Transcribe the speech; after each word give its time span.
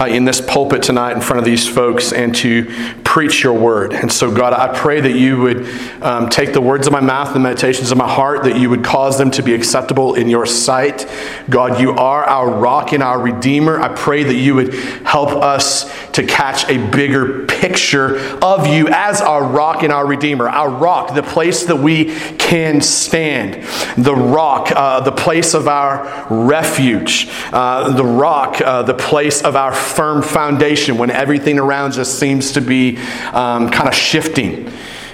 uh, 0.00 0.04
in 0.04 0.24
this 0.24 0.40
pulpit 0.40 0.84
tonight 0.84 1.14
in 1.14 1.20
front 1.20 1.40
of 1.40 1.44
these 1.44 1.68
folks 1.68 2.12
and 2.12 2.32
to 2.36 2.72
preach 3.10 3.42
your 3.42 3.54
word. 3.54 3.92
And 3.92 4.10
so, 4.10 4.32
God, 4.32 4.52
I 4.52 4.72
pray 4.72 5.00
that 5.00 5.16
you 5.16 5.40
would 5.40 5.68
um, 6.00 6.28
take 6.28 6.52
the 6.52 6.60
words 6.60 6.86
of 6.86 6.92
my 6.92 7.00
mouth, 7.00 7.34
the 7.34 7.40
meditations 7.40 7.90
of 7.90 7.98
my 7.98 8.08
heart, 8.08 8.44
that 8.44 8.56
you 8.56 8.70
would 8.70 8.84
cause 8.84 9.18
them 9.18 9.32
to 9.32 9.42
be 9.42 9.52
acceptable 9.52 10.14
in 10.14 10.28
your 10.28 10.46
sight. 10.46 11.10
God, 11.48 11.80
you 11.80 11.90
are 11.90 12.22
our 12.22 12.48
rock 12.48 12.92
and 12.92 13.02
our 13.02 13.20
redeemer. 13.20 13.80
I 13.80 13.88
pray 13.88 14.22
that 14.22 14.36
you 14.36 14.54
would 14.54 14.74
help 14.74 15.30
us 15.30 15.90
to 16.12 16.24
catch 16.24 16.68
a 16.68 16.78
bigger 16.92 17.46
picture 17.46 18.16
of 18.44 18.68
you 18.68 18.86
as 18.88 19.20
our 19.20 19.42
rock 19.42 19.82
and 19.82 19.92
our 19.92 20.06
redeemer. 20.06 20.48
Our 20.48 20.70
rock, 20.70 21.12
the 21.12 21.24
place 21.24 21.64
that 21.64 21.76
we 21.76 22.14
can 22.38 22.80
stand. 22.80 23.64
The 23.96 24.14
rock, 24.14 24.70
uh, 24.70 25.00
the 25.00 25.10
place 25.10 25.54
of 25.54 25.66
our 25.66 26.28
refuge. 26.30 27.28
Uh, 27.52 27.90
the 27.90 28.04
rock, 28.04 28.60
uh, 28.60 28.84
the 28.84 28.94
place 28.94 29.42
of 29.42 29.56
our 29.56 29.74
firm 29.74 30.22
foundation 30.22 30.96
when 30.96 31.10
everything 31.10 31.58
around 31.58 31.94
us 31.94 32.16
seems 32.16 32.52
to 32.52 32.60
be 32.60 32.99
um, 33.32 33.70
kind 33.70 33.88
of 33.88 33.94
shifting. 33.94 34.70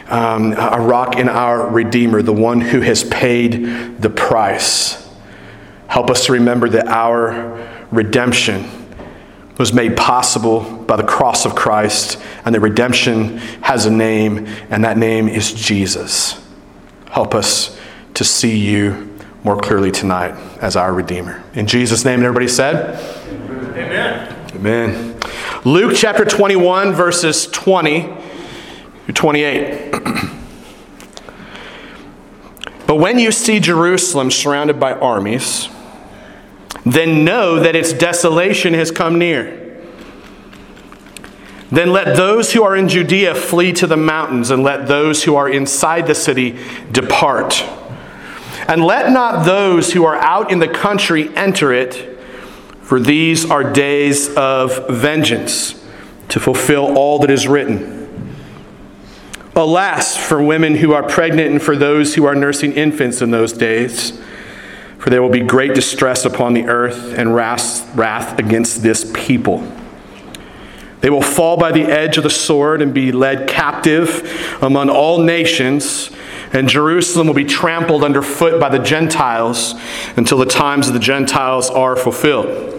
Um, 0.09 0.53
a 0.53 0.81
rock 0.81 1.17
in 1.17 1.29
our 1.29 1.69
Redeemer, 1.69 2.23
the 2.23 2.33
one 2.33 2.61
who 2.61 2.81
has 2.81 3.03
paid 3.03 4.01
the 4.01 4.11
price. 4.11 5.05
Help 5.89 6.11
us 6.11 6.27
to 6.27 6.33
remember 6.33 6.69
that 6.69 6.87
our 6.87 7.87
redemption 7.91 8.65
was 9.59 9.73
made 9.73 9.97
possible 9.97 10.61
by 10.85 10.97
the 10.97 11.03
cross 11.03 11.47
of 11.47 11.55
Christ, 11.55 12.21
and 12.45 12.55
that 12.55 12.61
redemption 12.61 13.39
has 13.63 13.87
a 13.87 13.91
name, 13.91 14.47
and 14.71 14.85
that 14.85 14.99
name 14.99 15.29
is 15.29 15.53
Jesus. 15.53 16.41
Help 17.11 17.35
us 17.35 17.79
to 18.15 18.25
see 18.25 18.59
you 18.59 19.15
more 19.45 19.59
clearly 19.59 19.91
tonight 19.91 20.35
as 20.61 20.77
our 20.77 20.93
Redeemer. 20.93 21.43
In 21.55 21.67
Jesus' 21.67 22.05
name, 22.05 22.21
everybody 22.21 22.49
said, 22.49 22.99
Amen. 23.77 24.53
Amen. 24.55 25.21
Luke 25.67 25.95
chapter 25.97 26.25
21, 26.25 26.93
verses 26.93 27.49
20 27.49 28.03
through 29.05 29.15
28. 29.15 29.91
but 32.87 32.95
when 32.95 33.19
you 33.19 33.33
see 33.33 33.59
Jerusalem 33.59 34.31
surrounded 34.31 34.79
by 34.79 34.93
armies, 34.93 35.69
then 36.85 37.25
know 37.25 37.59
that 37.59 37.75
its 37.75 37.93
desolation 37.93 38.75
has 38.75 38.93
come 38.93 39.19
near. 39.19 39.83
Then 41.73 41.91
let 41.91 42.17
those 42.17 42.53
who 42.53 42.63
are 42.63 42.77
in 42.77 42.89
Judea 42.89 43.35
flee 43.35 43.73
to 43.73 43.89
the 43.89 43.97
mountains, 43.97 44.53
and 44.53 44.63
let 44.63 44.87
those 44.87 45.25
who 45.25 45.35
are 45.35 45.49
inside 45.49 46.07
the 46.07 46.15
city 46.15 46.61
depart. 46.93 47.65
And 48.69 48.85
let 48.85 49.11
not 49.11 49.45
those 49.45 49.95
who 49.95 50.05
are 50.05 50.15
out 50.15 50.53
in 50.53 50.61
the 50.61 50.69
country 50.69 51.29
enter 51.37 51.73
it, 51.73 52.16
for 52.87 53.01
these 53.01 53.51
are 53.51 53.65
days 53.65 54.33
of 54.37 54.89
vengeance, 54.89 55.85
to 56.29 56.39
fulfill 56.39 56.97
all 56.97 57.19
that 57.19 57.33
is 57.33 57.49
written. 57.49 58.37
Alas, 59.57 60.17
for 60.17 60.41
women 60.41 60.77
who 60.77 60.93
are 60.93 61.03
pregnant 61.03 61.51
and 61.51 61.61
for 61.61 61.75
those 61.75 62.15
who 62.15 62.27
are 62.27 62.37
nursing 62.37 62.73
infants 62.75 63.21
in 63.21 63.33
those 63.33 63.53
days. 63.53 64.21
For 64.99 65.11
there 65.11 65.21
will 65.21 65.31
be 65.31 65.41
great 65.41 65.75
distress 65.75 66.25
upon 66.25 66.55
the 66.55 66.69
earth 66.69 67.13
and 67.19 67.35
wrath 67.35 68.39
against 68.39 68.85
this 68.85 69.11
people. 69.13 69.67
They 71.01 71.11
will 71.11 71.23
fall 71.23 71.57
by 71.57 71.73
the 71.73 71.83
edge 71.83 72.19
of 72.19 72.23
the 72.23 72.31
sword 72.31 72.83
and 72.83 72.95
be 72.95 73.11
led 73.11 73.49
captive 73.49 74.57
among 74.63 74.91
all 74.91 75.19
nations, 75.19 76.13
and 76.53 76.69
Jerusalem 76.69 77.27
will 77.27 77.35
be 77.35 77.45
trampled 77.45 78.05
underfoot 78.05 78.61
by 78.61 78.69
the 78.69 78.79
Gentiles 78.79 79.75
until 80.17 80.39
the 80.39 80.47
times 80.47 80.87
of 80.87 80.95
the 80.95 81.01
Gentiles 81.01 81.69
are 81.69 81.97
fulfilled. 81.97 82.75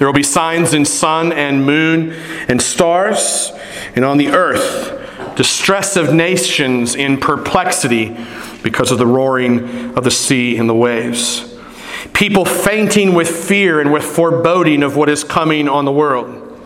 There 0.00 0.08
will 0.08 0.14
be 0.14 0.22
signs 0.22 0.72
in 0.72 0.86
sun 0.86 1.30
and 1.30 1.66
moon 1.66 2.12
and 2.48 2.62
stars, 2.62 3.52
and 3.94 4.02
on 4.02 4.16
the 4.16 4.28
earth, 4.28 5.36
distress 5.36 5.94
of 5.94 6.14
nations 6.14 6.94
in 6.94 7.18
perplexity 7.18 8.16
because 8.62 8.90
of 8.90 8.96
the 8.96 9.06
roaring 9.06 9.94
of 9.98 10.04
the 10.04 10.10
sea 10.10 10.56
and 10.56 10.66
the 10.66 10.74
waves. 10.74 11.54
People 12.14 12.46
fainting 12.46 13.12
with 13.12 13.28
fear 13.28 13.78
and 13.78 13.92
with 13.92 14.02
foreboding 14.02 14.82
of 14.82 14.96
what 14.96 15.10
is 15.10 15.22
coming 15.22 15.68
on 15.68 15.84
the 15.84 15.92
world, 15.92 16.58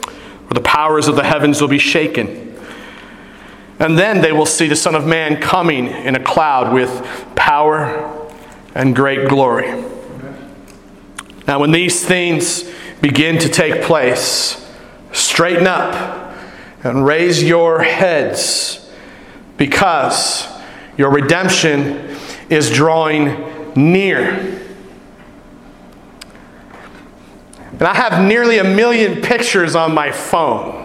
For 0.46 0.54
the 0.54 0.60
powers 0.60 1.08
of 1.08 1.16
the 1.16 1.24
heavens 1.24 1.60
will 1.60 1.66
be 1.66 1.80
shaken. 1.80 2.56
And 3.80 3.98
then 3.98 4.20
they 4.20 4.30
will 4.30 4.46
see 4.46 4.68
the 4.68 4.76
Son 4.76 4.94
of 4.94 5.08
Man 5.08 5.40
coming 5.40 5.88
in 5.88 6.14
a 6.14 6.22
cloud 6.22 6.72
with 6.72 6.88
power 7.34 8.30
and 8.76 8.94
great 8.94 9.28
glory. 9.28 9.84
Now, 11.48 11.58
when 11.58 11.72
these 11.72 12.06
things 12.06 12.64
begin 13.04 13.36
to 13.38 13.50
take 13.50 13.82
place, 13.82 14.66
straighten 15.12 15.66
up 15.66 16.34
and 16.82 17.04
raise 17.04 17.42
your 17.42 17.82
heads 17.82 18.90
because 19.58 20.48
your 20.96 21.10
redemption 21.10 22.16
is 22.48 22.70
drawing 22.70 23.74
near. 23.76 24.58
And 27.72 27.82
I 27.82 27.92
have 27.92 28.26
nearly 28.26 28.56
a 28.56 28.64
million 28.64 29.20
pictures 29.20 29.74
on 29.74 29.92
my 29.92 30.10
phone. 30.10 30.80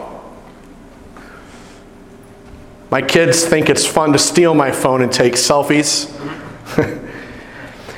My 2.92 3.02
kids 3.02 3.46
think 3.46 3.70
it's 3.70 3.86
fun 3.86 4.12
to 4.12 4.20
steal 4.20 4.54
my 4.54 4.74
phone 4.74 5.02
and 5.02 5.10
take 5.10 5.36
selfies. 5.36 6.10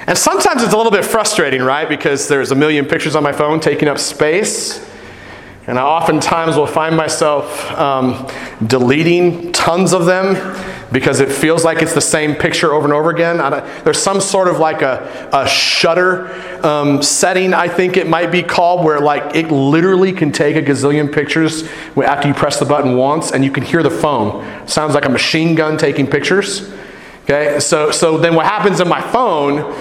and 0.08 0.18
sometimes 0.18 0.64
it's 0.64 0.74
a 0.74 0.78
little 0.78 0.92
bit 0.92 1.06
frustrating, 1.06 1.62
right? 1.62 1.88
Because 1.88 2.28
there's 2.28 2.52
a 2.52 2.56
million 2.56 2.86
pictures 2.86 3.16
on 3.16 3.24
my 3.24 3.32
phone 3.32 3.60
taking 3.60 3.88
up 3.88 4.00
space. 4.00 4.88
And 5.68 5.78
I 5.78 5.84
oftentimes 5.84 6.58
will 6.58 6.66
find 6.66 6.98
myself 6.98 7.72
um, 7.74 8.28
deleting 8.66 9.52
tons 9.52 9.94
of 9.94 10.06
them 10.06 10.36
because 10.92 11.20
it 11.20 11.32
feels 11.32 11.64
like 11.64 11.84
it's 11.84 11.94
the 11.94 12.02
same 12.02 12.36
picture 12.36 12.74
over 12.74 12.86
and 12.86 12.94
over 12.94 13.12
again. 13.12 13.38
there's 13.84 14.02
some 14.02 14.20
sort 14.20 14.48
of 14.48 14.58
like 14.58 14.82
a, 14.82 15.30
a 15.32 15.48
shutter 15.48 16.28
um, 16.66 17.02
setting, 17.02 17.54
I 17.54 17.68
think 17.68 17.96
it 17.96 18.08
might 18.08 18.32
be 18.32 18.42
called, 18.42 18.84
where 18.84 19.00
like 19.00 19.36
it 19.36 19.52
literally 19.52 20.12
can 20.12 20.32
take 20.32 20.56
a 20.56 20.62
gazillion 20.62 21.14
pictures 21.14 21.64
after 21.96 22.28
you 22.28 22.34
press 22.34 22.60
the 22.60 22.66
button 22.66 22.98
once 22.98 23.32
and 23.32 23.46
you 23.46 23.52
can 23.52 23.64
hear 23.64 23.84
the 23.84 23.92
phone. 23.92 24.68
Sounds 24.68 24.96
like 24.96 25.06
a 25.06 25.10
machine 25.10 25.54
gun 25.54 25.78
taking 25.78 26.08
pictures. 26.08 26.70
Okay, 27.24 27.60
so, 27.60 27.92
so 27.92 28.18
then 28.18 28.36
what 28.36 28.46
happens 28.46 28.80
in 28.80 28.88
my 28.88 29.02
phone 29.02 29.76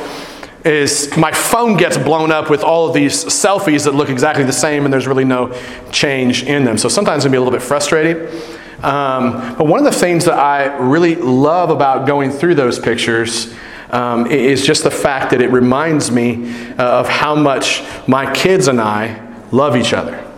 is 0.64 1.16
my 1.16 1.32
phone 1.32 1.76
gets 1.76 1.96
blown 1.96 2.30
up 2.30 2.50
with 2.50 2.62
all 2.62 2.86
of 2.86 2.94
these 2.94 3.24
selfies 3.24 3.84
that 3.84 3.94
look 3.94 4.10
exactly 4.10 4.44
the 4.44 4.52
same 4.52 4.84
and 4.84 4.92
there's 4.92 5.06
really 5.06 5.24
no 5.24 5.52
change 5.90 6.42
in 6.42 6.64
them. 6.64 6.76
So 6.76 6.88
sometimes 6.88 7.24
it 7.24 7.28
can 7.28 7.32
be 7.32 7.38
a 7.38 7.40
little 7.40 7.58
bit 7.58 7.66
frustrating. 7.66 8.26
Um, 8.82 9.56
but 9.56 9.66
one 9.66 9.78
of 9.78 9.90
the 9.90 9.98
things 9.98 10.26
that 10.26 10.38
I 10.38 10.76
really 10.76 11.14
love 11.14 11.70
about 11.70 12.06
going 12.06 12.30
through 12.30 12.54
those 12.56 12.78
pictures 12.78 13.54
um, 13.90 14.26
is 14.26 14.64
just 14.64 14.84
the 14.84 14.90
fact 14.90 15.30
that 15.30 15.42
it 15.42 15.50
reminds 15.50 16.10
me 16.10 16.52
uh, 16.72 17.00
of 17.00 17.08
how 17.08 17.34
much 17.34 17.82
my 18.06 18.32
kids 18.32 18.68
and 18.68 18.80
I 18.80 19.28
love 19.50 19.76
each 19.76 19.92
other. 19.92 20.29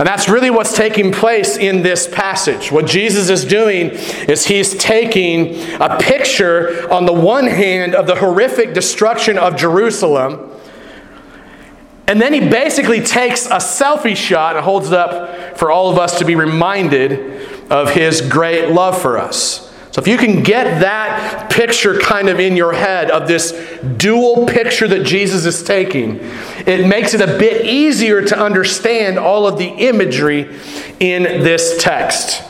And 0.00 0.06
that's 0.06 0.30
really 0.30 0.48
what's 0.48 0.74
taking 0.74 1.12
place 1.12 1.58
in 1.58 1.82
this 1.82 2.08
passage. 2.08 2.72
What 2.72 2.86
Jesus 2.86 3.28
is 3.28 3.44
doing 3.44 3.90
is 4.30 4.46
he's 4.46 4.74
taking 4.74 5.60
a 5.78 5.98
picture, 5.98 6.90
on 6.90 7.04
the 7.04 7.12
one 7.12 7.46
hand, 7.46 7.94
of 7.94 8.06
the 8.06 8.14
horrific 8.14 8.72
destruction 8.72 9.36
of 9.36 9.56
Jerusalem. 9.56 10.52
And 12.06 12.18
then 12.18 12.32
he 12.32 12.40
basically 12.40 13.02
takes 13.02 13.44
a 13.44 13.58
selfie 13.58 14.16
shot 14.16 14.56
and 14.56 14.64
holds 14.64 14.86
it 14.86 14.94
up 14.94 15.58
for 15.58 15.70
all 15.70 15.90
of 15.90 15.98
us 15.98 16.18
to 16.20 16.24
be 16.24 16.34
reminded 16.34 17.70
of 17.70 17.90
his 17.90 18.22
great 18.22 18.70
love 18.70 18.98
for 18.98 19.18
us. 19.18 19.69
So, 19.92 20.00
if 20.00 20.06
you 20.06 20.18
can 20.18 20.44
get 20.44 20.82
that 20.82 21.50
picture 21.50 21.98
kind 21.98 22.28
of 22.28 22.38
in 22.38 22.56
your 22.56 22.72
head 22.72 23.10
of 23.10 23.26
this 23.26 23.50
dual 23.96 24.46
picture 24.46 24.86
that 24.86 25.04
Jesus 25.04 25.44
is 25.44 25.64
taking, 25.64 26.20
it 26.64 26.86
makes 26.86 27.12
it 27.12 27.20
a 27.20 27.38
bit 27.38 27.66
easier 27.66 28.22
to 28.22 28.38
understand 28.38 29.18
all 29.18 29.48
of 29.48 29.58
the 29.58 29.66
imagery 29.66 30.56
in 31.00 31.24
this 31.24 31.82
text. 31.82 32.44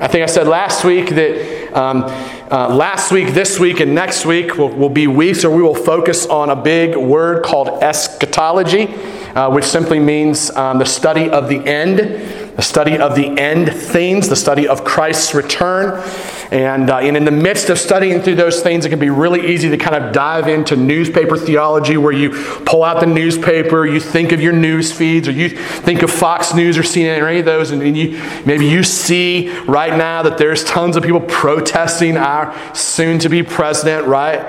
I 0.00 0.08
think 0.08 0.24
I 0.24 0.26
said 0.26 0.48
last 0.48 0.82
week 0.82 1.10
that 1.10 1.78
um, 1.78 2.04
uh, 2.50 2.74
last 2.74 3.12
week, 3.12 3.34
this 3.34 3.60
week, 3.60 3.78
and 3.78 3.94
next 3.94 4.26
week 4.26 4.56
will, 4.56 4.70
will 4.70 4.88
be 4.88 5.06
weeks 5.06 5.44
where 5.44 5.54
we 5.54 5.62
will 5.62 5.76
focus 5.76 6.26
on 6.26 6.50
a 6.50 6.56
big 6.56 6.96
word 6.96 7.44
called 7.44 7.68
eschatology, 7.84 8.88
uh, 9.36 9.48
which 9.50 9.64
simply 9.64 10.00
means 10.00 10.50
um, 10.56 10.78
the 10.78 10.84
study 10.84 11.30
of 11.30 11.48
the 11.48 11.64
end 11.64 12.40
the 12.60 12.66
study 12.66 12.98
of 12.98 13.14
the 13.14 13.26
end 13.40 13.72
things, 13.72 14.28
the 14.28 14.36
study 14.36 14.68
of 14.68 14.84
Christ's 14.84 15.34
return. 15.34 16.02
And, 16.50 16.90
uh, 16.90 16.98
and 16.98 17.16
in 17.16 17.24
the 17.24 17.30
midst 17.30 17.70
of 17.70 17.78
studying 17.78 18.20
through 18.20 18.34
those 18.34 18.60
things, 18.60 18.84
it 18.84 18.88
can 18.88 18.98
be 18.98 19.10
really 19.10 19.52
easy 19.52 19.70
to 19.70 19.76
kind 19.76 19.94
of 19.94 20.12
dive 20.12 20.48
into 20.48 20.74
newspaper 20.74 21.36
theology 21.36 21.96
where 21.96 22.12
you 22.12 22.30
pull 22.66 22.82
out 22.82 22.98
the 22.98 23.06
newspaper, 23.06 23.86
you 23.86 24.00
think 24.00 24.32
of 24.32 24.40
your 24.40 24.52
news 24.52 24.90
feeds, 24.90 25.28
or 25.28 25.32
you 25.32 25.48
think 25.50 26.02
of 26.02 26.10
Fox 26.10 26.52
News 26.52 26.76
or 26.76 26.82
CNN 26.82 27.22
or 27.22 27.28
any 27.28 27.38
of 27.38 27.44
those, 27.44 27.70
and, 27.70 27.82
and 27.82 27.96
you, 27.96 28.20
maybe 28.44 28.66
you 28.66 28.82
see 28.82 29.48
right 29.66 29.96
now 29.96 30.22
that 30.22 30.38
there's 30.38 30.64
tons 30.64 30.96
of 30.96 31.04
people 31.04 31.20
protesting 31.20 32.16
our 32.16 32.52
soon 32.74 33.20
to 33.20 33.28
be 33.28 33.44
president, 33.44 34.06
right? 34.06 34.40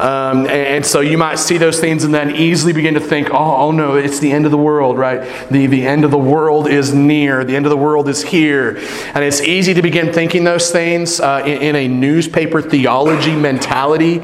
Um, 0.00 0.40
and, 0.40 0.50
and, 0.50 0.86
so 0.86 1.00
you 1.00 1.18
might 1.18 1.38
see 1.38 1.58
those 1.58 1.78
things 1.78 2.04
and 2.04 2.14
then 2.14 2.34
easily 2.34 2.72
begin 2.72 2.94
to 2.94 3.00
think, 3.00 3.28
oh, 3.30 3.56
oh 3.56 3.70
no, 3.70 3.96
it's 3.96 4.18
the 4.18 4.32
end 4.32 4.46
of 4.46 4.50
the 4.50 4.58
world, 4.58 4.96
right? 4.96 5.20
The, 5.50 5.66
the 5.66 5.86
end 5.86 6.04
of 6.04 6.10
the 6.10 6.18
world 6.18 6.68
is 6.68 6.94
near, 6.94 7.44
the 7.44 7.54
end 7.54 7.66
of 7.66 7.70
the 7.70 7.76
world 7.76 8.08
is 8.08 8.22
here. 8.22 8.78
And 9.14 9.22
it's 9.22 9.42
easy 9.42 9.74
to 9.74 9.82
begin 9.82 10.12
thinking 10.12 10.44
those 10.44 10.70
things 10.70 11.20
uh, 11.20 11.42
in, 11.50 11.62
in, 11.62 11.76
a 11.76 11.88
newspaper 11.88 12.62
theology 12.62 13.34
mentality. 13.34 14.20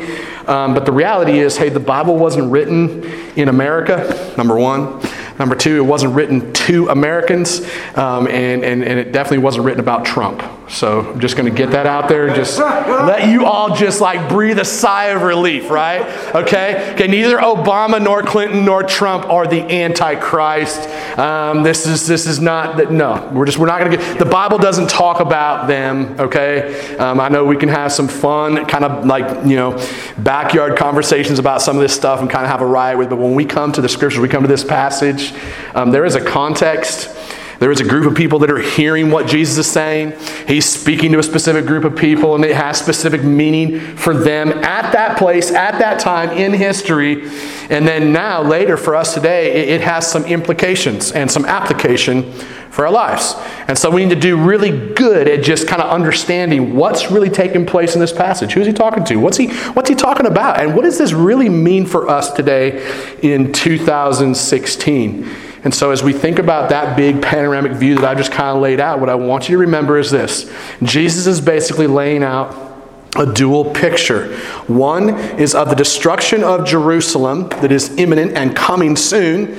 Um, 0.47 0.75
but 0.75 0.87
the 0.87 0.93
reality 0.93 1.39
is, 1.39 1.57
hey, 1.57 1.69
the 1.69 1.81
Bible 1.81 2.17
wasn't 2.17 2.51
written 2.51 3.05
in 3.37 3.49
America, 3.49 4.35
number 4.37 4.57
one. 4.57 5.01
Number 5.39 5.55
two, 5.55 5.77
it 5.77 5.87
wasn't 5.87 6.15
written 6.15 6.53
to 6.53 6.89
Americans, 6.89 7.61
um, 7.95 8.27
and, 8.27 8.65
and, 8.65 8.83
and 8.83 8.99
it 8.99 9.13
definitely 9.13 9.45
wasn't 9.45 9.67
written 9.67 9.81
about 9.81 10.07
Trump. 10.07 10.43
So 10.69 11.13
I'm 11.13 11.21
just 11.21 11.37
going 11.37 11.49
to 11.49 11.57
get 11.57 11.71
that 11.71 11.87
out 11.87 12.09
there. 12.09 12.35
Just 12.35 12.59
let 12.59 13.29
you 13.29 13.47
all 13.47 13.77
just 13.77 14.01
like 14.01 14.29
breathe 14.29 14.59
a 14.59 14.65
sigh 14.65 15.07
of 15.07 15.23
relief, 15.23 15.71
right? 15.71 16.03
Okay? 16.35 16.93
Okay, 16.95 17.07
neither 17.07 17.39
Obama 17.39 18.03
nor 18.03 18.23
Clinton 18.23 18.65
nor 18.65 18.83
Trump 18.83 19.27
are 19.27 19.47
the 19.47 19.61
Antichrist. 19.61 20.89
Um, 21.19 21.63
this 21.63 21.87
is 21.87 22.07
this 22.07 22.27
is 22.27 22.41
not 22.41 22.79
that. 22.79 22.91
No, 22.91 23.31
we're 23.33 23.47
just 23.47 23.59
we're 23.59 23.67
not 23.67 23.79
going 23.79 23.93
to 23.93 23.97
get. 23.97 24.19
The 24.19 24.25
Bible 24.25 24.59
doesn't 24.59 24.91
talk 24.91 25.21
about 25.21 25.69
them. 25.69 26.19
Okay? 26.19 26.97
Um, 26.97 27.21
I 27.21 27.29
know 27.29 27.45
we 27.45 27.57
can 27.57 27.69
have 27.69 27.93
some 27.93 28.09
fun, 28.09 28.67
kind 28.67 28.85
of 28.85 29.07
like 29.07 29.47
you 29.47 29.57
know, 29.57 29.81
backyard 30.19 30.77
conversations 30.77 31.39
about 31.39 31.63
some 31.63 31.77
of 31.77 31.83
this 31.83 31.95
stuff 31.95 32.21
and 32.21 32.29
kind 32.29 32.45
of 32.45 32.51
have 32.51 32.61
a 32.61 32.67
riot 32.67 32.99
with. 32.99 33.09
But 33.11 33.19
when 33.19 33.35
we 33.35 33.45
come 33.45 33.71
to 33.73 33.81
the 33.81 33.89
scriptures, 33.89 34.19
we 34.19 34.29
come 34.29 34.43
to 34.43 34.49
this 34.49 34.65
passage. 34.65 35.33
Um, 35.75 35.93
there 35.93 36.05
is 36.05 36.17
a 36.17 36.25
context. 36.25 37.15
There 37.59 37.71
is 37.71 37.81
a 37.81 37.85
group 37.85 38.07
of 38.07 38.15
people 38.15 38.39
that 38.41 38.51
are 38.51 38.59
hearing 38.59 39.11
what 39.11 39.27
Jesus 39.27 39.57
is 39.59 39.71
saying. 39.71 40.13
He's 40.47 40.69
speaking 40.69 41.13
to 41.13 41.19
a 41.19 41.23
specific 41.23 41.65
group 41.65 41.85
of 41.85 41.97
people, 41.97 42.35
and 42.35 42.45
it 42.45 42.55
has 42.55 42.79
specific 42.79 43.23
meaning 43.23 43.81
for 43.97 44.15
them 44.15 44.51
at 44.51 44.93
that 44.93 45.17
place, 45.17 45.51
at 45.51 45.79
that 45.79 45.99
time 45.99 46.31
in 46.31 46.53
history. 46.53 47.29
And 47.71 47.89
then 47.89 48.13
now, 48.13 48.43
later 48.43 48.77
for 48.77 48.95
us 48.95 49.15
today, 49.15 49.69
it 49.69 49.81
has 49.81 50.11
some 50.11 50.25
implications 50.25 51.13
and 51.13 51.31
some 51.31 51.47
application 51.47 52.31
for 52.77 52.85
our 52.85 52.93
lives. 52.93 53.35
And 53.69 53.79
so 53.79 53.91
we 53.91 54.05
need 54.05 54.15
to 54.15 54.21
do 54.21 54.37
really 54.37 54.93
good 54.93 55.27
at 55.29 55.43
just 55.43 55.67
kind 55.67 55.81
of 55.81 55.89
understanding 55.89 56.77
what's 56.77 57.11
really 57.11 57.31
taking 57.31 57.65
place 57.65 57.95
in 57.95 58.01
this 58.03 58.13
passage. 58.13 58.53
Who's 58.53 58.67
he 58.67 58.75
talking 58.75 59.03
to? 59.05 59.17
What's 59.17 59.39
he, 59.39 59.49
what's 59.71 59.89
he 59.89 59.95
talking 59.95 60.27
about? 60.27 60.61
And 60.61 60.75
what 60.77 60.83
does 60.83 60.99
this 60.99 61.15
really 61.15 61.49
mean 61.49 61.87
for 61.87 62.07
us 62.07 62.31
today 62.33 62.87
in 63.23 63.55
2016? 63.55 65.27
And 65.67 65.75
so, 65.75 65.91
as 65.91 66.01
we 66.01 66.13
think 66.13 66.39
about 66.39 66.71
that 66.71 66.97
big 66.97 67.21
panoramic 67.21 67.73
view 67.73 67.97
that 67.97 68.05
I 68.05 68.15
just 68.15 68.31
kind 68.31 68.57
of 68.57 68.63
laid 68.63 68.79
out, 68.79 69.01
what 69.01 69.09
I 69.09 69.17
want 69.17 69.49
you 69.49 69.57
to 69.57 69.59
remember 69.59 69.99
is 69.99 70.13
this 70.13 70.49
Jesus 70.85 71.27
is 71.27 71.41
basically 71.41 71.89
laying 71.89 72.23
out 72.23 72.55
a 73.17 73.27
dual 73.27 73.73
picture. 73.73 74.33
One 74.69 75.09
is 75.41 75.57
of 75.57 75.69
the 75.69 75.75
destruction 75.75 76.45
of 76.45 76.69
Jerusalem 76.69 77.49
that 77.49 77.73
is 77.73 77.97
imminent 77.97 78.35
and 78.35 78.55
coming 78.55 78.95
soon, 78.95 79.57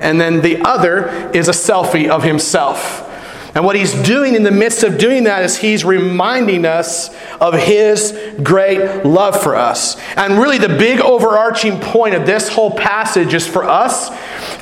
and 0.00 0.18
then 0.18 0.40
the 0.40 0.62
other 0.62 1.30
is 1.34 1.48
a 1.48 1.52
selfie 1.52 2.08
of 2.08 2.22
himself. 2.22 3.06
And 3.54 3.62
what 3.62 3.76
he's 3.76 3.92
doing 4.02 4.36
in 4.36 4.44
the 4.44 4.50
midst 4.50 4.82
of 4.82 4.96
doing 4.96 5.24
that 5.24 5.42
is 5.42 5.58
he's 5.58 5.84
reminding 5.84 6.64
us 6.64 7.14
of 7.38 7.52
his 7.52 8.18
great 8.42 9.04
love 9.04 9.42
for 9.42 9.56
us. 9.56 10.00
And 10.16 10.38
really, 10.38 10.56
the 10.56 10.68
big 10.68 11.00
overarching 11.00 11.80
point 11.80 12.14
of 12.14 12.24
this 12.24 12.48
whole 12.48 12.70
passage 12.70 13.34
is 13.34 13.46
for 13.46 13.64
us 13.64 14.08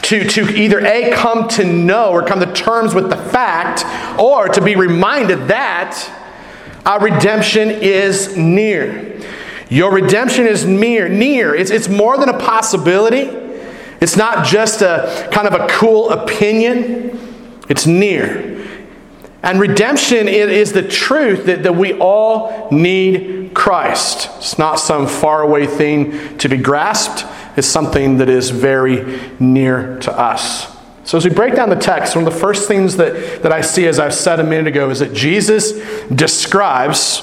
to, 0.03 0.25
to 0.25 0.49
either 0.57 0.81
A, 0.85 1.13
come 1.13 1.49
to 1.49 1.65
know 1.65 2.11
or 2.11 2.25
come 2.25 2.41
to 2.41 2.53
terms 2.53 2.95
with 2.95 3.11
the 3.11 3.17
fact, 3.17 3.85
or 4.19 4.49
to 4.49 4.61
be 4.61 4.77
reminded 4.77 5.49
that 5.49 6.15
our 6.87 7.01
redemption 7.01 7.71
is 7.71 8.37
near. 8.37 9.21
Your 9.69 9.93
redemption 9.93 10.47
is 10.47 10.65
near. 10.65 11.09
Near. 11.09 11.55
It's, 11.55 11.71
it's 11.71 11.89
more 11.89 12.17
than 12.17 12.29
a 12.29 12.39
possibility. 12.39 13.31
It's 14.01 14.17
not 14.17 14.47
just 14.47 14.81
a 14.81 15.29
kind 15.33 15.47
of 15.47 15.55
a 15.55 15.67
cool 15.69 16.11
opinion. 16.11 17.19
It's 17.69 17.87
near. 17.87 18.57
And 19.43 19.61
redemption 19.61 20.27
is 20.29 20.73
the 20.73 20.83
truth 20.83 21.47
that, 21.47 21.63
that 21.63 21.75
we 21.75 21.99
all 21.99 22.69
need 22.71 23.53
Christ. 23.55 24.31
It's 24.39 24.59
not 24.59 24.81
some 24.81 25.07
faraway 25.07 25.67
thing 25.67 26.39
to 26.39 26.49
be 26.49 26.57
grasped 26.57 27.25
is 27.59 27.71
something 27.71 28.19
that 28.19 28.29
is 28.29 28.51
very 28.51 29.21
near 29.39 29.99
to 30.01 30.13
us. 30.13 30.77
So, 31.05 31.17
as 31.17 31.25
we 31.25 31.31
break 31.31 31.55
down 31.55 31.71
the 31.71 31.77
text, 31.77 32.15
one 32.15 32.27
of 32.27 32.33
the 32.33 32.39
first 32.39 32.69
things 32.69 32.97
that, 32.97 33.43
that 33.43 33.51
I 33.51 33.63
see, 33.63 33.87
as 33.87 33.99
I've 33.99 34.15
said 34.15 34.41
a 34.41 34.45
minute 34.45 34.67
ago, 34.67 34.91
is 34.91 34.99
that 34.99 35.15
Jesus 35.15 35.73
describes 36.09 37.23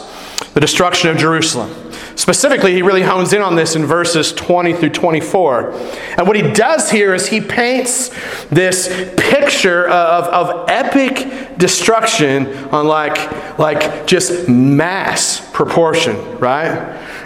the 0.53 0.59
destruction 0.59 1.09
of 1.09 1.17
Jerusalem. 1.17 1.69
Specifically, 2.15 2.73
he 2.73 2.81
really 2.81 3.01
hones 3.01 3.33
in 3.33 3.41
on 3.41 3.55
this 3.55 3.75
in 3.75 3.85
verses 3.85 4.31
20 4.31 4.73
through 4.73 4.91
24. 4.91 5.71
And 6.17 6.25
what 6.27 6.37
he 6.37 6.41
does 6.53 6.89
here 6.89 7.13
is 7.13 7.27
he 7.27 7.41
paints 7.41 8.09
this 8.47 8.87
picture 9.17 9.87
of, 9.89 10.25
of 10.25 10.69
epic 10.69 11.57
destruction 11.57 12.47
on 12.69 12.87
like, 12.87 13.59
like 13.59 14.07
just 14.07 14.47
mass 14.47 15.47
proportion, 15.51 16.15
right? 16.39 16.69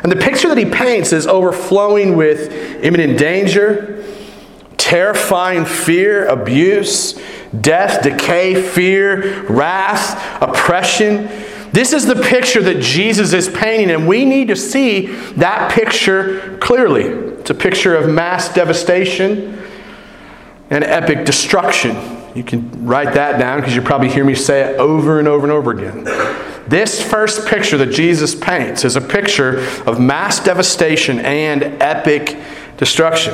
And 0.01 0.11
the 0.11 0.15
picture 0.15 0.47
that 0.47 0.57
he 0.57 0.65
paints 0.65 1.13
is 1.13 1.27
overflowing 1.27 2.15
with 2.15 2.51
imminent 2.83 3.19
danger, 3.19 4.03
terrifying 4.77 5.65
fear, 5.65 6.25
abuse, 6.25 7.19
death, 7.61 8.01
decay, 8.01 8.61
fear, 8.61 9.43
wrath, 9.45 10.41
oppression. 10.41 11.27
This 11.71 11.93
is 11.93 12.05
the 12.05 12.15
picture 12.15 12.61
that 12.63 12.81
Jesus 12.81 13.33
is 13.33 13.47
painting, 13.47 13.91
and 13.91 14.07
we 14.07 14.25
need 14.25 14.47
to 14.47 14.55
see 14.55 15.07
that 15.33 15.71
picture 15.71 16.57
clearly. 16.59 17.03
It's 17.03 17.49
a 17.49 17.55
picture 17.55 17.95
of 17.95 18.09
mass 18.09 18.53
devastation 18.53 19.61
and 20.69 20.83
epic 20.83 21.25
destruction. 21.25 21.95
You 22.35 22.43
can 22.43 22.85
write 22.85 23.13
that 23.13 23.39
down 23.39 23.59
because 23.59 23.75
you 23.75 23.81
probably 23.81 24.09
hear 24.09 24.23
me 24.23 24.35
say 24.35 24.61
it 24.61 24.79
over 24.79 25.19
and 25.19 25.27
over 25.27 25.45
and 25.45 25.51
over 25.51 25.71
again. 25.71 26.03
This 26.67 27.01
first 27.01 27.47
picture 27.47 27.77
that 27.77 27.91
Jesus 27.91 28.35
paints 28.35 28.85
is 28.85 28.95
a 28.95 29.01
picture 29.01 29.59
of 29.87 29.99
mass 29.99 30.39
devastation 30.43 31.19
and 31.19 31.63
epic 31.81 32.37
destruction. 32.77 33.33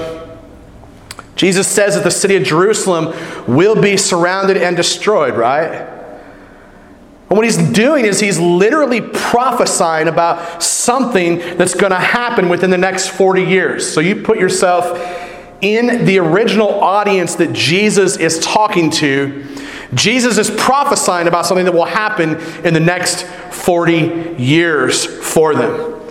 Jesus 1.36 1.68
says 1.68 1.96
that 1.96 2.06
the 2.06 2.12
city 2.12 2.38
of 2.38 2.44
Jerusalem 2.44 3.14
will 3.46 3.80
be 3.80 3.98
surrounded 3.98 4.56
and 4.56 4.78
destroyed, 4.78 5.36
right? 5.36 5.95
And 7.30 7.38
what 7.38 7.46
he's 7.46 7.58
doing 7.72 8.06
is 8.06 8.20
he's 8.20 8.40
literally 8.40 9.02
prophesying 9.02 10.08
about 10.08 10.62
something 10.62 11.40
that's 11.58 11.74
going 11.74 11.92
to 11.92 12.00
happen 12.00 12.50
within 12.50 12.70
the 12.70 12.78
next 12.78 13.10
40 13.10 13.44
years. 13.44 13.92
So 13.92 14.00
you 14.00 14.22
put 14.22 14.40
yourself 14.40 15.00
in 15.62 16.06
the 16.06 16.20
original 16.20 16.70
audience 16.70 17.36
that 17.36 17.54
Jesus 17.54 18.18
is 18.18 18.40
talking 18.40 18.92
to 18.92 19.44
Jesus 19.94 20.38
is 20.38 20.50
prophesying 20.50 21.28
about 21.28 21.46
something 21.46 21.66
that 21.66 21.74
will 21.74 21.86
happen 21.86 22.36
in 22.66 22.74
the 22.74 22.80
next 22.80 23.24
40 23.24 24.36
years 24.38 25.06
for 25.06 25.56
them. 25.56 26.02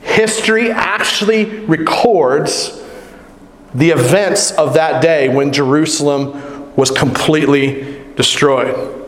History 0.00 0.70
actually 0.70 1.44
records 1.44 2.82
the 3.74 3.90
events 3.90 4.52
of 4.52 4.74
that 4.74 5.02
day 5.02 5.28
when 5.28 5.52
Jerusalem 5.52 6.74
was 6.76 6.90
completely 6.90 8.02
destroyed. 8.14 9.03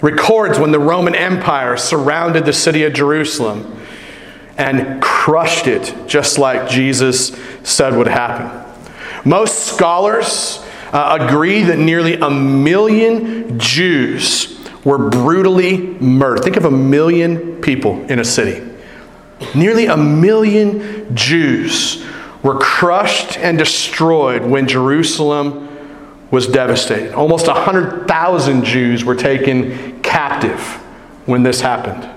Records 0.00 0.58
when 0.58 0.72
the 0.72 0.78
Roman 0.78 1.14
Empire 1.14 1.76
surrounded 1.76 2.44
the 2.44 2.52
city 2.52 2.84
of 2.84 2.92
Jerusalem 2.92 3.80
and 4.58 5.02
crushed 5.02 5.66
it, 5.66 5.94
just 6.06 6.38
like 6.38 6.68
Jesus 6.68 7.38
said 7.62 7.96
would 7.96 8.06
happen. 8.06 8.62
Most 9.24 9.66
scholars 9.66 10.64
uh, 10.92 11.18
agree 11.20 11.62
that 11.62 11.78
nearly 11.78 12.14
a 12.14 12.30
million 12.30 13.58
Jews 13.58 14.56
were 14.84 15.10
brutally 15.10 15.78
murdered. 15.78 16.44
Think 16.44 16.56
of 16.56 16.64
a 16.64 16.70
million 16.70 17.60
people 17.60 18.04
in 18.10 18.18
a 18.18 18.24
city. 18.24 18.66
Nearly 19.54 19.86
a 19.86 19.96
million 19.96 21.14
Jews 21.14 22.04
were 22.42 22.58
crushed 22.58 23.36
and 23.38 23.58
destroyed 23.58 24.42
when 24.42 24.68
Jerusalem 24.68 25.65
was 26.30 26.46
devastated. 26.46 27.12
Almost 27.14 27.46
100,000 27.46 28.64
Jews 28.64 29.04
were 29.04 29.14
taken 29.14 30.00
captive 30.02 30.60
when 31.26 31.42
this 31.42 31.60
happened. 31.60 32.08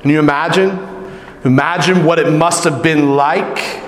Can 0.00 0.10
you 0.10 0.18
imagine? 0.18 0.78
Imagine 1.44 2.04
what 2.04 2.18
it 2.18 2.30
must 2.30 2.64
have 2.64 2.82
been 2.82 3.16
like 3.16 3.82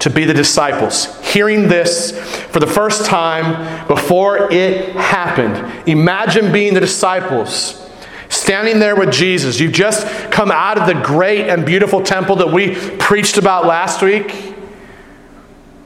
to 0.00 0.10
be 0.10 0.24
the 0.24 0.34
disciples, 0.34 1.18
hearing 1.26 1.68
this 1.68 2.12
for 2.46 2.60
the 2.60 2.66
first 2.66 3.06
time 3.06 3.86
before 3.88 4.52
it 4.52 4.94
happened. 4.94 5.88
Imagine 5.88 6.52
being 6.52 6.74
the 6.74 6.80
disciples. 6.80 7.84
Standing 8.28 8.78
there 8.78 8.94
with 8.94 9.10
Jesus. 9.10 9.58
You've 9.58 9.72
just 9.72 10.06
come 10.30 10.50
out 10.50 10.78
of 10.78 10.86
the 10.86 11.02
great 11.02 11.48
and 11.48 11.64
beautiful 11.64 12.02
temple 12.02 12.36
that 12.36 12.52
we 12.52 12.74
preached 12.98 13.38
about 13.38 13.66
last 13.66 14.02
week. 14.02 14.54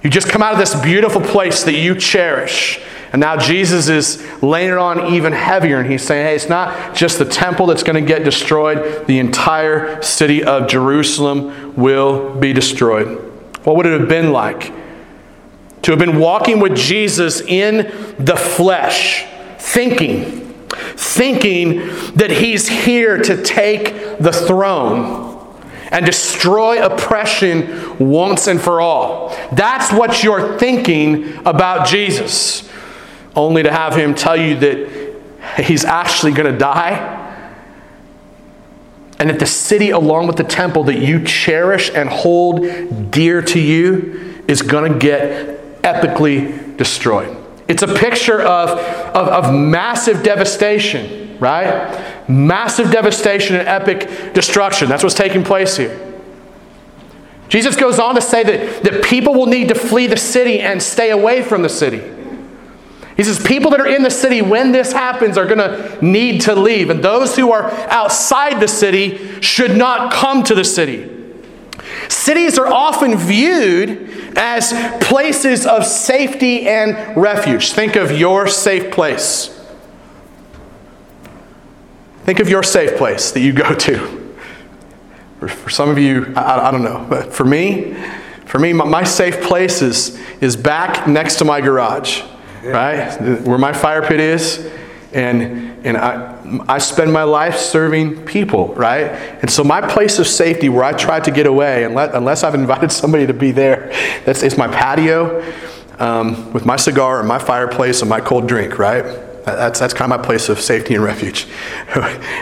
You 0.02 0.10
just 0.10 0.28
come 0.28 0.42
out 0.42 0.52
of 0.52 0.58
this 0.58 0.74
beautiful 0.80 1.20
place 1.20 1.62
that 1.64 1.74
you 1.74 1.94
cherish. 1.94 2.80
And 3.12 3.20
now 3.20 3.36
Jesus 3.36 3.88
is 3.88 4.26
laying 4.42 4.70
it 4.70 4.78
on 4.78 5.14
even 5.14 5.32
heavier, 5.34 5.78
and 5.78 5.90
he's 5.90 6.02
saying, 6.02 6.26
hey, 6.26 6.34
it's 6.34 6.48
not 6.48 6.94
just 6.96 7.18
the 7.18 7.26
temple 7.26 7.66
that's 7.66 7.82
going 7.82 8.02
to 8.02 8.08
get 8.08 8.24
destroyed, 8.24 9.06
the 9.06 9.18
entire 9.18 10.00
city 10.00 10.42
of 10.42 10.66
Jerusalem 10.66 11.76
will 11.76 12.34
be 12.34 12.54
destroyed. 12.54 13.18
What 13.64 13.76
would 13.76 13.86
it 13.86 14.00
have 14.00 14.08
been 14.08 14.32
like 14.32 14.72
to 15.82 15.92
have 15.92 15.98
been 15.98 16.18
walking 16.18 16.58
with 16.58 16.74
Jesus 16.74 17.42
in 17.42 17.76
the 18.18 18.34
flesh, 18.36 19.26
thinking, 19.58 20.54
thinking 20.96 21.88
that 22.14 22.30
he's 22.30 22.66
here 22.66 23.18
to 23.18 23.42
take 23.42 24.18
the 24.18 24.32
throne? 24.32 25.31
And 25.92 26.04
destroy 26.04 26.84
oppression 26.84 27.98
once 27.98 28.46
and 28.46 28.60
for 28.60 28.80
all. 28.80 29.28
That's 29.52 29.92
what 29.92 30.24
you're 30.24 30.58
thinking 30.58 31.36
about 31.46 31.86
Jesus 31.86 32.68
only 33.36 33.62
to 33.62 33.70
have 33.70 33.94
him 33.94 34.14
tell 34.14 34.36
you 34.36 34.56
that 34.56 35.62
he's 35.62 35.84
actually 35.84 36.32
going 36.32 36.52
to 36.52 36.58
die. 36.58 37.20
And 39.18 39.30
that 39.30 39.38
the 39.38 39.46
city, 39.46 39.90
along 39.90 40.26
with 40.26 40.36
the 40.36 40.44
temple 40.44 40.84
that 40.84 40.98
you 40.98 41.24
cherish 41.24 41.90
and 41.94 42.08
hold 42.08 43.10
dear 43.10 43.40
to 43.42 43.60
you, 43.60 44.42
is 44.48 44.62
going 44.62 44.92
to 44.92 44.98
get 44.98 45.82
epically 45.82 46.76
destroyed. 46.76 47.36
It's 47.68 47.82
a 47.82 47.94
picture 47.94 48.40
of, 48.40 48.70
of, 48.70 49.28
of, 49.28 49.54
massive 49.54 50.22
devastation, 50.22 51.21
right? 51.42 52.28
Massive 52.28 52.92
devastation 52.92 53.56
and 53.56 53.66
epic 53.66 54.32
destruction. 54.32 54.88
That's 54.88 55.02
what's 55.02 55.16
taking 55.16 55.42
place 55.42 55.76
here. 55.76 56.08
Jesus 57.48 57.76
goes 57.76 57.98
on 57.98 58.14
to 58.14 58.20
say 58.22 58.44
that, 58.44 58.84
that 58.84 59.04
people 59.04 59.34
will 59.34 59.46
need 59.46 59.68
to 59.68 59.74
flee 59.74 60.06
the 60.06 60.16
city 60.16 60.60
and 60.60 60.82
stay 60.82 61.10
away 61.10 61.42
from 61.42 61.62
the 61.62 61.68
city. 61.68 62.00
He 63.16 63.24
says, 63.24 63.44
people 63.44 63.72
that 63.72 63.80
are 63.80 63.86
in 63.86 64.04
the 64.04 64.10
city 64.10 64.40
when 64.40 64.72
this 64.72 64.92
happens 64.92 65.36
are 65.36 65.44
going 65.44 65.58
to 65.58 65.98
need 66.02 66.42
to 66.42 66.54
leave. 66.54 66.88
And 66.88 67.02
those 67.02 67.36
who 67.36 67.52
are 67.52 67.70
outside 67.90 68.58
the 68.58 68.68
city 68.68 69.40
should 69.42 69.76
not 69.76 70.12
come 70.12 70.44
to 70.44 70.54
the 70.54 70.64
city. 70.64 71.10
Cities 72.08 72.58
are 72.58 72.68
often 72.68 73.18
viewed 73.18 74.10
as 74.36 74.72
places 75.04 75.66
of 75.66 75.84
safety 75.84 76.68
and 76.68 77.16
refuge. 77.16 77.72
Think 77.72 77.96
of 77.96 78.12
your 78.12 78.46
safe 78.46 78.92
place. 78.92 79.61
Think 82.24 82.40
of 82.40 82.48
your 82.48 82.62
safe 82.62 82.96
place 82.96 83.30
that 83.32 83.40
you 83.40 83.52
go 83.52 83.74
to. 83.74 84.34
For 85.40 85.70
some 85.70 85.88
of 85.88 85.98
you, 85.98 86.32
I, 86.36 86.68
I 86.68 86.70
don't 86.70 86.84
know, 86.84 87.04
but 87.08 87.32
for 87.32 87.44
me, 87.44 87.94
for 88.44 88.58
me, 88.58 88.72
my, 88.72 88.84
my 88.84 89.04
safe 89.04 89.40
place 89.42 89.82
is, 89.82 90.20
is 90.40 90.56
back 90.56 91.08
next 91.08 91.36
to 91.36 91.44
my 91.44 91.60
garage 91.60 92.22
right? 92.64 93.20
Where 93.42 93.58
my 93.58 93.72
fire 93.72 94.02
pit 94.02 94.20
is. 94.20 94.70
And, 95.12 95.84
and 95.86 95.96
I, 95.96 96.64
I 96.68 96.78
spend 96.78 97.12
my 97.12 97.24
life 97.24 97.58
serving 97.58 98.24
people, 98.24 98.74
right? 98.74 99.10
And 99.42 99.50
so 99.50 99.62
my 99.62 99.86
place 99.86 100.18
of 100.18 100.26
safety 100.26 100.68
where 100.70 100.84
I 100.84 100.92
try 100.92 101.20
to 101.20 101.30
get 101.30 101.46
away, 101.46 101.84
unless, 101.84 102.14
unless 102.14 102.42
I've 102.44 102.54
invited 102.54 102.90
somebody 102.90 103.26
to 103.26 103.34
be 103.34 103.50
there, 103.50 103.88
that's, 104.24 104.42
it's 104.42 104.56
my 104.56 104.68
patio 104.68 105.44
um, 105.98 106.50
with 106.54 106.64
my 106.64 106.76
cigar 106.76 107.18
and 107.18 107.28
my 107.28 107.38
fireplace 107.38 108.00
and 108.00 108.08
my 108.08 108.20
cold 108.20 108.48
drink, 108.48 108.78
right? 108.78 109.04
That's, 109.44 109.80
that's 109.80 109.92
kind 109.92 110.12
of 110.12 110.20
my 110.20 110.24
place 110.24 110.48
of 110.48 110.60
safety 110.60 110.94
and 110.94 111.02
refuge. 111.02 111.46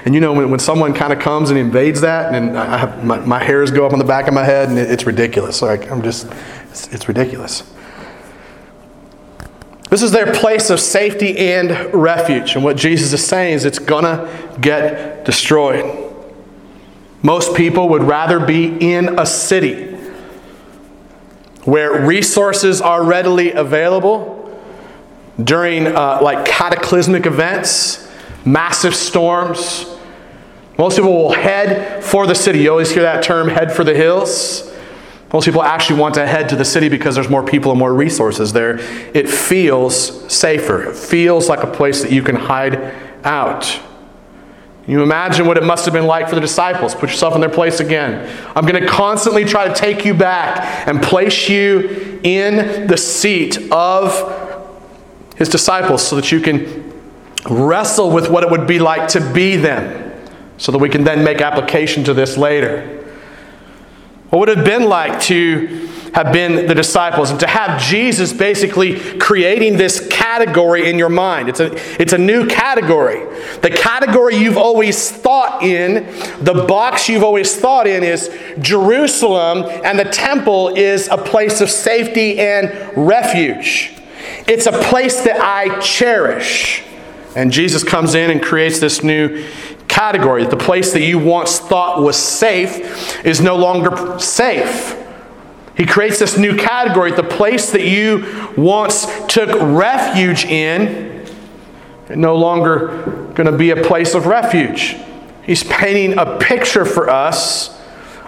and 0.05 0.15
you 0.15 0.21
know, 0.21 0.33
when, 0.35 0.51
when 0.51 0.61
someone 0.61 0.93
kind 0.93 1.13
of 1.13 1.19
comes 1.19 1.51
and 1.51 1.59
invades 1.59 2.03
that, 2.03 2.35
and 2.35 2.59
I 2.59 2.77
have, 2.77 3.05
my, 3.05 3.19
my 3.21 3.43
hairs 3.43 3.71
go 3.71 3.87
up 3.87 3.93
on 3.93 3.99
the 3.99 4.05
back 4.05 4.29
of 4.29 4.35
my 4.35 4.45
head, 4.45 4.69
and 4.69 4.79
it, 4.79 4.91
it's 4.91 5.05
ridiculous. 5.07 5.63
Like, 5.63 5.91
I'm 5.91 6.03
just, 6.03 6.31
it's, 6.71 6.89
it's 6.89 7.09
ridiculous. 7.09 7.63
This 9.89 10.03
is 10.03 10.13
their 10.13 10.33
place 10.33 10.71
of 10.71 10.79
safety 10.79 11.37
and 11.37 11.93
refuge. 11.93 12.55
And 12.55 12.63
what 12.63 12.77
Jesus 12.77 13.13
is 13.13 13.27
saying 13.27 13.55
is 13.55 13.65
it's 13.65 13.81
going 13.81 14.05
to 14.05 14.59
get 14.61 15.25
destroyed. 15.25 16.15
Most 17.23 17.57
people 17.57 17.89
would 17.89 18.05
rather 18.05 18.39
be 18.45 18.67
in 18.67 19.19
a 19.19 19.27
city 19.27 19.89
where 21.65 22.07
resources 22.07 22.81
are 22.81 23.05
readily 23.05 23.53
available 23.53 24.40
during 25.45 25.87
uh, 25.87 26.19
like 26.23 26.45
cataclysmic 26.47 27.27
events, 27.27 28.09
massive 28.45 28.95
storms. 28.95 29.87
Most 30.79 30.97
people 30.97 31.13
will 31.13 31.33
head 31.33 32.03
for 32.03 32.27
the 32.27 32.35
city. 32.35 32.61
You 32.61 32.71
always 32.71 32.91
hear 32.91 33.03
that 33.03 33.23
term, 33.23 33.49
head 33.49 33.73
for 33.73 33.85
the 33.85 33.95
hills. 33.95 34.67
Most 35.33 35.45
people 35.45 35.63
actually 35.63 36.01
want 36.01 36.15
to 36.15 36.27
head 36.27 36.49
to 36.49 36.57
the 36.57 36.65
city 36.65 36.89
because 36.89 37.15
there's 37.15 37.29
more 37.29 37.45
people 37.45 37.71
and 37.71 37.79
more 37.79 37.95
resources 37.95 38.53
there. 38.53 38.79
It 39.15 39.29
feels 39.29 40.33
safer. 40.33 40.91
It 40.91 40.97
feels 40.97 41.49
like 41.49 41.63
a 41.63 41.69
place 41.69 42.03
that 42.03 42.11
you 42.11 42.23
can 42.23 42.35
hide 42.35 42.95
out. 43.25 43.81
You 44.89 45.03
imagine 45.03 45.47
what 45.47 45.57
it 45.57 45.63
must 45.63 45.85
have 45.85 45.95
been 45.95 46.07
like 46.07 46.29
for 46.29 46.35
the 46.35 46.41
disciples. 46.41 46.97
Put 46.97 47.11
yourself 47.11 47.37
in 47.37 47.41
their 47.41 47.51
place 47.51 47.79
again. 47.79 48.29
I'm 48.57 48.67
going 48.67 48.83
to 48.83 48.89
constantly 48.89 49.45
try 49.45 49.69
to 49.69 49.75
take 49.75 50.05
you 50.05 50.15
back 50.15 50.89
and 50.89 51.01
place 51.01 51.49
you 51.49 52.19
in 52.25 52.89
the 52.89 52.97
seat 52.97 53.71
of 53.71 54.50
his 55.41 55.49
disciples 55.49 56.07
so 56.07 56.17
that 56.17 56.31
you 56.31 56.39
can 56.39 56.93
wrestle 57.49 58.11
with 58.11 58.29
what 58.29 58.45
it 58.45 58.51
would 58.51 58.67
be 58.67 58.79
like 58.79 59.09
to 59.09 59.33
be 59.33 59.57
them, 59.57 60.13
so 60.59 60.71
that 60.71 60.77
we 60.77 60.91
can 60.91 61.03
then 61.03 61.25
make 61.25 61.41
application 61.41 62.05
to 62.05 62.13
this 62.13 62.37
later. 62.37 62.99
What 64.29 64.41
would 64.41 64.49
it 64.51 64.59
have 64.59 64.67
been 64.67 64.85
like 64.85 65.19
to 65.23 65.89
have 66.13 66.31
been 66.31 66.67
the 66.67 66.75
disciples 66.75 67.31
and 67.31 67.41
to 67.41 67.47
have 67.47 67.81
Jesus 67.81 68.35
basically 68.35 69.19
creating 69.19 69.79
this 69.79 70.07
category 70.09 70.91
in 70.91 70.99
your 70.99 71.09
mind? 71.09 71.49
It's 71.49 71.61
a, 71.61 71.73
it's 72.01 72.13
a 72.13 72.19
new 72.19 72.47
category. 72.47 73.21
The 73.63 73.71
category 73.71 74.37
you've 74.37 74.59
always 74.59 75.11
thought 75.11 75.63
in, 75.63 76.05
the 76.45 76.67
box 76.69 77.09
you've 77.09 77.25
always 77.25 77.57
thought 77.57 77.87
in 77.87 78.05
is 78.05 78.29
Jerusalem, 78.61 79.65
and 79.85 79.99
the 79.99 80.05
temple 80.05 80.69
is 80.77 81.09
a 81.09 81.17
place 81.17 81.63
of 81.63 81.71
safety 81.71 82.39
and 82.39 82.93
refuge. 82.95 83.95
It's 84.47 84.67
a 84.67 84.73
place 84.73 85.23
that 85.23 85.41
I 85.41 85.79
cherish. 85.81 86.83
And 87.37 87.53
Jesus 87.53 87.85
comes 87.85 88.15
in 88.15 88.31
and 88.31 88.43
creates 88.43 88.81
this 88.81 89.03
new 89.03 89.47
category. 89.87 90.47
The 90.47 90.57
place 90.57 90.93
that 90.93 91.03
you 91.03 91.19
once 91.19 91.59
thought 91.59 92.03
was 92.03 92.17
safe 92.17 93.25
is 93.25 93.41
no 93.41 93.57
longer 93.57 94.19
safe. 94.19 94.97
He 95.77 95.87
creates 95.87 96.19
this 96.19 96.37
new 96.37 96.57
category. 96.57 97.13
The 97.13 97.23
place 97.23 97.71
that 97.73 97.87
you 97.87 98.53
once 98.57 99.07
took 99.29 99.49
refuge 99.61 100.45
in, 100.45 101.25
is 102.09 102.17
no 102.17 102.37
longer 102.37 103.33
going 103.35 103.51
to 103.51 103.57
be 103.57 103.71
a 103.71 103.83
place 103.83 104.15
of 104.15 104.27
refuge. 104.27 104.97
He's 105.43 105.65
painting 105.65 106.19
a 106.19 106.39
picture 106.39 106.85
for 106.85 107.09
us 107.09 107.81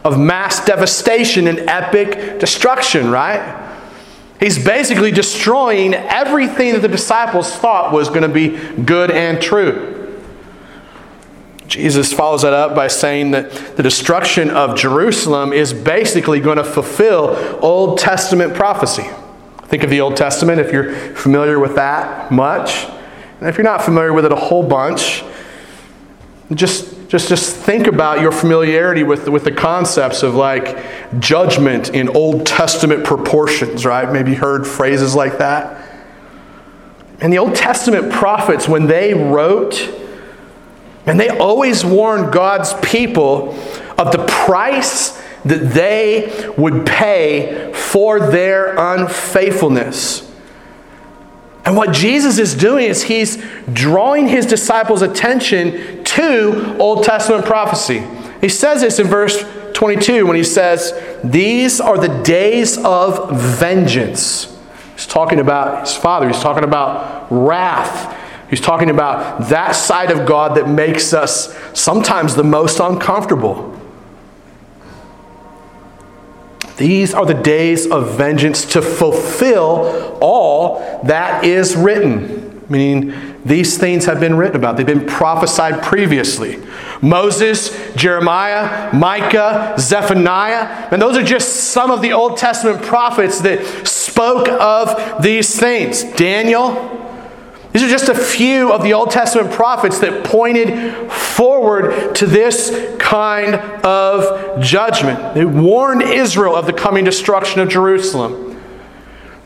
of 0.05 0.19
mass 0.19 0.65
devastation 0.65 1.47
and 1.47 1.59
epic 1.61 2.41
destruction, 2.41 3.11
right? 3.11 3.72
He's 4.43 4.63
basically 4.63 5.13
destroying 5.13 5.95
everything 5.95 6.73
that 6.73 6.83
the 6.83 6.89
disciples 6.89 7.55
thought 7.55 7.93
was 7.93 8.09
going 8.09 8.23
to 8.23 8.29
be 8.29 8.49
good 8.83 9.13
and 9.13 9.41
true. 9.41 10.21
Jesus 11.69 12.13
follows 12.13 12.43
that 12.43 12.53
up 12.53 12.75
by 12.75 12.89
saying 12.89 13.31
that 13.31 13.53
the 13.77 13.85
destruction 13.85 14.51
of 14.51 14.77
Jerusalem 14.77 15.53
is 15.53 15.73
basically 15.73 16.41
going 16.41 16.57
to 16.57 16.65
fulfill 16.65 17.37
Old 17.63 17.99
Testament 17.99 18.53
prophecy. 18.53 19.09
Think 19.67 19.85
of 19.85 19.91
the 19.91 20.01
Old 20.01 20.17
Testament 20.17 20.61
if 20.61 20.73
you're 20.73 20.93
familiar 21.15 21.61
with 21.61 21.77
that 21.77 22.33
much. 22.33 22.87
And 23.39 23.49
if 23.49 23.57
you're 23.57 23.65
not 23.65 23.85
familiar 23.85 24.13
with 24.13 24.25
it 24.25 24.33
a 24.33 24.37
whole 24.37 24.65
bunch, 24.65 25.23
just, 26.53 27.02
just, 27.13 27.29
just 27.29 27.57
think 27.57 27.89
about 27.89 28.23
your 28.23 28.33
familiarity 28.33 29.03
with, 29.03 29.29
with 29.29 29.45
the 29.45 29.53
concepts 29.53 30.23
of 30.23 30.35
like 30.35 30.83
judgment 31.21 31.91
in 31.91 32.09
Old 32.09 32.47
Testament 32.47 33.05
proportions, 33.05 33.85
right? 33.85 34.11
Maybe 34.11 34.33
heard 34.33 34.67
phrases 34.67 35.15
like 35.15 35.37
that. 35.37 36.09
And 37.21 37.31
the 37.31 37.37
Old 37.37 37.55
Testament 37.55 38.11
prophets, 38.11 38.67
when 38.67 38.87
they 38.87 39.13
wrote, 39.13 39.95
and 41.05 41.21
they 41.21 41.29
always 41.29 41.85
warned 41.85 42.33
God's 42.33 42.73
people 42.81 43.59
of 43.99 44.11
the 44.11 44.25
price 44.27 45.11
that 45.45 45.75
they 45.75 46.55
would 46.57 46.87
pay 46.87 47.75
for 47.75 48.21
their 48.21 48.75
unfaithfulness. 48.79 50.32
And 51.65 51.77
what 51.77 51.93
Jesus 51.93 52.39
is 52.39 52.55
doing 52.55 52.87
is 52.87 53.05
he's 53.05 53.43
drawing 53.73 54.27
his 54.27 54.47
disciples' 54.47 55.03
attention 55.03 56.03
to 56.05 56.77
Old 56.79 57.05
Testament 57.05 57.45
prophecy. 57.45 58.05
He 58.41 58.49
says 58.49 58.81
this 58.81 58.99
in 58.99 59.07
verse 59.07 59.45
22 59.75 60.27
when 60.27 60.37
he 60.37 60.45
says, 60.45 60.93
These 61.23 61.81
are 61.81 61.97
the 61.97 62.23
days 62.23 62.79
of 62.79 63.31
vengeance. 63.59 64.49
He's 64.95 65.07
talking 65.07 65.39
about 65.39 65.87
his 65.87 65.97
father, 65.97 66.27
he's 66.27 66.41
talking 66.41 66.65
about 66.65 67.29
wrath. 67.31 68.19
He's 68.51 68.61
talking 68.61 68.91
about 68.91 69.49
that 69.49 69.73
side 69.73 70.11
of 70.11 70.27
God 70.27 70.59
that 70.59 70.69
makes 70.69 71.15
us 71.15 71.57
sometimes 71.73 72.35
the 72.35 72.45
most 72.45 72.81
uncomfortable. 72.81 73.81
These 76.77 77.15
are 77.15 77.27
the 77.27 77.35
days 77.35 77.87
of 77.87 78.17
vengeance 78.17 78.65
to 78.67 78.83
fulfill 78.83 80.19
all 80.21 81.03
that 81.05 81.45
is 81.45 81.77
written. 81.77 82.65
Meaning, 82.69 83.13
these 83.45 83.77
things 83.77 84.07
have 84.07 84.21
been 84.21 84.37
written 84.37 84.57
about, 84.57 84.77
they've 84.77 84.87
been 84.87 85.07
prophesied 85.07 85.83
previously. 85.83 86.63
Moses, 87.03 87.95
Jeremiah, 87.95 88.95
Micah, 88.95 89.75
Zephaniah, 89.79 90.89
and 90.91 91.03
those 91.03 91.17
are 91.17 91.25
just 91.25 91.73
some 91.73 91.91
of 91.91 92.01
the 92.01 92.13
Old 92.13 92.39
Testament 92.39 92.83
prophets 92.83 93.41
that 93.41 93.87
spoke 93.87 94.49
of 94.49 95.23
these 95.23 95.59
things. 95.59 96.05
Daniel, 96.15 97.01
these 97.73 97.83
are 97.83 97.89
just 97.89 98.09
a 98.09 98.15
few 98.15 98.73
of 98.73 98.83
the 98.83 98.93
Old 98.93 99.11
Testament 99.11 99.51
prophets 99.51 99.99
that 100.01 100.25
pointed 100.25 101.11
forward 101.11 102.15
to 102.17 102.27
this 102.27 102.97
kind 102.99 103.72
of 103.85 104.63
judgment. 104.63 105.35
They 105.35 105.45
warned 105.45 106.03
Israel 106.03 106.55
of 106.55 106.67
the 106.67 106.73
coming 106.73 107.05
destruction 107.05 107.61
of 107.61 107.69
Jerusalem. 107.69 108.61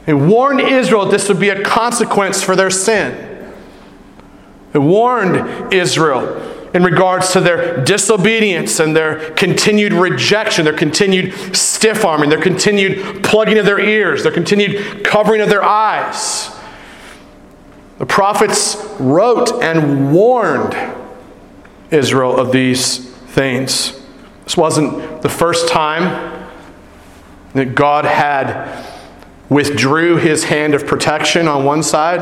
They 0.06 0.14
warned 0.14 0.60
Israel 0.60 1.06
this 1.06 1.28
would 1.28 1.40
be 1.40 1.48
a 1.48 1.62
consequence 1.62 2.42
for 2.42 2.54
their 2.54 2.70
sin. 2.70 3.52
They 4.72 4.78
warned 4.78 5.72
Israel 5.72 6.54
in 6.74 6.84
regards 6.84 7.32
to 7.32 7.40
their 7.40 7.82
disobedience 7.82 8.78
and 8.78 8.94
their 8.94 9.30
continued 9.30 9.94
rejection, 9.94 10.64
their 10.64 10.76
continued 10.76 11.56
stiff 11.56 12.04
arming, 12.04 12.28
their 12.28 12.40
continued 12.40 13.24
plugging 13.24 13.58
of 13.58 13.64
their 13.64 13.80
ears, 13.80 14.22
their 14.22 14.32
continued 14.32 15.02
covering 15.02 15.40
of 15.40 15.48
their 15.48 15.64
eyes. 15.64 16.50
The 17.98 18.06
prophets 18.06 18.76
wrote 19.00 19.62
and 19.62 20.12
warned 20.12 20.76
Israel 21.90 22.36
of 22.36 22.52
these 22.52 23.08
things. 23.08 24.05
This 24.46 24.56
wasn't 24.56 25.22
the 25.22 25.28
first 25.28 25.68
time 25.68 26.48
that 27.52 27.74
God 27.74 28.04
had 28.04 28.86
withdrew 29.48 30.16
his 30.18 30.44
hand 30.44 30.72
of 30.72 30.86
protection 30.86 31.48
on 31.48 31.64
one 31.64 31.82
side 31.82 32.20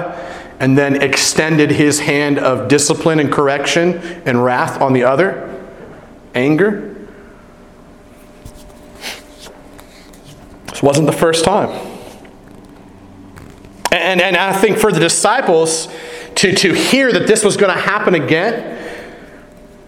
and 0.59 0.77
then 0.77 1.03
extended 1.03 1.71
his 1.71 2.01
hand 2.01 2.39
of 2.39 2.67
discipline 2.69 3.21
and 3.21 3.31
correction 3.31 3.99
and 4.25 4.43
wrath 4.43 4.81
on 4.81 4.95
the 4.95 5.05
other. 5.05 5.51
Anger. 6.35 6.97
This 10.69 10.83
wasn't 10.83 11.07
the 11.07 11.13
first 11.13 11.45
time. 11.45 11.69
And, 13.93 14.23
and 14.23 14.35
I 14.35 14.55
think 14.55 14.79
for 14.79 14.91
the 14.91 14.99
disciples 14.99 15.89
to, 16.37 16.55
to 16.55 16.73
hear 16.73 17.13
that 17.13 17.27
this 17.27 17.45
was 17.45 17.59
going 17.59 17.75
to 17.75 17.81
happen 17.81 18.15
again, 18.15 18.83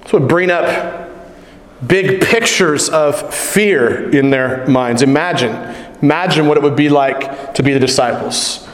this 0.03 0.13
would 0.13 0.29
bring 0.29 0.51
up 0.51 1.06
big 1.85 2.23
pictures 2.23 2.89
of 2.89 3.35
fear 3.35 4.11
in 4.11 4.31
their 4.31 4.67
minds. 4.67 5.03
Imagine, 5.03 5.51
imagine 6.03 6.47
what 6.47 6.57
it 6.57 6.63
would 6.63 6.77
be 6.77 6.89
like 6.89 7.55
to 7.55 7.63
be 7.63 7.73
the 7.73 7.81
disciples 7.81 8.67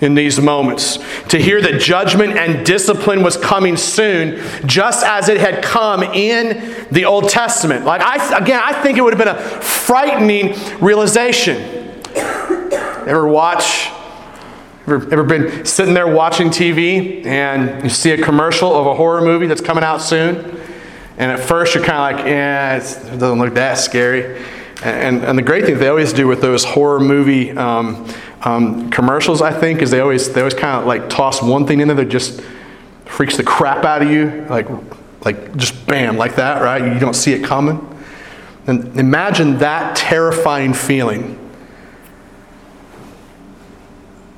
in 0.00 0.14
these 0.14 0.40
moments. 0.40 0.98
To 1.28 1.38
hear 1.38 1.60
that 1.60 1.80
judgment 1.80 2.36
and 2.36 2.64
discipline 2.64 3.22
was 3.22 3.36
coming 3.36 3.76
soon, 3.76 4.42
just 4.66 5.04
as 5.04 5.28
it 5.28 5.38
had 5.38 5.62
come 5.62 6.02
in 6.02 6.86
the 6.90 7.04
Old 7.04 7.28
Testament. 7.28 7.84
Like, 7.84 8.00
I, 8.00 8.38
again, 8.38 8.60
I 8.62 8.80
think 8.82 8.98
it 8.98 9.02
would 9.02 9.12
have 9.12 9.24
been 9.24 9.34
a 9.34 9.60
frightening 9.60 10.54
realization. 10.80 11.56
Ever 12.14 13.26
watch 13.26 13.90
Ever, 14.88 15.12
ever 15.12 15.22
been 15.22 15.66
sitting 15.66 15.92
there 15.92 16.08
watching 16.08 16.48
TV 16.48 17.26
and 17.26 17.84
you 17.84 17.90
see 17.90 18.12
a 18.12 18.24
commercial 18.24 18.74
of 18.74 18.86
a 18.86 18.94
horror 18.94 19.20
movie 19.20 19.46
that's 19.46 19.60
coming 19.60 19.84
out 19.84 20.00
soon? 20.00 20.58
And 21.18 21.32
at 21.32 21.40
first 21.40 21.74
you're 21.74 21.84
kind 21.84 22.14
of 22.14 22.20
like, 22.20 22.30
yeah, 22.30 22.76
it 22.76 23.18
doesn't 23.18 23.38
look 23.38 23.54
that 23.54 23.74
scary. 23.74 24.42
And, 24.82 25.24
and 25.24 25.36
the 25.36 25.42
great 25.42 25.64
thing 25.64 25.78
they 25.78 25.88
always 25.88 26.12
do 26.12 26.28
with 26.28 26.40
those 26.40 26.64
horror 26.64 27.00
movie 27.00 27.50
um, 27.50 28.08
um, 28.42 28.90
commercials, 28.90 29.42
I 29.42 29.52
think, 29.52 29.82
is 29.82 29.90
they 29.90 30.00
always 30.00 30.32
they 30.32 30.40
always 30.40 30.54
kind 30.54 30.80
of 30.80 30.86
like 30.86 31.10
toss 31.10 31.42
one 31.42 31.66
thing 31.66 31.80
in 31.80 31.88
there 31.88 31.96
that 31.96 32.08
just 32.08 32.40
freaks 33.04 33.36
the 33.36 33.42
crap 33.42 33.84
out 33.84 34.02
of 34.02 34.10
you, 34.10 34.46
like 34.48 34.68
like 35.24 35.56
just 35.56 35.84
bam, 35.86 36.16
like 36.16 36.36
that, 36.36 36.62
right? 36.62 36.92
You 36.94 37.00
don't 37.00 37.14
see 37.14 37.32
it 37.32 37.44
coming. 37.44 37.84
And 38.68 38.96
imagine 38.96 39.58
that 39.58 39.96
terrifying 39.96 40.72
feeling 40.72 41.38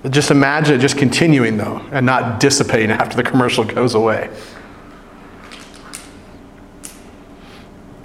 just 0.09 0.31
imagine 0.31 0.77
it 0.77 0.79
just 0.79 0.97
continuing, 0.97 1.59
though, 1.59 1.85
and 1.93 2.07
not 2.07 2.41
dissipating 2.41 2.91
after 2.91 3.17
the 3.17 3.23
commercial 3.23 3.65
goes 3.65 3.95
away. 3.95 4.31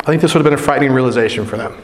I 0.05 0.09
think 0.09 0.21
this 0.21 0.35
would 0.35 0.45
have 0.45 0.51
been 0.51 0.59
a 0.59 0.61
frightening 0.61 0.91
realization 0.91 1.45
for 1.45 1.57
them. 1.57 1.75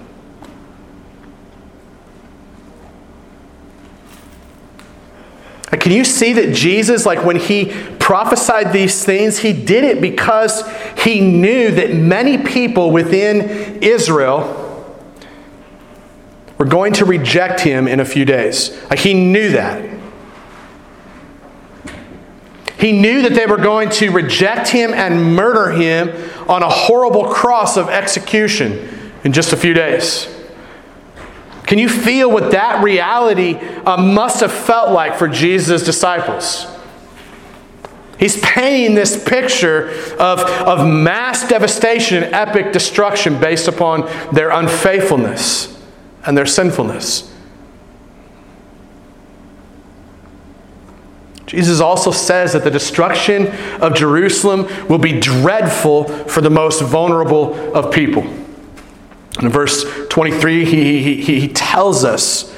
Can 5.82 5.92
you 5.92 6.06
see 6.06 6.34
that 6.34 6.54
Jesus, 6.54 7.08
like 7.08 7.26
when 7.26 7.38
he 7.38 7.74
prophesied 7.98 8.72
these 8.72 9.04
things, 9.04 9.40
he 9.40 9.52
did 9.52 9.84
it 9.84 10.00
because 10.00 10.64
he 11.00 11.20
knew 11.22 11.72
that 11.72 11.96
many 11.96 12.38
people 12.38 12.92
within 12.92 13.82
Israel 13.82 14.62
were 16.60 16.66
going 16.66 16.94
to 16.94 17.06
reject 17.06 17.62
him 17.62 17.88
in 17.88 18.00
a 18.00 18.06
few 18.06 18.26
days. 18.26 18.80
Like 18.92 19.00
he 19.00 19.16
knew 19.16 19.54
that. 19.54 19.91
He 22.82 22.92
knew 22.92 23.22
that 23.22 23.36
they 23.36 23.46
were 23.46 23.58
going 23.58 23.92
to 23.92 24.10
reject 24.10 24.68
him 24.68 24.92
and 24.92 25.36
murder 25.36 25.70
him 25.70 26.10
on 26.50 26.64
a 26.64 26.70
horrible 26.70 27.26
cross 27.26 27.78
of 27.78 27.90
execution 27.90 29.12
in 29.24 29.34
just 29.34 29.54
a 29.54 29.56
few 29.56 29.76
days. 29.76 30.28
Can 31.68 31.78
you 31.78 31.88
feel 31.88 32.30
what 32.32 32.52
that 32.52 32.84
reality 32.84 33.54
uh, 33.54 34.02
must 34.02 34.40
have 34.40 34.52
felt 34.52 34.92
like 34.92 35.20
for 35.20 35.28
Jesus' 35.28 35.86
disciples? 35.86 36.66
He's 38.18 38.40
painting 38.42 38.96
this 38.96 39.24
picture 39.24 39.92
of, 40.20 40.40
of 40.40 40.86
mass 40.86 41.48
devastation 41.48 42.24
and 42.24 42.34
epic 42.34 42.74
destruction 42.74 43.40
based 43.40 43.68
upon 43.68 44.10
their 44.34 44.50
unfaithfulness 44.50 45.80
and 46.26 46.36
their 46.36 46.48
sinfulness. 46.48 47.31
Jesus 51.52 51.82
also 51.82 52.12
says 52.12 52.54
that 52.54 52.64
the 52.64 52.72
destruction 52.72 53.48
of 53.82 53.94
Jerusalem 53.94 54.68
will 54.88 54.98
be 54.98 55.20
dreadful 55.20 56.06
for 56.06 56.40
the 56.40 56.50
most 56.50 56.82
vulnerable 56.82 57.76
of 57.76 57.94
people. 57.94 58.24
In 59.42 59.50
verse 59.50 59.84
23, 60.08 60.64
he, 60.64 61.04
he, 61.22 61.40
he 61.42 61.48
tells 61.50 62.06
us 62.06 62.56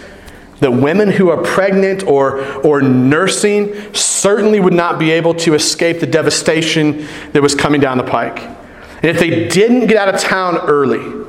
that 0.60 0.70
women 0.70 1.10
who 1.10 1.30
are 1.30 1.42
pregnant 1.42 2.04
or, 2.04 2.46
or 2.62 2.84
nursing 2.84 3.74
certainly 3.96 4.60
would 4.60 4.74
not 4.74 5.00
be 5.00 5.10
able 5.10 5.34
to 5.34 5.56
escape 5.56 6.00
the 6.00 6.06
devastation 6.06 7.08
that 7.32 7.42
was 7.42 7.56
coming 7.56 7.82
down 7.82 7.98
the 7.98 8.04
pike. 8.04 8.42
And 8.42 9.06
if 9.06 9.18
they 9.18 9.48
didn't 9.50 9.88
get 9.88 9.98
out 9.98 10.14
of 10.14 10.22
town 10.22 10.58
early, 10.70 11.26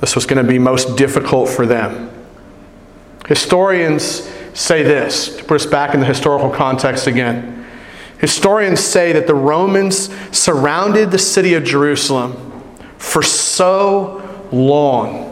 this 0.00 0.14
was 0.14 0.24
going 0.24 0.40
to 0.40 0.48
be 0.48 0.60
most 0.60 0.96
difficult 0.96 1.48
for 1.48 1.66
them. 1.66 2.10
Historians 3.26 4.30
say 4.54 4.82
this, 4.82 5.36
to 5.36 5.44
put 5.44 5.60
us 5.60 5.66
back 5.66 5.94
in 5.94 6.00
the 6.00 6.06
historical 6.06 6.50
context 6.50 7.06
again. 7.06 7.66
Historians 8.18 8.80
say 8.80 9.12
that 9.12 9.26
the 9.26 9.34
Romans 9.34 10.14
surrounded 10.30 11.10
the 11.10 11.18
city 11.18 11.54
of 11.54 11.64
Jerusalem 11.64 12.52
for 12.96 13.22
so 13.22 14.46
long 14.52 15.28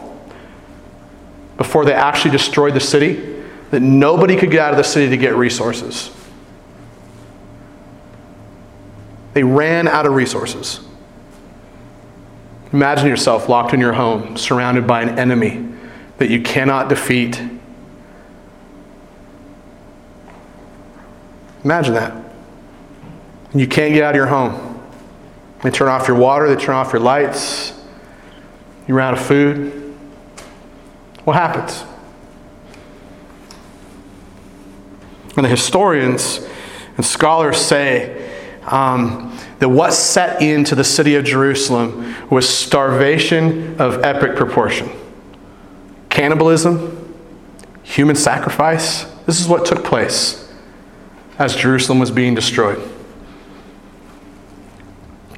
before 1.57 1.85
they 1.85 1.93
actually 1.93 2.31
destroyed 2.31 2.73
the 2.73 2.79
city 2.79 3.43
that 3.69 3.81
nobody 3.81 4.35
could 4.35 4.51
get 4.51 4.59
out 4.59 4.71
of 4.71 4.77
the 4.77 4.83
city 4.83 5.09
to 5.09 5.17
get 5.17 5.35
resources. 5.35 6.11
They 9.33 9.43
ran 9.43 9.87
out 9.87 10.05
of 10.05 10.13
resources. 10.13 10.81
Imagine 12.73 13.07
yourself 13.07 13.47
locked 13.47 13.73
in 13.73 13.79
your 13.79 13.93
home, 13.93 14.35
surrounded 14.35 14.85
by 14.85 15.01
an 15.03 15.17
enemy 15.17 15.65
that 16.17 16.29
you 16.29 16.41
cannot 16.41 16.89
defeat 16.89 17.41
Imagine 21.63 21.93
that. 21.93 22.31
You 23.53 23.67
can't 23.67 23.93
get 23.93 24.03
out 24.03 24.11
of 24.11 24.15
your 24.15 24.27
home. 24.27 24.79
They 25.61 25.69
turn 25.69 25.89
off 25.89 26.07
your 26.07 26.17
water, 26.17 26.53
they 26.53 26.59
turn 26.59 26.75
off 26.75 26.91
your 26.91 27.01
lights, 27.01 27.73
you're 28.87 28.99
out 28.99 29.13
of 29.13 29.23
food. 29.23 29.95
What 31.23 31.33
happens? 31.33 31.83
And 35.37 35.45
the 35.45 35.49
historians 35.49 36.45
and 36.97 37.05
scholars 37.05 37.57
say 37.57 38.29
um, 38.65 39.37
that 39.59 39.69
what 39.69 39.93
set 39.93 40.41
into 40.41 40.73
the 40.73 40.83
city 40.83 41.15
of 41.15 41.23
Jerusalem 41.23 42.15
was 42.29 42.49
starvation 42.49 43.79
of 43.79 44.03
epic 44.03 44.35
proportion 44.35 44.89
cannibalism, 46.09 47.15
human 47.83 48.15
sacrifice. 48.15 49.05
This 49.25 49.39
is 49.39 49.47
what 49.47 49.65
took 49.65 49.85
place 49.85 50.50
as 51.41 51.55
Jerusalem 51.55 51.99
was 51.99 52.11
being 52.11 52.35
destroyed. 52.35 52.79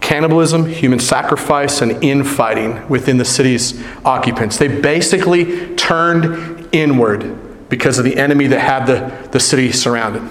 Cannibalism, 0.01 0.65
human 0.67 0.99
sacrifice, 0.99 1.81
and 1.81 2.03
infighting 2.03 2.87
within 2.89 3.17
the 3.17 3.25
city's 3.25 3.81
occupants. 4.03 4.57
They 4.57 4.67
basically 4.67 5.75
turned 5.75 6.67
inward 6.73 7.69
because 7.69 7.97
of 7.97 8.05
the 8.05 8.17
enemy 8.17 8.47
that 8.47 8.59
had 8.59 8.85
the, 8.85 9.29
the 9.29 9.39
city 9.39 9.71
surrounded. 9.71 10.29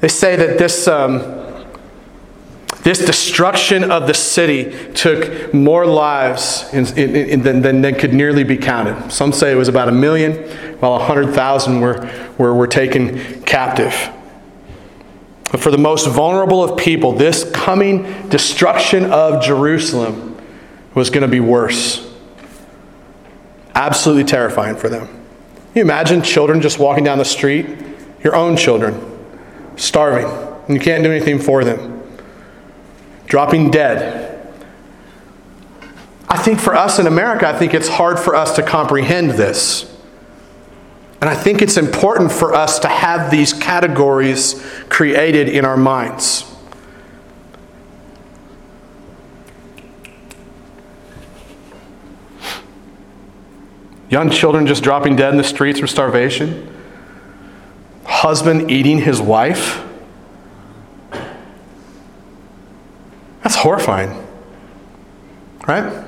They 0.00 0.08
say 0.08 0.36
that 0.36 0.58
this, 0.58 0.86
um, 0.86 1.18
this 2.82 2.98
destruction 2.98 3.90
of 3.90 4.06
the 4.06 4.12
city 4.12 4.92
took 4.92 5.54
more 5.54 5.86
lives 5.86 6.68
in, 6.74 6.86
in, 6.98 7.16
in, 7.16 7.42
than, 7.42 7.62
than, 7.62 7.80
than 7.80 7.94
could 7.94 8.12
nearly 8.12 8.44
be 8.44 8.58
counted. 8.58 9.10
Some 9.10 9.32
say 9.32 9.50
it 9.50 9.54
was 9.54 9.68
about 9.68 9.88
a 9.88 9.92
million, 9.92 10.34
while 10.80 10.92
100,000 10.92 11.80
were, 11.80 12.34
were, 12.38 12.54
were 12.54 12.66
taken 12.66 13.42
captive. 13.42 14.10
But 15.50 15.60
for 15.60 15.70
the 15.70 15.78
most 15.78 16.08
vulnerable 16.08 16.64
of 16.64 16.78
people, 16.78 17.12
this 17.12 17.48
coming 17.52 18.28
destruction 18.28 19.04
of 19.06 19.42
Jerusalem 19.42 20.36
was 20.94 21.10
going 21.10 21.22
to 21.22 21.28
be 21.28 21.40
worse. 21.40 22.10
Absolutely 23.74 24.24
terrifying 24.24 24.76
for 24.76 24.88
them. 24.88 25.06
Can 25.06 25.16
you 25.74 25.82
imagine 25.82 26.22
children 26.22 26.60
just 26.60 26.78
walking 26.78 27.04
down 27.04 27.18
the 27.18 27.24
street? 27.24 27.66
Your 28.22 28.34
own 28.34 28.56
children 28.56 29.12
starving, 29.76 30.26
and 30.66 30.74
you 30.74 30.80
can't 30.80 31.02
do 31.02 31.10
anything 31.10 31.38
for 31.38 31.64
them, 31.64 32.02
dropping 33.26 33.70
dead. 33.70 34.30
I 36.28 36.38
think 36.38 36.58
for 36.58 36.74
us 36.74 36.98
in 36.98 37.06
America, 37.06 37.48
I 37.48 37.56
think 37.58 37.74
it's 37.74 37.88
hard 37.88 38.18
for 38.18 38.34
us 38.34 38.56
to 38.56 38.62
comprehend 38.62 39.32
this. 39.32 39.93
And 41.20 41.30
I 41.30 41.34
think 41.34 41.62
it's 41.62 41.76
important 41.76 42.30
for 42.30 42.54
us 42.54 42.78
to 42.80 42.88
have 42.88 43.30
these 43.30 43.52
categories 43.52 44.62
created 44.88 45.48
in 45.48 45.64
our 45.64 45.76
minds. 45.76 46.50
Young 54.10 54.30
children 54.30 54.66
just 54.66 54.84
dropping 54.84 55.16
dead 55.16 55.30
in 55.30 55.38
the 55.38 55.44
streets 55.44 55.78
from 55.78 55.88
starvation 55.88 56.74
husband 58.24 58.70
eating 58.70 58.98
his 58.98 59.20
wife? 59.20 59.84
That's 63.42 63.56
horrifying. 63.56 64.26
Right? 65.68 66.04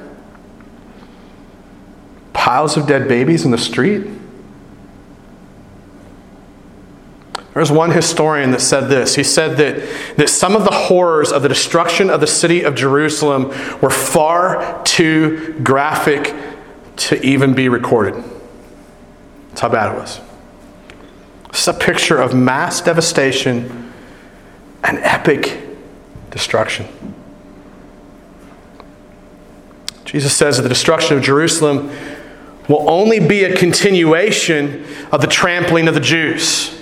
Piles 2.33 2.79
of 2.79 2.87
dead 2.87 3.07
babies 3.07 3.45
in 3.45 3.51
the 3.51 3.59
street. 3.59 4.07
There's 7.57 7.73
one 7.73 7.91
historian 7.91 8.51
that 8.51 8.61
said 8.61 8.89
this. 8.91 9.15
He 9.15 9.23
said 9.23 9.57
that, 9.57 10.17
that 10.19 10.29
some 10.29 10.55
of 10.55 10.65
the 10.65 10.75
horrors 10.75 11.33
of 11.33 11.41
the 11.41 11.49
destruction 11.49 12.11
of 12.11 12.21
the 12.21 12.27
city 12.27 12.63
of 12.63 12.75
Jerusalem 12.75 13.49
were 13.81 13.89
far 13.89 14.83
too 14.85 15.59
graphic 15.63 16.35
to 16.97 17.19
even 17.25 17.55
be 17.55 17.71
recorded. 17.71 18.23
That's 19.49 19.63
how 19.63 19.71
bad 19.71 19.95
it 19.95 19.99
was. 19.99 20.21
It's 21.49 21.67
a 21.67 21.73
picture 21.73 22.21
of 22.21 22.35
mass 22.35 22.83
devastation 22.83 23.91
and 24.85 24.99
epic 24.99 25.59
destruction. 26.31 26.87
Jesus 30.05 30.37
says 30.37 30.59
that 30.59 30.63
the 30.63 30.69
destruction 30.69 31.17
of 31.17 31.23
Jerusalem 31.23 31.91
will 32.69 32.91
only 32.91 33.19
be 33.19 33.45
a 33.45 33.57
continuation 33.57 34.85
of 35.11 35.23
the 35.23 35.27
trampling 35.27 35.89
of 35.89 35.95
the 35.95 36.01
Jews. 36.01 36.76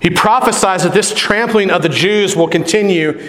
He 0.00 0.10
prophesies 0.10 0.82
that 0.82 0.94
this 0.94 1.14
trampling 1.14 1.70
of 1.70 1.82
the 1.82 1.88
Jews 1.88 2.34
will 2.34 2.48
continue 2.48 3.20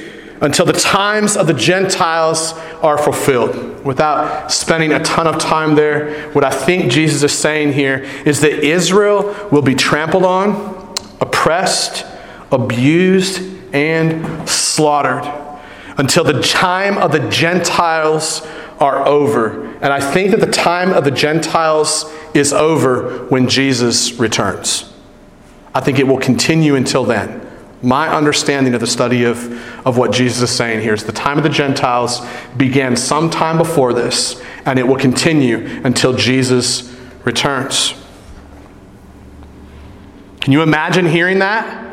until 0.42 0.66
the 0.66 0.74
times 0.74 1.38
of 1.38 1.46
the 1.46 1.54
Gentiles 1.54 2.54
are 2.82 2.98
fulfilled. 2.98 3.86
Without 3.86 4.52
spending 4.52 4.92
a 4.92 5.00
ton 5.04 5.28
of 5.28 5.38
time 5.38 5.76
there, 5.76 6.32
what 6.32 6.44
I 6.44 6.50
think 6.50 6.92
Jesus 6.92 7.22
is 7.24 7.38
saying 7.38 7.74
here 7.74 8.08
is 8.26 8.42
that 8.42 8.64
Israel 8.66 9.36
will 9.52 9.62
be 9.62 9.76
trampled 9.76 10.24
on, 10.24 10.96
oppressed, 11.20 12.06
abused, 12.52 13.42
and 13.74 14.50
slaughtered 14.50 15.30
until 15.98 16.24
the 16.24 16.42
time 16.42 16.98
of 16.98 17.12
the 17.12 17.30
Gentiles 17.30 18.46
are 18.80 19.08
over. 19.08 19.68
And 19.76 19.94
I 19.94 20.00
think 20.00 20.32
that 20.32 20.40
the 20.40 20.52
time 20.52 20.92
of 20.92 21.04
the 21.04 21.12
Gentiles 21.12 22.12
is 22.34 22.52
over 22.52 23.26
when 23.28 23.48
Jesus 23.48 24.14
returns. 24.14 24.91
I 25.74 25.80
think 25.80 26.00
it 26.00 26.08
will 26.08 26.20
continue 26.20 26.76
until 26.76 27.04
then. 27.04 27.40
My 27.82 28.10
understanding 28.10 28.74
of 28.74 28.82
the 28.82 28.88
study 28.88 29.24
of, 29.24 29.88
of 29.88 29.98
what 29.98 30.12
Jesus 30.12 30.42
is 30.42 30.56
saying 30.56 30.82
here 30.82 30.94
is 30.94 31.04
the 31.04 31.12
time 31.12 31.38
of 31.38 31.44
the 31.44 31.50
Gentiles 31.50 32.22
began 32.56 32.96
sometime 32.96 33.58
before 33.58 33.94
this, 33.94 34.42
and 34.66 34.78
it 34.78 34.88
will 34.88 34.98
continue 34.98 35.82
until 35.84 36.14
Jesus 36.14 36.96
returns. 37.24 37.94
Can 40.42 40.54
you 40.54 40.62
imagine 40.62 41.06
hearing 41.06 41.40
that? 41.40 41.91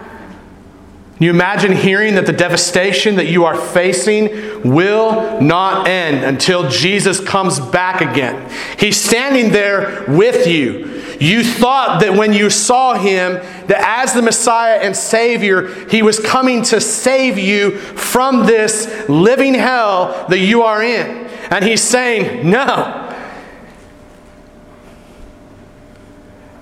Can 1.18 1.24
you 1.24 1.30
imagine 1.30 1.72
hearing 1.72 2.14
that 2.14 2.26
the 2.26 2.32
devastation 2.32 3.16
that 3.16 3.26
you 3.26 3.44
are 3.44 3.56
facing 3.56 4.62
will 4.62 5.40
not 5.40 5.88
end 5.88 6.24
until 6.24 6.68
Jesus 6.68 7.18
comes 7.18 7.58
back 7.58 8.00
again? 8.00 8.48
He's 8.78 9.00
standing 9.00 9.50
there 9.50 10.04
with 10.06 10.46
you. 10.46 11.02
You 11.18 11.42
thought 11.42 12.02
that 12.02 12.14
when 12.14 12.32
you 12.32 12.50
saw 12.50 12.94
him, 12.94 13.32
that 13.66 14.04
as 14.04 14.14
the 14.14 14.22
Messiah 14.22 14.78
and 14.78 14.96
Savior, 14.96 15.66
he 15.88 16.04
was 16.04 16.20
coming 16.20 16.62
to 16.62 16.80
save 16.80 17.36
you 17.36 17.72
from 17.78 18.46
this 18.46 19.08
living 19.08 19.54
hell 19.54 20.24
that 20.28 20.38
you 20.38 20.62
are 20.62 20.84
in. 20.84 21.26
And 21.50 21.64
he's 21.64 21.82
saying, 21.82 22.48
No. 22.48 23.06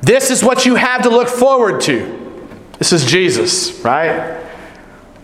This 0.00 0.30
is 0.30 0.42
what 0.42 0.64
you 0.64 0.76
have 0.76 1.02
to 1.02 1.10
look 1.10 1.28
forward 1.28 1.82
to. 1.82 2.48
This 2.78 2.94
is 2.94 3.04
Jesus, 3.04 3.78
right? 3.80 4.45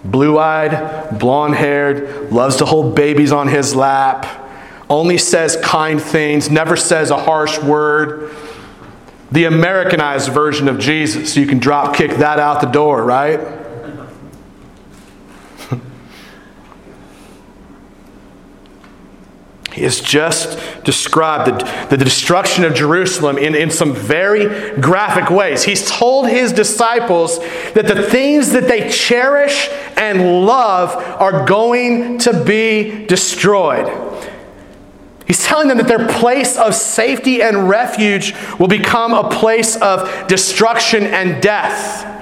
Blue 0.04 0.38
eyed, 0.38 1.18
blonde 1.18 1.54
haired, 1.54 2.32
loves 2.32 2.56
to 2.56 2.64
hold 2.64 2.94
babies 2.94 3.32
on 3.32 3.48
his 3.48 3.74
lap, 3.74 4.26
only 4.90 5.16
says 5.16 5.56
kind 5.62 6.02
things, 6.02 6.50
never 6.50 6.76
says 6.76 7.10
a 7.10 7.16
harsh 7.16 7.58
word 7.60 8.34
the 9.32 9.44
Americanized 9.44 10.30
version 10.30 10.68
of 10.68 10.78
Jesus. 10.78 11.36
You 11.36 11.46
can 11.46 11.58
drop 11.58 11.96
kick 11.96 12.12
that 12.18 12.38
out 12.38 12.60
the 12.60 12.66
door, 12.66 13.02
right? 13.02 13.40
Has 19.72 20.00
just 20.00 20.58
described 20.84 21.50
the, 21.50 21.96
the 21.96 22.04
destruction 22.04 22.64
of 22.64 22.74
Jerusalem 22.74 23.38
in, 23.38 23.54
in 23.54 23.70
some 23.70 23.94
very 23.94 24.78
graphic 24.80 25.30
ways. 25.30 25.64
He's 25.64 25.90
told 25.90 26.28
his 26.28 26.52
disciples 26.52 27.38
that 27.74 27.86
the 27.86 28.02
things 28.02 28.52
that 28.52 28.68
they 28.68 28.90
cherish 28.90 29.68
and 29.96 30.44
love 30.44 30.94
are 30.94 31.46
going 31.46 32.18
to 32.18 32.44
be 32.44 33.06
destroyed. 33.06 33.86
He's 35.26 35.44
telling 35.44 35.68
them 35.68 35.78
that 35.78 35.88
their 35.88 36.06
place 36.08 36.58
of 36.58 36.74
safety 36.74 37.42
and 37.42 37.68
refuge 37.68 38.34
will 38.58 38.68
become 38.68 39.14
a 39.14 39.30
place 39.30 39.76
of 39.76 40.26
destruction 40.26 41.04
and 41.04 41.42
death. 41.42 42.21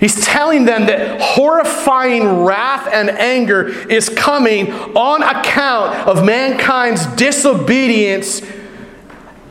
He's 0.00 0.24
telling 0.24 0.64
them 0.64 0.86
that 0.86 1.20
horrifying 1.20 2.44
wrath 2.44 2.88
and 2.90 3.10
anger 3.10 3.68
is 3.68 4.08
coming 4.08 4.72
on 4.72 5.22
account 5.22 6.08
of 6.08 6.24
mankind's 6.24 7.06
disobedience, 7.16 8.40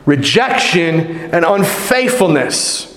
rejection, 0.07 1.01
and 1.31 1.45
unfaithfulness. 1.45 2.87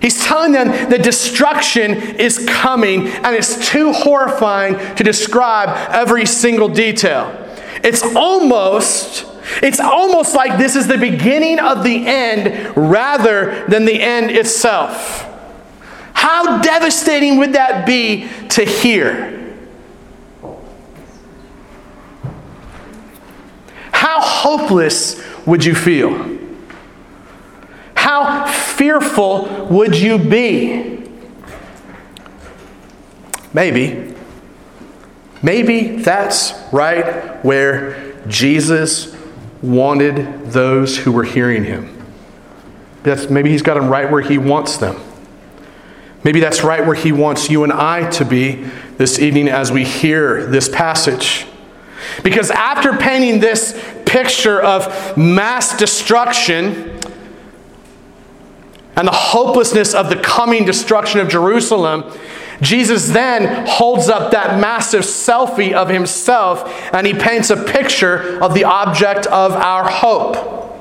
He's 0.00 0.24
telling 0.24 0.52
them 0.52 0.68
that 0.90 1.02
destruction 1.02 1.92
is 1.92 2.46
coming 2.48 3.08
and 3.08 3.34
it's 3.34 3.68
too 3.68 3.92
horrifying 3.92 4.76
to 4.94 5.04
describe 5.04 5.70
every 5.90 6.26
single 6.26 6.68
detail. 6.68 7.36
It's 7.82 8.02
almost 8.14 9.26
it's 9.60 9.80
almost 9.80 10.36
like 10.36 10.56
this 10.56 10.76
is 10.76 10.86
the 10.86 10.98
beginning 10.98 11.58
of 11.58 11.82
the 11.82 12.06
end 12.06 12.76
rather 12.76 13.66
than 13.66 13.84
the 13.84 14.00
end 14.00 14.30
itself. 14.30 15.31
How 16.14 16.60
devastating 16.60 17.38
would 17.38 17.54
that 17.54 17.86
be 17.86 18.28
to 18.50 18.64
hear? 18.64 19.56
How 23.92 24.20
hopeless 24.20 25.22
would 25.46 25.64
you 25.64 25.74
feel? 25.74 26.38
How 27.94 28.46
fearful 28.46 29.66
would 29.70 29.96
you 29.96 30.18
be? 30.18 31.08
Maybe 33.54 34.12
Maybe 35.42 35.96
that's 35.96 36.54
right 36.72 37.44
where 37.44 38.14
Jesus 38.28 39.14
wanted 39.60 40.46
those 40.46 40.96
who 40.96 41.10
were 41.10 41.24
hearing 41.24 41.64
him. 41.64 41.98
That's, 43.02 43.28
maybe 43.28 43.50
he's 43.50 43.62
got 43.62 43.74
them 43.74 43.88
right 43.88 44.08
where 44.08 44.22
he 44.22 44.38
wants 44.38 44.76
them. 44.76 45.00
Maybe 46.24 46.40
that's 46.40 46.62
right 46.62 46.86
where 46.86 46.94
he 46.94 47.10
wants 47.12 47.50
you 47.50 47.64
and 47.64 47.72
I 47.72 48.08
to 48.10 48.24
be 48.24 48.64
this 48.96 49.18
evening 49.18 49.48
as 49.48 49.72
we 49.72 49.84
hear 49.84 50.46
this 50.46 50.68
passage. 50.68 51.46
Because 52.22 52.50
after 52.50 52.96
painting 52.96 53.40
this 53.40 53.72
picture 54.06 54.60
of 54.60 55.16
mass 55.16 55.76
destruction 55.76 57.00
and 58.94 59.08
the 59.08 59.12
hopelessness 59.12 59.94
of 59.94 60.10
the 60.10 60.16
coming 60.16 60.64
destruction 60.64 61.20
of 61.20 61.28
Jerusalem, 61.28 62.12
Jesus 62.60 63.08
then 63.08 63.66
holds 63.66 64.08
up 64.08 64.30
that 64.30 64.60
massive 64.60 65.02
selfie 65.02 65.72
of 65.72 65.88
himself 65.88 66.70
and 66.94 67.06
he 67.06 67.14
paints 67.14 67.50
a 67.50 67.56
picture 67.56 68.40
of 68.40 68.54
the 68.54 68.64
object 68.64 69.26
of 69.26 69.52
our 69.52 69.88
hope. 69.88 70.71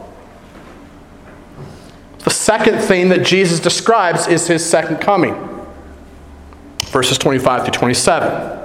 The 2.24 2.30
second 2.30 2.80
thing 2.80 3.10
that 3.10 3.26
Jesus 3.26 3.60
describes 3.60 4.28
is 4.28 4.48
his 4.48 4.68
second 4.68 4.98
coming. 4.98 5.36
Verses 6.84 7.18
25 7.18 7.64
through 7.64 7.72
27. 7.72 8.62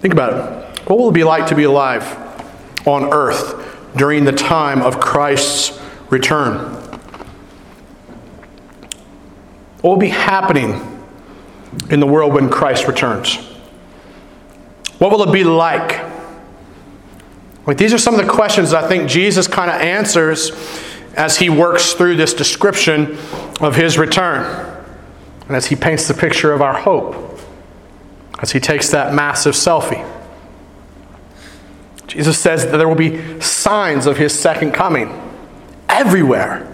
Think 0.00 0.12
about 0.12 0.34
it. 0.34 0.80
What 0.88 0.98
will 0.98 1.08
it 1.08 1.14
be 1.14 1.24
like 1.24 1.46
to 1.48 1.54
be 1.54 1.64
alive 1.64 2.06
on 2.86 3.12
earth 3.12 3.92
during 3.96 4.24
the 4.24 4.32
time 4.32 4.82
of 4.82 5.00
Christ's 5.00 5.80
return? 6.10 6.58
What 9.80 9.90
will 9.90 9.96
be 9.96 10.08
happening 10.08 11.04
in 11.90 11.98
the 12.00 12.06
world 12.06 12.34
when 12.34 12.50
Christ 12.50 12.86
returns? 12.86 13.36
What 14.98 15.10
will 15.10 15.22
it 15.22 15.32
be 15.32 15.44
like? 15.44 16.05
These 17.74 17.92
are 17.92 17.98
some 17.98 18.14
of 18.14 18.24
the 18.24 18.32
questions 18.32 18.72
I 18.72 18.86
think 18.86 19.08
Jesus 19.08 19.48
kind 19.48 19.70
of 19.70 19.80
answers 19.80 20.52
as 21.14 21.36
he 21.38 21.50
works 21.50 21.94
through 21.94 22.16
this 22.16 22.32
description 22.32 23.18
of 23.60 23.74
his 23.74 23.98
return 23.98 24.84
and 25.48 25.56
as 25.56 25.66
he 25.66 25.74
paints 25.74 26.06
the 26.06 26.14
picture 26.14 26.52
of 26.52 26.62
our 26.62 26.78
hope, 26.78 27.40
as 28.40 28.52
he 28.52 28.60
takes 28.60 28.90
that 28.90 29.14
massive 29.14 29.54
selfie. 29.54 30.08
Jesus 32.06 32.38
says 32.38 32.66
that 32.66 32.76
there 32.76 32.88
will 32.88 32.94
be 32.94 33.40
signs 33.40 34.06
of 34.06 34.16
his 34.16 34.32
second 34.38 34.72
coming 34.72 35.22
everywhere. 35.88 36.72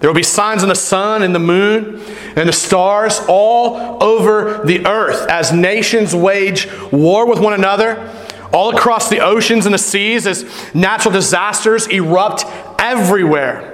There 0.00 0.10
will 0.10 0.16
be 0.16 0.22
signs 0.22 0.62
in 0.62 0.68
the 0.68 0.74
sun 0.74 1.22
and 1.22 1.34
the 1.34 1.38
moon 1.38 2.02
and 2.36 2.48
the 2.48 2.52
stars 2.52 3.20
all 3.28 4.02
over 4.02 4.64
the 4.64 4.84
earth 4.86 5.28
as 5.28 5.52
nations 5.52 6.14
wage 6.14 6.68
war 6.90 7.26
with 7.26 7.38
one 7.38 7.54
another 7.54 8.10
all 8.52 8.76
across 8.76 9.08
the 9.08 9.20
oceans 9.20 9.66
and 9.66 9.74
the 9.74 9.78
seas 9.78 10.26
as 10.26 10.44
natural 10.74 11.12
disasters 11.12 11.86
erupt 11.86 12.44
everywhere. 12.78 13.68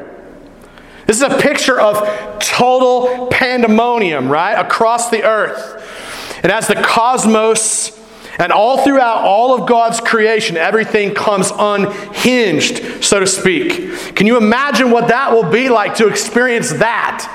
This 1.07 1.17
is 1.17 1.23
a 1.23 1.39
picture 1.39 1.81
of 1.81 2.39
total 2.39 3.29
pandemonium, 3.29 4.29
right? 4.31 4.55
Across 4.55 5.11
the 5.11 5.25
earth. 5.25 6.39
And 6.43 6.53
as 6.53 6.69
the 6.69 6.75
cosmos 6.75 7.99
and 8.39 8.53
all 8.53 8.85
throughout 8.85 9.25
all 9.25 9.59
of 9.59 9.67
God's 9.67 10.01
creation, 10.01 10.57
everything 10.57 11.15
comes 11.15 11.51
unhinged, 11.59 13.03
so 13.03 13.21
to 13.21 13.27
speak. 13.27 14.15
Can 14.15 14.27
you 14.27 14.37
imagine 14.37 14.91
what 14.91 15.09
that 15.09 15.33
will 15.33 15.51
be 15.51 15.69
like 15.69 15.97
to 15.97 16.09
experience 16.09 16.73
that? 16.75 17.35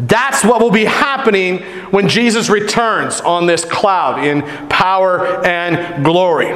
That's 0.00 0.44
what 0.44 0.60
will 0.60 0.72
be 0.72 0.84
happening 0.84 1.58
when 1.90 2.08
Jesus 2.08 2.48
returns 2.48 3.20
on 3.20 3.46
this 3.46 3.64
cloud 3.64 4.24
in 4.24 4.42
power 4.68 5.44
and 5.46 6.04
glory. 6.04 6.52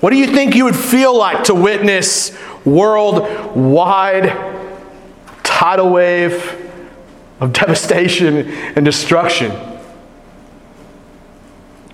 What 0.00 0.10
do 0.10 0.16
you 0.16 0.26
think 0.26 0.56
you 0.56 0.64
would 0.64 0.76
feel 0.76 1.16
like 1.16 1.44
to 1.44 1.54
witness 1.54 2.36
worldwide 2.64 4.24
tidal 5.44 5.90
wave 5.90 6.60
of 7.40 7.52
devastation 7.52 8.48
and 8.76 8.84
destruction? 8.84 9.52
What 9.52 9.70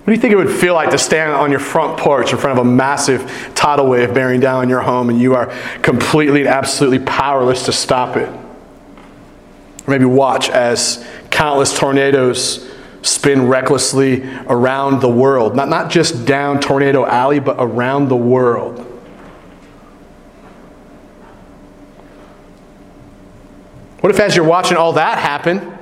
do 0.07 0.13
you 0.13 0.17
think 0.17 0.33
it 0.33 0.37
would 0.37 0.49
feel 0.49 0.73
like 0.73 0.89
to 0.89 0.97
stand 0.97 1.31
on 1.31 1.51
your 1.51 1.59
front 1.59 1.99
porch 1.99 2.33
in 2.33 2.39
front 2.39 2.57
of 2.57 2.65
a 2.65 2.69
massive 2.69 3.51
tidal 3.53 3.87
wave 3.87 4.15
bearing 4.15 4.39
down 4.39 4.61
on 4.61 4.67
your 4.67 4.81
home 4.81 5.09
and 5.09 5.21
you 5.21 5.35
are 5.35 5.53
completely 5.83 6.41
and 6.41 6.49
absolutely 6.49 6.99
powerless 6.99 7.65
to 7.65 7.71
stop 7.71 8.17
it? 8.17 8.40
Or 9.85 9.91
maybe 9.91 10.05
watch 10.05 10.49
as 10.49 11.05
countless 11.29 11.77
tornadoes 11.77 12.69
spin 13.01 13.47
recklessly 13.47 14.23
around 14.47 15.01
the 15.01 15.09
world. 15.09 15.55
Not, 15.55 15.69
not 15.69 15.89
just 15.89 16.25
down 16.25 16.59
Tornado 16.59 17.05
Alley, 17.05 17.39
but 17.39 17.55
around 17.59 18.09
the 18.09 18.15
world. 18.15 18.79
What 24.01 24.11
if, 24.11 24.19
as 24.19 24.35
you're 24.35 24.45
watching 24.45 24.77
all 24.77 24.93
that 24.93 25.19
happen, 25.19 25.77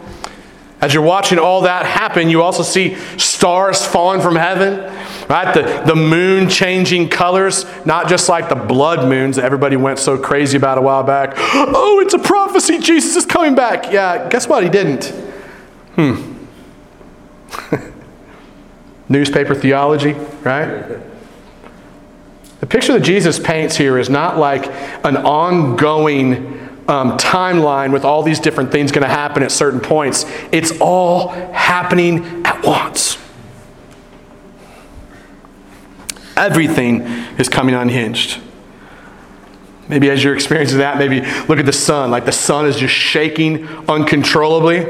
as 0.81 0.93
you're 0.93 1.03
watching 1.03 1.39
all 1.39 1.61
that 1.61 1.85
happen, 1.85 2.29
you 2.29 2.41
also 2.41 2.63
see 2.63 2.95
stars 3.17 3.85
falling 3.85 4.21
from 4.21 4.35
heaven, 4.35 4.79
right? 5.27 5.53
The, 5.53 5.83
the 5.85 5.95
moon 5.95 6.47
changing 6.47 7.09
colors, 7.09 7.65
not 7.85 8.07
just 8.07 8.29
like 8.29 8.47
the 8.47 8.55
blood 8.55 9.07
moons 9.07 9.35
that 9.35 9.43
everybody 9.43 9.75
went 9.75 9.99
so 9.99 10.17
crazy 10.17 10.55
about 10.57 10.77
a 10.77 10.81
while 10.81 11.03
back. 11.03 11.33
Oh, 11.71 11.99
it's 11.99 12.13
a 12.13 12.19
prophecy. 12.19 12.79
Jesus 12.79 13.15
is 13.15 13.25
coming 13.25 13.55
back. 13.55 13.91
Yeah, 13.91 14.29
guess 14.29 14.47
what? 14.47 14.63
He 14.63 14.69
didn't. 14.69 15.05
Hmm. 15.95 16.35
Newspaper 19.09 19.55
theology, 19.55 20.13
right? 20.43 20.99
The 22.59 22.65
picture 22.65 22.93
that 22.93 23.01
Jesus 23.01 23.39
paints 23.39 23.75
here 23.75 23.97
is 23.97 24.09
not 24.09 24.37
like 24.37 24.67
an 25.05 25.17
ongoing 25.17 26.58
um, 26.89 27.17
timeline 27.19 27.93
with 27.93 28.03
all 28.03 28.23
these 28.23 28.39
different 28.39 28.71
things 28.71 28.91
going 28.91 29.03
to 29.03 29.13
happen 29.13 29.43
at 29.43 29.51
certain 29.51 29.79
points. 29.79 30.25
It's 30.51 30.73
all 30.81 31.27
happening 31.27 32.43
at 32.45 32.65
once. 32.65 33.17
Everything 36.35 37.01
is 37.37 37.47
coming 37.47 37.75
unhinged. 37.75 38.41
Maybe 39.87 40.09
as 40.09 40.23
you're 40.23 40.33
experiencing 40.33 40.79
that, 40.79 40.97
maybe 40.97 41.21
look 41.47 41.59
at 41.59 41.65
the 41.65 41.73
sun. 41.73 42.09
Like 42.09 42.25
the 42.25 42.31
sun 42.31 42.65
is 42.65 42.75
just 42.75 42.93
shaking 42.93 43.67
uncontrollably. 43.87 44.87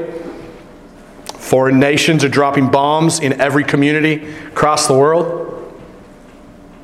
Foreign 1.36 1.80
nations 1.80 2.24
are 2.24 2.30
dropping 2.30 2.70
bombs 2.70 3.20
in 3.20 3.42
every 3.42 3.64
community 3.64 4.26
across 4.48 4.88
the 4.88 4.94
world. 4.94 5.48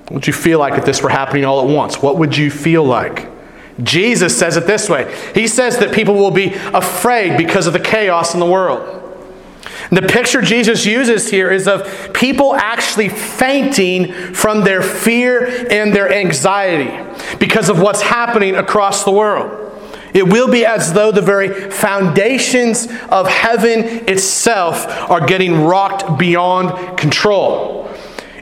What 0.04 0.12
would 0.12 0.28
you 0.28 0.34
feel 0.34 0.60
like 0.60 0.78
if 0.78 0.86
this 0.86 1.02
were 1.02 1.10
happening 1.10 1.46
all 1.46 1.62
at 1.62 1.74
once? 1.74 2.02
What 2.02 2.18
would 2.18 2.36
you 2.36 2.52
feel 2.52 2.84
like? 2.84 3.35
Jesus 3.84 4.38
says 4.38 4.58
it 4.58 4.68
this 4.68 4.90
way 4.90 5.14
He 5.34 5.48
says 5.48 5.78
that 5.80 5.94
people 5.94 6.16
will 6.16 6.32
be 6.32 6.54
afraid 6.54 7.38
because 7.38 7.68
of 7.68 7.74
the 7.74 7.80
chaos 7.80 8.34
in 8.34 8.40
the 8.40 8.46
world. 8.46 9.02
And 9.90 9.98
the 9.98 10.08
picture 10.08 10.42
Jesus 10.42 10.86
uses 10.86 11.30
here 11.30 11.52
is 11.52 11.68
of 11.68 12.12
people 12.14 12.56
actually 12.56 13.10
fainting 13.10 14.12
from 14.34 14.64
their 14.64 14.82
fear 14.82 15.68
and 15.70 15.94
their 15.94 16.12
anxiety 16.12 16.92
because 17.38 17.70
of 17.70 17.80
what's 17.80 18.02
happening 18.02 18.56
across 18.56 19.04
the 19.04 19.12
world. 19.12 19.62
It 20.14 20.28
will 20.28 20.50
be 20.50 20.66
as 20.66 20.94
though 20.94 21.12
the 21.12 21.22
very 21.22 21.70
foundations 21.70 22.88
of 23.10 23.28
heaven 23.28 24.08
itself 24.08 24.88
are 25.12 25.26
getting 25.26 25.66
rocked 25.66 26.18
beyond 26.18 26.98
control. 26.98 27.94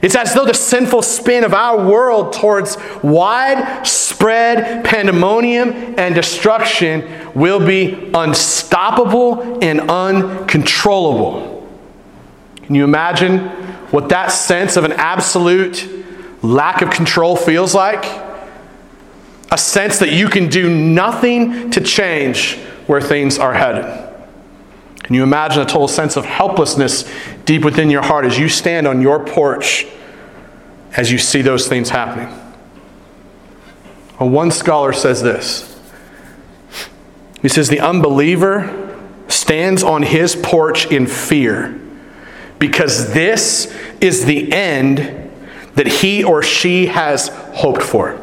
It's 0.04 0.14
as 0.14 0.34
though 0.34 0.44
the 0.44 0.52
sinful 0.52 1.00
spin 1.00 1.44
of 1.44 1.54
our 1.54 1.88
world 1.88 2.34
towards 2.34 2.76
widespread 3.02 4.84
pandemonium 4.84 5.98
and 5.98 6.14
destruction 6.14 7.32
will 7.34 7.66
be 7.66 8.10
unstoppable 8.12 9.64
and 9.64 9.90
uncontrollable. 9.90 11.66
Can 12.64 12.74
you 12.74 12.84
imagine 12.84 13.48
what 13.92 14.10
that 14.10 14.26
sense 14.26 14.76
of 14.76 14.84
an 14.84 14.92
absolute 14.92 15.88
lack 16.42 16.82
of 16.82 16.90
control 16.90 17.34
feels 17.34 17.74
like? 17.74 18.04
A 19.50 19.56
sense 19.56 20.00
that 20.00 20.12
you 20.12 20.28
can 20.28 20.50
do 20.50 20.68
nothing 20.68 21.70
to 21.70 21.80
change 21.80 22.58
where 22.88 23.00
things 23.00 23.38
are 23.38 23.54
headed. 23.54 23.86
Can 25.02 25.14
you 25.14 25.22
imagine 25.22 25.62
a 25.62 25.66
total 25.66 25.88
sense 25.88 26.16
of 26.16 26.26
helplessness 26.26 27.10
deep 27.46 27.64
within 27.64 27.88
your 27.88 28.02
heart 28.02 28.26
as 28.26 28.38
you 28.38 28.50
stand 28.50 28.86
on 28.86 29.00
your 29.00 29.24
porch 29.24 29.86
as 30.96 31.10
you 31.10 31.18
see 31.18 31.42
those 31.42 31.68
things 31.68 31.90
happening? 31.90 32.28
Well, 34.18 34.30
one 34.30 34.50
scholar 34.50 34.92
says 34.92 35.22
this. 35.22 35.70
He 37.42 37.48
says, 37.48 37.68
The 37.68 37.80
unbeliever 37.80 38.80
stands 39.28 39.82
on 39.82 40.02
his 40.02 40.36
porch 40.36 40.90
in 40.90 41.06
fear 41.06 41.80
because 42.58 43.12
this 43.12 43.74
is 44.00 44.24
the 44.24 44.52
end 44.52 45.30
that 45.74 45.86
he 45.86 46.24
or 46.24 46.42
she 46.42 46.86
has 46.86 47.28
hoped 47.28 47.82
for. 47.82 48.20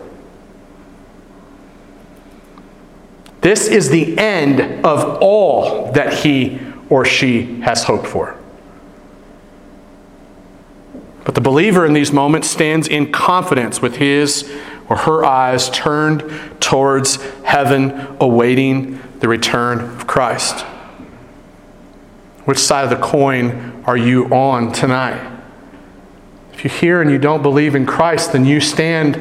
This 3.42 3.68
is 3.68 3.90
the 3.90 4.18
end 4.18 4.86
of 4.86 5.20
all 5.22 5.92
that 5.92 6.14
he 6.14 6.60
or 6.90 7.06
she 7.06 7.60
has 7.62 7.84
hoped 7.84 8.08
for. 8.08 8.41
But 11.32 11.36
the 11.36 11.50
believer 11.50 11.86
in 11.86 11.94
these 11.94 12.12
moments 12.12 12.50
stands 12.50 12.90
in 12.90 13.10
confidence 13.14 13.82
with 13.82 13.96
his 13.96 14.52
or 14.90 14.98
her 14.98 15.24
eyes 15.24 15.70
turned 15.70 16.30
towards 16.60 17.24
heaven, 17.44 18.18
awaiting 18.20 19.00
the 19.22 19.30
return 19.30 19.80
of 19.80 20.08
Christ. 20.08 20.66
Which 22.44 22.58
side 22.58 22.84
of 22.84 22.90
the 22.90 22.98
coin 22.98 23.82
are 23.86 23.96
you 23.96 24.26
on 24.26 24.74
tonight? 24.74 25.26
If 26.52 26.66
you're 26.66 26.74
here 26.74 27.02
and 27.02 27.10
you 27.10 27.18
don't 27.18 27.42
believe 27.42 27.76
in 27.76 27.86
Christ, 27.86 28.34
then 28.34 28.44
you 28.44 28.60
stand 28.60 29.16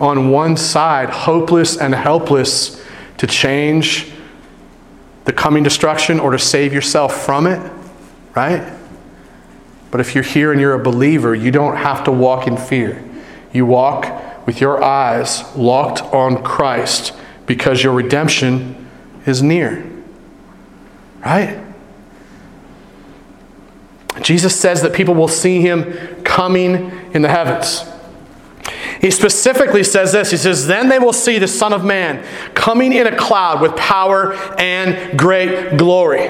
on 0.00 0.30
one 0.30 0.56
side, 0.56 1.10
hopeless 1.10 1.76
and 1.76 1.96
helpless 1.96 2.80
to 3.16 3.26
change 3.26 4.12
the 5.24 5.32
coming 5.32 5.64
destruction 5.64 6.20
or 6.20 6.30
to 6.30 6.38
save 6.38 6.72
yourself 6.72 7.24
from 7.24 7.48
it, 7.48 7.72
right? 8.36 8.75
But 9.90 10.00
if 10.00 10.14
you're 10.14 10.24
here 10.24 10.52
and 10.52 10.60
you're 10.60 10.74
a 10.74 10.82
believer, 10.82 11.34
you 11.34 11.50
don't 11.50 11.76
have 11.76 12.04
to 12.04 12.12
walk 12.12 12.46
in 12.46 12.56
fear. 12.56 13.02
You 13.52 13.66
walk 13.66 14.46
with 14.46 14.60
your 14.60 14.82
eyes 14.82 15.44
locked 15.56 16.02
on 16.02 16.42
Christ 16.42 17.12
because 17.46 17.82
your 17.82 17.92
redemption 17.92 18.88
is 19.26 19.42
near. 19.42 19.84
Right? 21.24 21.58
Jesus 24.22 24.58
says 24.58 24.82
that 24.82 24.92
people 24.92 25.14
will 25.14 25.28
see 25.28 25.60
him 25.60 26.22
coming 26.24 26.90
in 27.12 27.22
the 27.22 27.28
heavens. 27.28 27.84
He 29.00 29.10
specifically 29.10 29.84
says 29.84 30.12
this 30.12 30.30
He 30.30 30.36
says, 30.36 30.66
Then 30.66 30.88
they 30.88 30.98
will 30.98 31.12
see 31.12 31.38
the 31.38 31.48
Son 31.48 31.72
of 31.72 31.84
Man 31.84 32.24
coming 32.54 32.92
in 32.92 33.06
a 33.06 33.16
cloud 33.16 33.60
with 33.60 33.76
power 33.76 34.34
and 34.58 35.18
great 35.18 35.76
glory. 35.76 36.28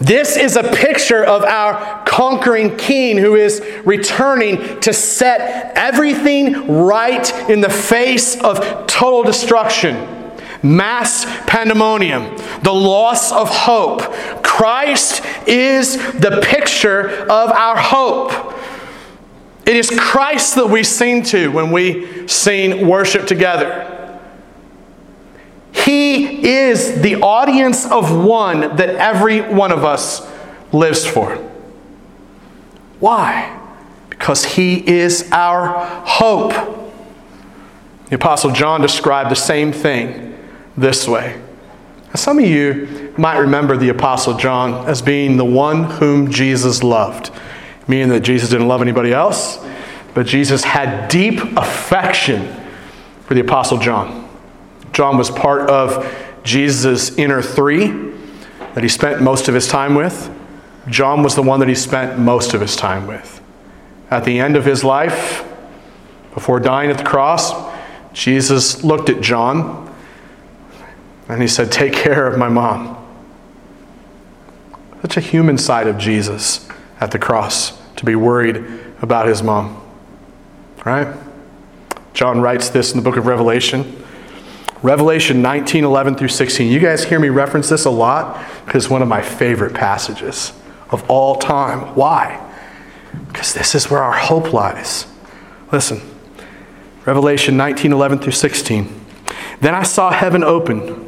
This 0.00 0.36
is 0.36 0.56
a 0.56 0.62
picture 0.62 1.24
of 1.24 1.44
our 1.44 2.04
conquering 2.04 2.76
king 2.76 3.18
who 3.18 3.34
is 3.34 3.64
returning 3.84 4.80
to 4.80 4.92
set 4.92 5.72
everything 5.76 6.66
right 6.68 7.32
in 7.48 7.60
the 7.60 7.70
face 7.70 8.40
of 8.42 8.86
total 8.86 9.22
destruction 9.22 10.14
mass 10.62 11.24
pandemonium, 11.46 12.36
the 12.62 12.72
loss 12.72 13.32
of 13.32 13.48
hope. 13.48 14.00
Christ 14.42 15.22
is 15.46 15.96
the 16.14 16.40
picture 16.42 17.08
of 17.08 17.50
our 17.52 17.76
hope. 17.76 18.32
It 19.68 19.76
is 19.76 19.90
Christ 19.90 20.54
that 20.54 20.70
we 20.70 20.82
sing 20.82 21.22
to 21.24 21.52
when 21.52 21.70
we 21.70 22.26
sing 22.26 22.88
worship 22.88 23.26
together. 23.26 24.18
He 25.72 26.48
is 26.48 27.02
the 27.02 27.16
audience 27.16 27.84
of 27.84 28.24
one 28.24 28.60
that 28.76 28.88
every 28.88 29.42
one 29.42 29.70
of 29.70 29.84
us 29.84 30.26
lives 30.72 31.06
for. 31.06 31.36
Why? 32.98 33.60
Because 34.08 34.42
He 34.42 34.88
is 34.88 35.28
our 35.32 35.84
hope. 36.06 36.54
The 38.08 38.14
Apostle 38.14 38.52
John 38.52 38.80
described 38.80 39.30
the 39.30 39.36
same 39.36 39.70
thing 39.70 40.34
this 40.78 41.06
way. 41.06 41.38
Now, 42.06 42.14
some 42.14 42.38
of 42.38 42.46
you 42.46 43.12
might 43.18 43.36
remember 43.36 43.76
the 43.76 43.90
Apostle 43.90 44.38
John 44.38 44.88
as 44.88 45.02
being 45.02 45.36
the 45.36 45.44
one 45.44 45.84
whom 45.84 46.30
Jesus 46.30 46.82
loved 46.82 47.30
meaning 47.88 48.10
that 48.10 48.20
Jesus 48.20 48.50
didn't 48.50 48.68
love 48.68 48.82
anybody 48.82 49.12
else, 49.12 49.58
but 50.14 50.26
Jesus 50.26 50.62
had 50.62 51.08
deep 51.08 51.40
affection 51.56 52.54
for 53.24 53.34
the 53.34 53.40
Apostle 53.40 53.78
John. 53.78 54.28
John 54.92 55.16
was 55.16 55.30
part 55.30 55.68
of 55.70 56.06
Jesus' 56.42 57.16
inner 57.16 57.42
three 57.42 57.88
that 58.74 58.82
he 58.82 58.88
spent 58.88 59.22
most 59.22 59.48
of 59.48 59.54
his 59.54 59.66
time 59.66 59.94
with. 59.94 60.34
John 60.88 61.22
was 61.22 61.34
the 61.34 61.42
one 61.42 61.60
that 61.60 61.68
he 61.68 61.74
spent 61.74 62.18
most 62.18 62.54
of 62.54 62.60
his 62.60 62.76
time 62.76 63.06
with. 63.06 63.40
At 64.10 64.24
the 64.24 64.38
end 64.38 64.56
of 64.56 64.64
his 64.64 64.84
life, 64.84 65.44
before 66.34 66.60
dying 66.60 66.90
at 66.90 66.98
the 66.98 67.04
cross, 67.04 67.52
Jesus 68.12 68.82
looked 68.82 69.10
at 69.10 69.20
John 69.20 69.94
and 71.28 71.42
he 71.42 71.48
said, 71.48 71.70
Take 71.70 71.92
care 71.92 72.26
of 72.26 72.38
my 72.38 72.48
mom. 72.48 72.96
Such 75.02 75.16
a 75.16 75.20
human 75.20 75.58
side 75.58 75.86
of 75.86 75.98
Jesus 75.98 76.68
at 77.00 77.10
the 77.10 77.18
cross 77.18 77.77
to 77.98 78.04
be 78.04 78.14
worried 78.14 78.64
about 79.02 79.26
his 79.26 79.42
mom. 79.42 79.80
Right? 80.84 81.14
John 82.14 82.40
writes 82.40 82.68
this 82.70 82.92
in 82.92 82.98
the 82.98 83.02
book 83.02 83.16
of 83.16 83.26
Revelation. 83.26 84.04
Revelation 84.82 85.42
19, 85.42 85.84
11 85.84 86.14
through 86.14 86.28
16. 86.28 86.70
You 86.70 86.78
guys 86.78 87.04
hear 87.04 87.18
me 87.18 87.28
reference 87.28 87.68
this 87.68 87.84
a 87.84 87.90
lot 87.90 88.44
because 88.64 88.84
it's 88.84 88.90
one 88.90 89.02
of 89.02 89.08
my 89.08 89.20
favorite 89.20 89.74
passages 89.74 90.52
of 90.90 91.08
all 91.10 91.36
time. 91.36 91.94
Why? 91.96 92.44
Because 93.26 93.52
this 93.52 93.74
is 93.74 93.90
where 93.90 94.02
our 94.02 94.16
hope 94.16 94.52
lies. 94.52 95.06
Listen. 95.72 96.00
Revelation 97.04 97.56
19, 97.56 97.92
11 97.92 98.18
through 98.20 98.32
16. 98.32 99.06
Then 99.60 99.74
I 99.74 99.82
saw 99.82 100.12
heaven 100.12 100.44
open, 100.44 101.07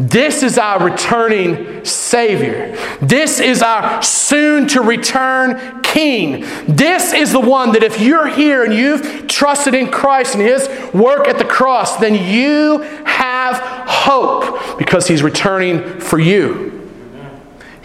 This 0.00 0.42
is 0.42 0.56
our 0.56 0.82
returning 0.82 1.84
Savior. 1.84 2.74
This 3.02 3.38
is 3.38 3.60
our 3.60 4.02
soon 4.02 4.66
to 4.68 4.80
return 4.80 5.82
King. 5.82 6.46
This 6.66 7.12
is 7.12 7.32
the 7.32 7.40
one 7.40 7.72
that 7.72 7.82
if 7.82 8.00
you're 8.00 8.26
here 8.26 8.64
and 8.64 8.72
you've 8.72 9.28
trusted 9.28 9.74
in 9.74 9.90
Christ 9.90 10.36
and 10.36 10.42
His 10.42 10.68
work 10.94 11.28
at 11.28 11.36
the 11.36 11.44
cross, 11.44 11.98
then 11.98 12.14
you 12.14 12.78
have 13.04 13.58
hope 13.86 14.78
because 14.78 15.06
He's 15.06 15.22
returning 15.22 16.00
for 16.00 16.18
you. 16.18 16.79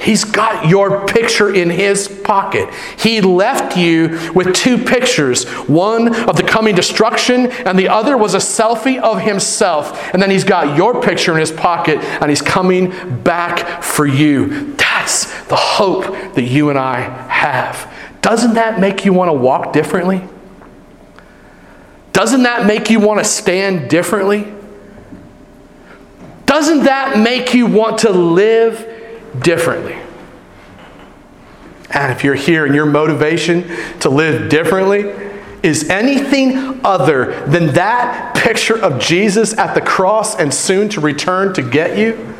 He's 0.06 0.24
got 0.24 0.70
your 0.70 1.04
picture 1.08 1.52
in 1.52 1.72
his 1.72 2.08
pocket. 2.08 2.72
He 3.00 3.22
left 3.22 3.76
you 3.76 4.32
with 4.36 4.54
two 4.54 4.78
pictures 4.78 5.46
one 5.66 6.16
of 6.30 6.38
the 6.38 6.44
coming 6.44 6.76
destruction, 6.76 7.48
and 7.48 7.78
the 7.78 7.90
other 7.90 8.16
was 8.16 8.36
a 8.36 8.38
selfie 8.38 9.02
of 9.02 9.22
himself. 9.22 10.14
And 10.14 10.22
then 10.22 10.30
he's 10.30 10.44
got 10.44 10.78
your 10.78 11.02
picture 11.02 11.34
in 11.34 11.40
his 11.40 11.52
pocket, 11.52 11.98
and 11.98 12.30
he's 12.30 12.44
coming 12.44 13.22
back 13.24 13.82
for 13.82 14.06
you. 14.06 14.76
That's 14.76 15.26
the 15.46 15.56
hope 15.56 16.36
that 16.36 16.44
you 16.44 16.70
and 16.70 16.78
I 16.78 17.00
have. 17.28 17.92
Doesn't 18.22 18.54
that 18.54 18.80
make 18.80 19.06
you 19.06 19.14
want 19.14 19.30
to 19.30 19.34
walk 19.34 19.74
differently? 19.74 20.22
Doesn't 22.14 22.44
that 22.44 22.68
make 22.68 22.92
you 22.92 23.00
want 23.00 23.20
to 23.20 23.26
stand 23.26 23.90
differently? 23.90 24.54
Doesn't 26.46 26.84
that 26.84 27.18
make 27.18 27.56
you 27.56 27.66
want 27.66 27.98
to 28.00 28.12
live 28.12 28.95
differently. 29.40 29.98
And 31.92 32.12
if 32.12 32.24
you're 32.24 32.36
here 32.36 32.66
and 32.66 32.76
your 32.76 32.86
motivation 32.86 33.68
to 34.02 34.10
live 34.10 34.50
differently 34.50 35.14
is 35.64 35.90
anything 35.90 36.82
other 36.86 37.46
than 37.48 37.74
that 37.74 38.36
picture 38.36 38.78
of 38.78 39.00
Jesus 39.00 39.58
at 39.58 39.74
the 39.74 39.82
cross 39.82 40.36
and 40.36 40.54
soon 40.54 40.90
to 40.90 41.02
return 41.02 41.54
to 41.54 41.62
get 41.64 41.98
you, 41.98 42.36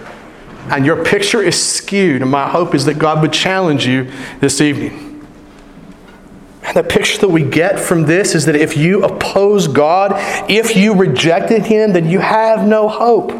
and 0.70 0.86
your 0.86 1.04
picture 1.04 1.42
is 1.42 1.62
skewed, 1.62 2.22
and 2.22 2.30
my 2.30 2.48
hope 2.50 2.76
is 2.76 2.86
that 2.86 3.00
God 3.00 3.22
would 3.22 3.34
challenge 3.34 3.88
you 3.88 4.12
this 4.40 4.62
evening. 4.62 5.28
And 6.64 6.76
the 6.76 6.84
picture 6.84 7.20
that 7.20 7.30
we 7.30 7.44
get 7.44 7.80
from 7.80 8.04
this 8.04 8.34
is 8.34 8.46
that 8.46 8.56
if 8.56 8.76
you 8.76 9.04
oppose 9.04 9.68
God, 9.68 10.14
if 10.50 10.76
you 10.76 10.96
rejected 10.96 11.68
Him, 11.68 11.94
then 11.94 12.10
you 12.10 12.20
have 12.20 12.68
no 12.68 12.90
hope. 12.90 13.32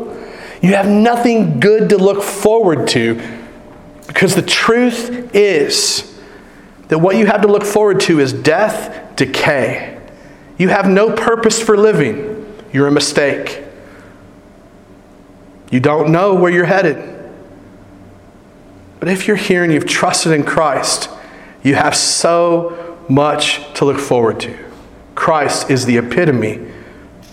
You 0.62 0.76
have 0.76 0.88
nothing 0.88 1.60
good 1.60 1.90
to 1.90 1.98
look 1.98 2.24
forward 2.24 2.88
to 2.90 3.20
Because 4.08 4.36
the 4.36 4.42
truth 4.42 5.36
is 5.36 6.20
that 6.88 7.00
what 7.00 7.18
you 7.18 7.26
have 7.26 7.42
to 7.42 7.48
look 7.48 7.64
forward 7.64 8.00
to 8.02 8.20
is 8.20 8.32
death, 8.32 9.16
decay. 9.16 10.00
You 10.58 10.70
have 10.70 10.88
no 10.88 11.12
purpose 11.12 11.62
for 11.62 11.76
living. 11.76 12.46
You're 12.72 12.88
a 12.88 12.92
mistake. 12.92 13.64
You 15.72 15.80
don't 15.80 16.12
know 16.12 16.36
where 16.36 16.52
you're 16.52 16.66
headed. 16.66 17.12
But 19.00 19.10
if 19.10 19.28
you're 19.28 19.36
here 19.36 19.64
and 19.64 19.74
you've 19.74 19.86
trusted 19.86 20.32
in 20.32 20.44
Christ, 20.44 21.10
you 21.64 21.76
have 21.76 21.96
so 21.96 22.98
much 23.10 23.74
to 23.74 23.86
look 23.86 24.00
forward 24.00 24.40
to. 24.42 24.58
Christ 25.16 25.70
is 25.70 25.86
the 25.86 25.98
epitome 25.98 26.72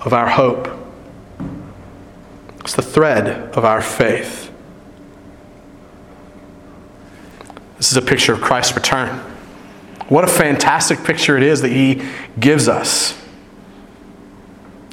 of 0.01 0.13
our 0.13 0.29
hope, 0.29 0.69
it's 2.61 2.75
the 2.75 2.83
thread 2.83 3.29
of 3.57 3.65
our 3.65 3.83
faith. 3.83 4.42
This 7.83 7.91
is 7.91 7.97
a 7.97 8.03
picture 8.03 8.33
of 8.33 8.41
Christ's 8.41 8.77
return. 8.77 9.09
What 10.09 10.23
a 10.23 10.29
fantastic 10.29 11.03
picture 11.03 11.37
it 11.37 11.43
is 11.43 11.63
that 11.63 11.73
He 11.73 12.01
gives 12.39 12.69
us. 12.69 13.21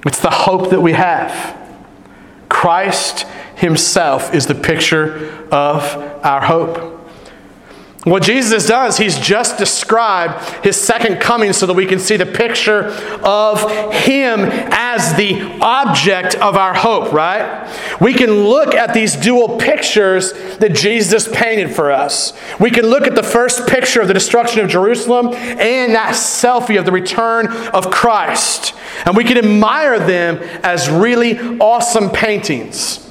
It's 0.07 0.19
the 0.19 0.31
hope 0.31 0.71
that 0.71 0.81
we 0.81 0.93
have. 0.93 1.55
Christ 2.49 3.27
Himself 3.57 4.33
is 4.33 4.47
the 4.47 4.55
picture 4.55 5.47
of 5.51 5.83
our 6.25 6.41
hope. 6.41 6.98
What 8.05 8.23
Jesus 8.23 8.69
is 8.69 8.97
he's 8.97 9.19
just 9.19 9.57
described 9.57 10.63
his 10.63 10.79
second 10.79 11.19
coming 11.19 11.51
so 11.51 11.65
that 11.65 11.73
we 11.73 11.85
can 11.85 11.99
see 11.99 12.15
the 12.15 12.25
picture 12.25 12.85
of 13.23 13.69
him 13.91 14.39
as 14.71 15.15
the 15.15 15.59
object 15.59 16.35
of 16.35 16.55
our 16.55 16.73
hope, 16.73 17.11
right? 17.11 17.69
We 17.99 18.13
can 18.13 18.45
look 18.45 18.73
at 18.73 18.93
these 18.93 19.17
dual 19.17 19.57
pictures 19.57 20.31
that 20.59 20.73
Jesus 20.73 21.27
painted 21.27 21.75
for 21.75 21.91
us. 21.91 22.31
We 22.57 22.71
can 22.71 22.85
look 22.85 23.05
at 23.05 23.15
the 23.15 23.23
first 23.23 23.67
picture 23.67 23.99
of 23.99 24.07
the 24.07 24.13
destruction 24.13 24.61
of 24.63 24.69
Jerusalem 24.69 25.33
and 25.33 25.93
that 25.93 26.15
selfie 26.15 26.79
of 26.79 26.85
the 26.85 26.93
return 26.93 27.47
of 27.47 27.91
Christ. 27.91 28.73
And 29.05 29.17
we 29.17 29.25
can 29.25 29.37
admire 29.37 29.99
them 29.99 30.37
as 30.63 30.89
really 30.89 31.37
awesome 31.59 32.11
paintings. 32.11 33.05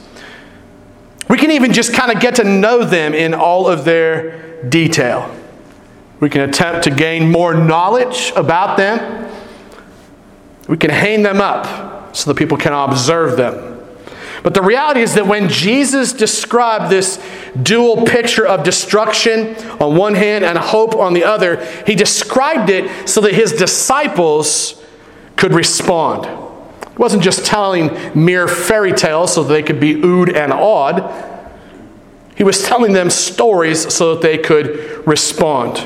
We 1.28 1.36
can 1.36 1.50
even 1.50 1.74
just 1.74 1.92
kind 1.92 2.10
of 2.10 2.22
get 2.22 2.36
to 2.36 2.44
know 2.44 2.84
them 2.84 3.12
in 3.12 3.34
all 3.34 3.68
of 3.68 3.84
their 3.84 4.47
detail. 4.68 5.34
We 6.20 6.28
can 6.28 6.48
attempt 6.48 6.84
to 6.84 6.90
gain 6.90 7.30
more 7.30 7.54
knowledge 7.54 8.32
about 8.34 8.76
them. 8.76 9.30
We 10.68 10.76
can 10.76 10.90
hang 10.90 11.22
them 11.22 11.40
up 11.40 12.16
so 12.16 12.32
that 12.32 12.38
people 12.38 12.56
can 12.56 12.72
observe 12.72 13.36
them. 13.36 13.68
But 14.42 14.54
the 14.54 14.62
reality 14.62 15.00
is 15.00 15.14
that 15.14 15.26
when 15.26 15.48
Jesus 15.48 16.12
described 16.12 16.90
this 16.90 17.22
dual 17.60 18.04
picture 18.04 18.46
of 18.46 18.62
destruction 18.62 19.56
on 19.80 19.96
one 19.96 20.14
hand 20.14 20.44
and 20.44 20.56
hope 20.56 20.94
on 20.94 21.12
the 21.12 21.24
other, 21.24 21.64
he 21.86 21.94
described 21.94 22.70
it 22.70 23.08
so 23.08 23.20
that 23.22 23.34
his 23.34 23.52
disciples 23.52 24.82
could 25.36 25.52
respond. 25.52 26.24
It 26.82 26.98
wasn't 26.98 27.22
just 27.22 27.44
telling 27.44 27.96
mere 28.14 28.48
fairy 28.48 28.92
tales 28.92 29.34
so 29.34 29.42
they 29.42 29.62
could 29.62 29.80
be 29.80 29.94
oohed 29.94 30.34
and 30.34 30.52
awed. 30.52 31.00
He 32.38 32.44
was 32.44 32.62
telling 32.62 32.92
them 32.92 33.10
stories 33.10 33.92
so 33.92 34.14
that 34.14 34.22
they 34.22 34.38
could 34.38 35.04
respond. 35.08 35.84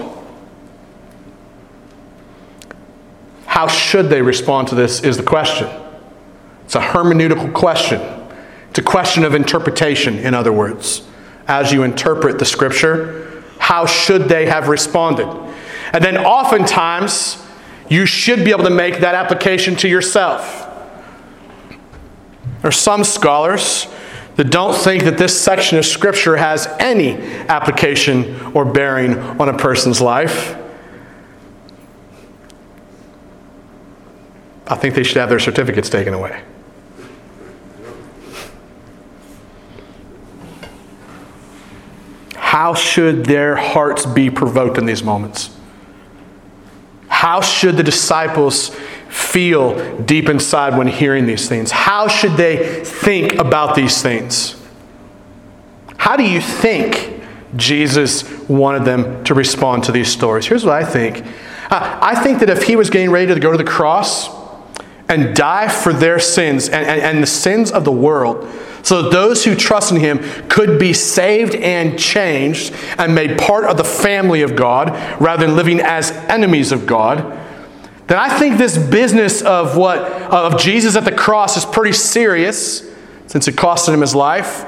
How 3.46 3.68
should 3.68 4.11
they 4.11 4.20
respond 4.20 4.68
to 4.68 4.74
this 4.74 5.03
is 5.03 5.16
the 5.16 5.22
question. 5.22 5.66
It's 6.66 6.74
a 6.74 6.80
hermeneutical 6.80 7.55
question. 7.55 8.03
It's 8.68 8.78
a 8.78 8.82
question 8.82 9.24
of 9.24 9.34
interpretation, 9.34 10.18
in 10.18 10.34
other 10.34 10.53
words. 10.53 11.09
As 11.48 11.72
you 11.72 11.84
interpret 11.84 12.38
the 12.38 12.44
scripture, 12.44 13.42
how 13.59 13.86
should 13.86 14.28
they 14.28 14.44
have 14.44 14.68
responded? 14.68 15.28
And 15.94 16.05
then 16.05 16.18
oftentimes, 16.18 17.42
you 17.88 18.05
should 18.05 18.44
be 18.44 18.50
able 18.50 18.64
to 18.64 18.70
make 18.70 19.00
that 19.00 19.14
application 19.14 19.74
to 19.76 19.88
yourself. 19.88 20.68
There 21.70 22.68
are 22.68 22.72
some 22.72 23.05
scholars 23.05 23.86
that 24.37 24.51
don't 24.51 24.74
think 24.74 25.05
that 25.05 25.18
this 25.18 25.39
section 25.39 25.78
of 25.78 25.85
Scripture 25.85 26.37
has 26.37 26.66
any 26.78 27.16
application 27.49 28.41
or 28.55 28.64
bearing 28.64 29.18
on 29.18 29.49
a 29.49 29.57
person's 29.57 30.01
life. 30.01 30.57
I 34.66 34.76
think 34.76 34.95
they 34.95 35.03
should 35.03 35.18
have 35.18 35.28
their 35.28 35.39
certificates 35.39 35.91
taken 35.91 36.14
away. 36.14 36.43
How 42.35 42.74
should 42.74 43.24
their 43.24 43.57
hearts 43.57 44.07
be 44.07 44.30
provoked 44.30 44.78
in 44.78 44.87
these 44.87 45.03
moments? 45.03 45.57
How 47.09 47.41
should 47.41 47.76
the 47.76 47.83
disciples 47.83 48.76
feel 49.13 50.01
deep 50.03 50.29
inside 50.31 50.77
when 50.77 50.87
hearing 50.87 51.27
these 51.27 51.47
things? 51.47 51.71
How 51.71 52.09
should 52.09 52.33
they 52.33 52.83
think 52.83 53.35
about 53.35 53.75
these 53.75 54.01
things? 54.01 54.57
How 55.99 56.17
do 56.17 56.25
you 56.25 56.41
think 56.41 57.21
Jesus 57.55 58.25
wanted 58.49 58.87
them 58.87 59.23
to 59.25 59.35
respond 59.35 59.85
to 59.85 59.93
these 59.93 60.09
stories? 60.09 60.47
Here's 60.47 60.65
what 60.65 60.75
I 60.75 60.85
think 60.85 61.25
uh, 61.71 61.99
I 62.03 62.23
think 62.23 62.41
that 62.41 62.51
if 62.51 62.65
he 62.65 62.75
was 62.77 62.91
getting 62.91 63.11
ready 63.11 63.33
to 63.33 63.39
go 63.39 63.53
to 63.53 63.59
the 63.59 63.65
cross 63.65 64.29
and 65.09 65.37
die 65.37 65.69
for 65.69 65.93
their 65.93 66.19
sins 66.19 66.69
and, 66.69 66.87
and, 66.87 67.01
and 67.01 67.23
the 67.23 67.27
sins 67.27 67.71
of 67.71 67.85
the 67.85 67.93
world, 67.93 68.49
so 68.83 69.03
that 69.03 69.13
those 69.13 69.45
who 69.45 69.55
trust 69.55 69.93
in 69.93 69.99
him 69.99 70.19
could 70.49 70.79
be 70.79 70.93
saved 70.93 71.55
and 71.55 71.99
changed 71.99 72.75
and 72.99 73.15
made 73.15 73.39
part 73.39 73.65
of 73.65 73.77
the 73.77 73.85
family 73.85 74.43
of 74.43 74.57
God 74.57 74.91
rather 75.21 75.47
than 75.47 75.55
living 75.55 75.81
as 75.81 76.11
enemies 76.11 76.73
of 76.73 76.87
God 76.87 77.39
then 78.07 78.18
I 78.18 78.38
think 78.38 78.59
this 78.59 78.76
business 78.76 79.42
of 79.42 79.76
what 79.76 80.00
of 80.00 80.59
Jesus 80.61 80.96
at 80.96 81.05
the 81.05 81.12
cross 81.12 81.57
is 81.57 81.64
pretty 81.64 81.92
serious 81.92 82.88
since 83.26 83.48
it 83.48 83.57
costed 83.57 83.94
him 83.94 84.00
his 84.00 84.14
life, 84.14 84.64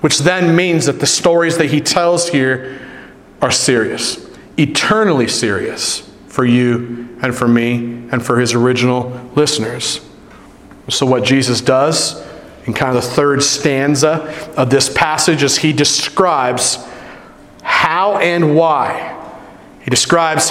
which 0.00 0.18
then 0.18 0.56
means 0.56 0.86
that 0.86 1.00
the 1.00 1.06
stories 1.06 1.58
that 1.58 1.66
he 1.66 1.80
tells 1.80 2.28
here 2.28 2.80
are 3.42 3.50
serious, 3.50 4.26
eternally 4.58 5.28
serious 5.28 6.10
for 6.26 6.44
you 6.44 7.08
and 7.22 7.34
for 7.34 7.46
me 7.46 8.08
and 8.10 8.24
for 8.24 8.40
his 8.40 8.54
original 8.54 9.30
listeners. 9.34 10.00
So 10.88 11.06
what 11.06 11.24
Jesus 11.24 11.60
does 11.60 12.20
in 12.66 12.74
kind 12.74 12.96
of 12.96 13.02
the 13.02 13.08
third 13.10 13.42
stanza 13.42 14.52
of 14.56 14.70
this 14.70 14.92
passage 14.92 15.42
is 15.42 15.58
he 15.58 15.72
describes 15.72 16.84
how 17.62 18.16
and 18.16 18.56
why 18.56 19.16
he 19.82 19.90
describes 19.90 20.50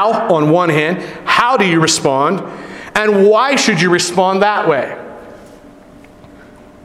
how, 0.00 0.34
on 0.34 0.50
one 0.50 0.70
hand, 0.70 1.02
how 1.26 1.56
do 1.56 1.66
you 1.66 1.80
respond, 1.80 2.40
and 2.94 3.28
why 3.28 3.56
should 3.56 3.80
you 3.80 3.90
respond 3.90 4.42
that 4.42 4.66
way? 4.66 4.96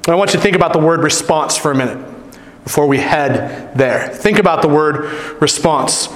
I 0.08 0.16
want 0.16 0.34
you 0.34 0.38
to 0.38 0.44
think 0.44 0.56
about 0.56 0.74
the 0.74 0.80
word 0.80 1.02
response 1.02 1.58
for 1.58 1.72
a 1.72 1.76
minute 1.76 1.98
before 2.64 2.88
we 2.88 3.00
head 3.00 3.76
there. 3.76 4.10
Think 4.10 4.38
about 4.38 4.62
the 4.62 4.68
word 4.68 5.42
response. 5.42 6.10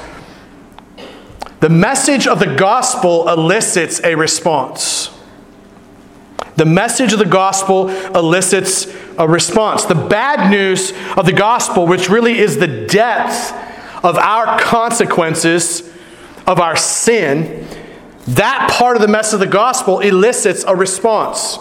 The 1.61 1.69
message 1.69 2.27
of 2.27 2.39
the 2.39 2.55
gospel 2.55 3.29
elicits 3.29 4.01
a 4.03 4.15
response. 4.15 5.09
The 6.57 6.65
message 6.65 7.13
of 7.13 7.19
the 7.19 7.25
gospel 7.25 7.89
elicits 7.89 8.87
a 9.17 9.27
response. 9.27 9.85
The 9.85 9.95
bad 9.95 10.51
news 10.51 10.91
of 11.15 11.25
the 11.25 11.33
gospel, 11.33 11.87
which 11.87 12.09
really 12.09 12.37
is 12.37 12.57
the 12.57 12.85
depth 12.85 13.53
of 14.03 14.17
our 14.17 14.59
consequences 14.59 15.89
of 16.49 16.59
our 16.59 16.75
sin, 16.75 17.67
that 18.27 18.71
part 18.71 18.95
of 18.95 19.01
the 19.03 19.07
mess 19.07 19.33
of 19.33 19.39
the 19.39 19.47
gospel 19.47 19.99
elicits 19.99 20.63
a 20.63 20.75
response. 20.75 21.59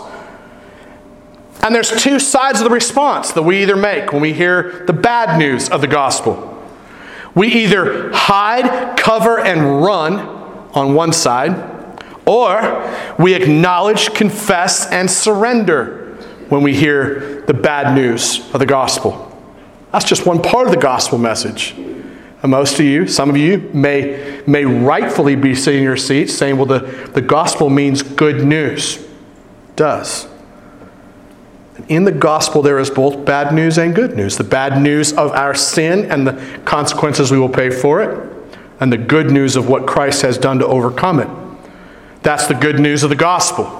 And 1.62 1.74
there's 1.74 2.02
two 2.02 2.18
sides 2.18 2.60
of 2.60 2.64
the 2.64 2.74
response 2.74 3.32
that 3.32 3.42
we 3.42 3.62
either 3.62 3.76
make 3.76 4.12
when 4.12 4.22
we 4.22 4.32
hear 4.32 4.84
the 4.86 4.94
bad 4.94 5.38
news 5.38 5.68
of 5.68 5.82
the 5.82 5.86
gospel. 5.86 6.64
We 7.34 7.48
either 7.48 8.10
hide, 8.14 8.96
cover, 8.96 9.38
and 9.38 9.82
run 9.82 10.18
on 10.74 10.94
one 10.94 11.12
side, 11.12 12.02
or 12.26 13.14
we 13.18 13.34
acknowledge, 13.34 14.14
confess, 14.14 14.90
and 14.90 15.10
surrender 15.10 16.16
when 16.48 16.62
we 16.62 16.74
hear 16.74 17.42
the 17.42 17.54
bad 17.54 17.94
news 17.94 18.40
of 18.54 18.60
the 18.60 18.66
gospel. 18.66 19.26
That's 19.92 20.06
just 20.06 20.24
one 20.24 20.40
part 20.40 20.66
of 20.66 20.72
the 20.72 20.80
gospel 20.80 21.18
message. 21.18 21.74
Most 22.44 22.78
of 22.78 22.86
you, 22.86 23.08
some 23.08 23.30
of 23.30 23.36
you, 23.36 23.58
may, 23.74 24.42
may 24.46 24.64
rightfully 24.64 25.34
be 25.34 25.54
sitting 25.54 25.80
in 25.80 25.84
your 25.84 25.96
seats 25.96 26.32
saying, 26.32 26.56
well, 26.56 26.66
the, 26.66 26.78
the 27.12 27.20
gospel 27.20 27.68
means 27.68 28.02
good 28.02 28.44
news. 28.44 28.98
It 28.98 29.76
does. 29.76 30.28
In 31.88 32.04
the 32.04 32.12
gospel, 32.12 32.62
there 32.62 32.78
is 32.78 32.90
both 32.90 33.24
bad 33.24 33.52
news 33.52 33.78
and 33.78 33.94
good 33.94 34.16
news. 34.16 34.36
The 34.36 34.44
bad 34.44 34.80
news 34.80 35.12
of 35.12 35.32
our 35.32 35.54
sin 35.54 36.10
and 36.10 36.26
the 36.26 36.60
consequences 36.64 37.30
we 37.30 37.38
will 37.38 37.48
pay 37.48 37.70
for 37.70 38.02
it, 38.02 38.58
and 38.78 38.92
the 38.92 38.98
good 38.98 39.30
news 39.30 39.56
of 39.56 39.68
what 39.68 39.86
Christ 39.86 40.22
has 40.22 40.38
done 40.38 40.58
to 40.58 40.66
overcome 40.66 41.20
it. 41.20 41.28
That's 42.22 42.46
the 42.46 42.54
good 42.54 42.78
news 42.78 43.02
of 43.02 43.10
the 43.10 43.16
gospel. 43.16 43.77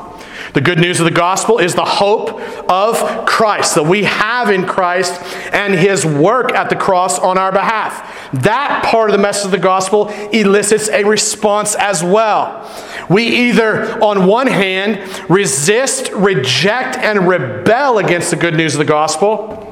The 0.55 0.61
good 0.61 0.79
news 0.79 0.99
of 0.99 1.05
the 1.05 1.11
gospel 1.11 1.59
is 1.59 1.75
the 1.75 1.85
hope 1.85 2.41
of 2.71 3.27
Christ 3.27 3.75
that 3.75 3.85
we 3.85 4.05
have 4.05 4.51
in 4.51 4.67
Christ 4.67 5.21
and 5.53 5.75
his 5.75 6.07
work 6.07 6.53
at 6.53 6.71
the 6.71 6.77
cross 6.77 7.19
on 7.19 7.37
our 7.37 7.53
behalf. 7.53 8.33
That 8.43 8.85
part 8.85 9.11
of 9.11 9.17
the 9.17 9.23
message 9.23 9.47
of 9.47 9.51
the 9.51 9.59
gospel 9.59 10.09
elicits 10.33 10.89
a 10.89 11.05
response 11.05 11.75
as 11.75 12.03
well. 12.03 12.69
We 13.11 13.25
either, 13.25 14.03
on 14.03 14.27
one 14.27 14.47
hand, 14.47 15.31
resist, 15.31 16.11
reject, 16.13 16.97
and 16.97 17.29
rebel 17.29 17.99
against 17.99 18.31
the 18.31 18.37
good 18.37 18.55
news 18.55 18.75
of 18.75 18.79
the 18.79 18.85
gospel, 18.85 19.65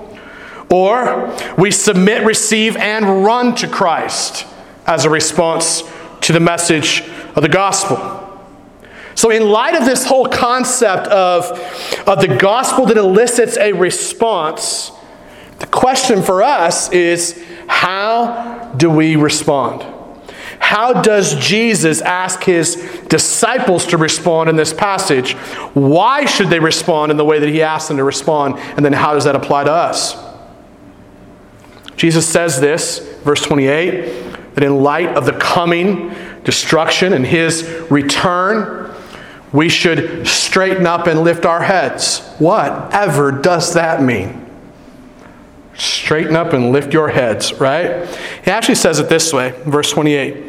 or 0.71 1.35
we 1.57 1.71
submit, 1.71 2.25
receive, 2.25 2.77
and 2.77 3.25
run 3.25 3.55
to 3.57 3.69
Christ 3.69 4.47
as 4.87 5.05
a 5.05 5.11
response 5.11 5.83
to 6.23 6.33
the 6.33 6.41
message 6.41 7.03
of 7.35 7.43
the 7.43 7.49
gospel. 7.49 8.26
So, 9.17 9.31
in 9.31 9.49
light 9.49 9.75
of 9.75 9.87
this 9.87 10.05
whole 10.05 10.27
concept 10.27 11.07
of, 11.09 11.51
of 12.07 12.21
the 12.21 12.37
gospel 12.39 12.85
that 12.87 12.99
elicits 12.99 13.57
a 13.57 13.73
response, 13.73 14.93
the 15.59 15.67
question 15.67 16.23
for 16.23 16.43
us 16.43 16.93
is 16.93 17.43
how 17.67 18.75
do 18.77 18.91
we 18.91 19.17
respond? 19.17 19.85
How 20.59 21.01
does 21.01 21.35
Jesus 21.37 22.03
ask 22.03 22.43
his 22.43 22.77
disciples 23.09 23.87
to 23.87 23.97
respond 23.97 24.51
in 24.51 24.57
this 24.57 24.75
passage? 24.75 25.33
Why 25.73 26.27
should 26.27 26.51
they 26.51 26.61
respond 26.61 27.11
in 27.11 27.17
the 27.17 27.25
way 27.25 27.39
that 27.39 27.49
he 27.49 27.63
asked 27.63 27.89
them 27.89 27.97
to 27.97 28.05
respond? 28.05 28.57
And 28.77 28.85
then 28.85 28.93
how 28.93 29.15
does 29.15 29.25
that 29.25 29.37
apply 29.37 29.65
to 29.65 29.73
us? 29.73 30.15
Jesus 31.97 32.29
says 32.29 32.61
this, 32.61 32.99
verse 33.23 33.41
28, 33.43 34.55
that 34.55 34.65
in 34.65 34.83
light 34.83 35.09
of 35.17 35.25
the 35.25 35.33
coming 35.33 36.15
destruction 36.45 37.15
and 37.15 37.25
his 37.25 37.63
return, 37.91 38.86
we 39.53 39.69
should 39.69 40.27
straighten 40.27 40.87
up 40.87 41.07
and 41.07 41.23
lift 41.23 41.47
our 41.47 41.63
heads. 41.63 42.21
Whatever 42.39 43.33
does 43.33 43.75
that 43.75 44.03
mean? 44.03 44.45
Straighten 45.75 46.35
up 46.35 46.53
and 46.53 46.73
lift 46.73 46.93
your 46.93 47.09
heads, 47.09 47.55
right? 47.55 48.09
He 48.45 48.51
actually 48.51 48.77
says 48.77 48.99
it 48.99 49.09
this 49.09 49.33
way, 49.33 49.51
verse 49.67 49.91
28. 49.91 50.45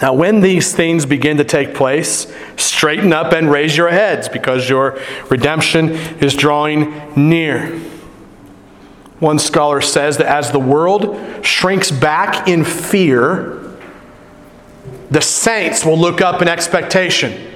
Now, 0.00 0.14
when 0.14 0.40
these 0.40 0.74
things 0.74 1.04
begin 1.04 1.36
to 1.38 1.44
take 1.44 1.74
place, 1.74 2.32
straighten 2.56 3.12
up 3.12 3.32
and 3.32 3.50
raise 3.50 3.76
your 3.76 3.90
heads 3.90 4.28
because 4.28 4.68
your 4.68 4.98
redemption 5.28 5.90
is 5.90 6.34
drawing 6.34 6.94
near. 7.16 7.78
One 9.18 9.38
scholar 9.38 9.80
says 9.80 10.16
that 10.18 10.28
as 10.28 10.50
the 10.50 10.60
world 10.60 11.44
shrinks 11.44 11.90
back 11.90 12.48
in 12.48 12.64
fear, 12.64 13.58
the 15.10 15.20
saints 15.20 15.84
will 15.84 15.98
look 15.98 16.20
up 16.20 16.40
in 16.40 16.48
expectation. 16.48 17.49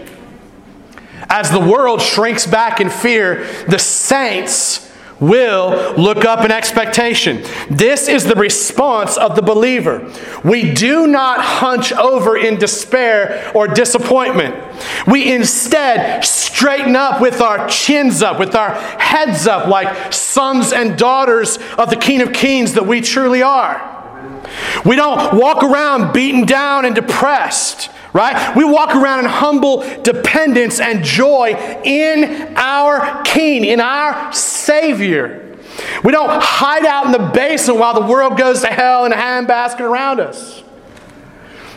As 1.34 1.50
the 1.50 1.58
world 1.58 2.00
shrinks 2.00 2.46
back 2.46 2.80
in 2.80 2.88
fear, 2.88 3.44
the 3.66 3.80
saints 3.80 4.88
will 5.18 5.94
look 5.96 6.24
up 6.24 6.44
in 6.44 6.52
expectation. 6.52 7.42
This 7.68 8.06
is 8.06 8.22
the 8.22 8.36
response 8.36 9.16
of 9.16 9.34
the 9.34 9.42
believer. 9.42 10.12
We 10.44 10.72
do 10.72 11.08
not 11.08 11.40
hunch 11.40 11.92
over 11.92 12.36
in 12.36 12.60
despair 12.60 13.50
or 13.52 13.66
disappointment. 13.66 14.54
We 15.08 15.32
instead 15.32 16.24
straighten 16.24 16.94
up 16.94 17.20
with 17.20 17.40
our 17.40 17.68
chins 17.68 18.22
up, 18.22 18.38
with 18.38 18.54
our 18.54 18.72
heads 19.00 19.48
up, 19.48 19.66
like 19.66 20.12
sons 20.12 20.72
and 20.72 20.96
daughters 20.96 21.58
of 21.76 21.90
the 21.90 21.96
King 21.96 22.22
of 22.22 22.32
Kings 22.32 22.74
that 22.74 22.86
we 22.86 23.00
truly 23.00 23.42
are. 23.42 23.93
We 24.84 24.96
don't 24.96 25.38
walk 25.38 25.62
around 25.62 26.12
beaten 26.12 26.44
down 26.46 26.84
and 26.84 26.94
depressed 26.94 27.90
right? 28.14 28.56
We 28.56 28.64
walk 28.64 28.94
around 28.94 29.18
in 29.18 29.24
humble 29.26 29.80
dependence 30.02 30.80
and 30.80 31.04
joy 31.04 31.54
in 31.84 32.54
our 32.56 33.22
King, 33.24 33.64
in 33.64 33.80
our 33.80 34.32
Savior. 34.32 35.58
We 36.04 36.12
don't 36.12 36.40
hide 36.40 36.86
out 36.86 37.06
in 37.06 37.12
the 37.12 37.30
basement 37.30 37.80
while 37.80 37.92
the 37.92 38.06
world 38.06 38.38
goes 38.38 38.60
to 38.60 38.68
hell 38.68 39.04
in 39.04 39.12
a 39.12 39.16
handbasket 39.16 39.80
around 39.80 40.20
us. 40.20 40.62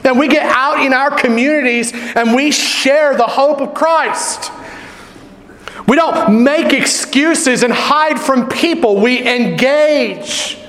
And 0.04 0.20
we 0.20 0.28
get 0.28 0.44
out 0.44 0.86
in 0.86 0.94
our 0.94 1.12
communities 1.12 1.92
and 1.94 2.36
we 2.36 2.52
share 2.52 3.18
the 3.18 3.26
hope 3.26 3.60
of 3.60 3.74
Christ. 3.74 4.52
We 5.88 5.96
don't 5.96 6.44
make 6.44 6.72
excuses 6.72 7.64
and 7.64 7.74
hide 7.74 8.20
from 8.20 8.48
people. 8.48 9.02
We 9.02 9.28
engage. 9.28 10.60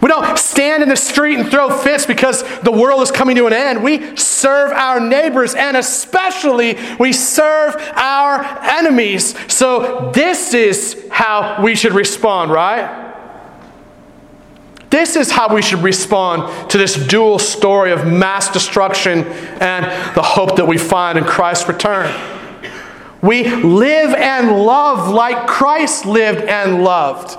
We 0.00 0.08
don't 0.08 0.38
stand 0.38 0.82
in 0.82 0.88
the 0.88 0.96
street 0.96 1.38
and 1.38 1.50
throw 1.50 1.70
fits 1.70 2.06
because 2.06 2.42
the 2.60 2.70
world 2.70 3.02
is 3.02 3.10
coming 3.10 3.36
to 3.36 3.46
an 3.46 3.52
end. 3.52 3.82
We 3.82 4.16
serve 4.16 4.70
our 4.70 5.00
neighbors 5.00 5.54
and 5.54 5.76
especially 5.76 6.78
we 7.00 7.12
serve 7.12 7.74
our 7.94 8.44
enemies. 8.62 9.34
So, 9.52 10.12
this 10.14 10.54
is 10.54 11.06
how 11.10 11.62
we 11.62 11.74
should 11.74 11.94
respond, 11.94 12.52
right? 12.52 13.06
This 14.90 15.16
is 15.16 15.30
how 15.30 15.54
we 15.54 15.62
should 15.62 15.82
respond 15.82 16.70
to 16.70 16.78
this 16.78 16.94
dual 16.94 17.38
story 17.38 17.92
of 17.92 18.06
mass 18.06 18.50
destruction 18.50 19.24
and 19.60 19.84
the 20.14 20.22
hope 20.22 20.56
that 20.56 20.66
we 20.66 20.78
find 20.78 21.18
in 21.18 21.24
Christ's 21.24 21.68
return. 21.68 22.08
We 23.20 23.48
live 23.48 24.14
and 24.14 24.64
love 24.64 25.12
like 25.12 25.46
Christ 25.48 26.06
lived 26.06 26.42
and 26.42 26.84
loved. 26.84 27.36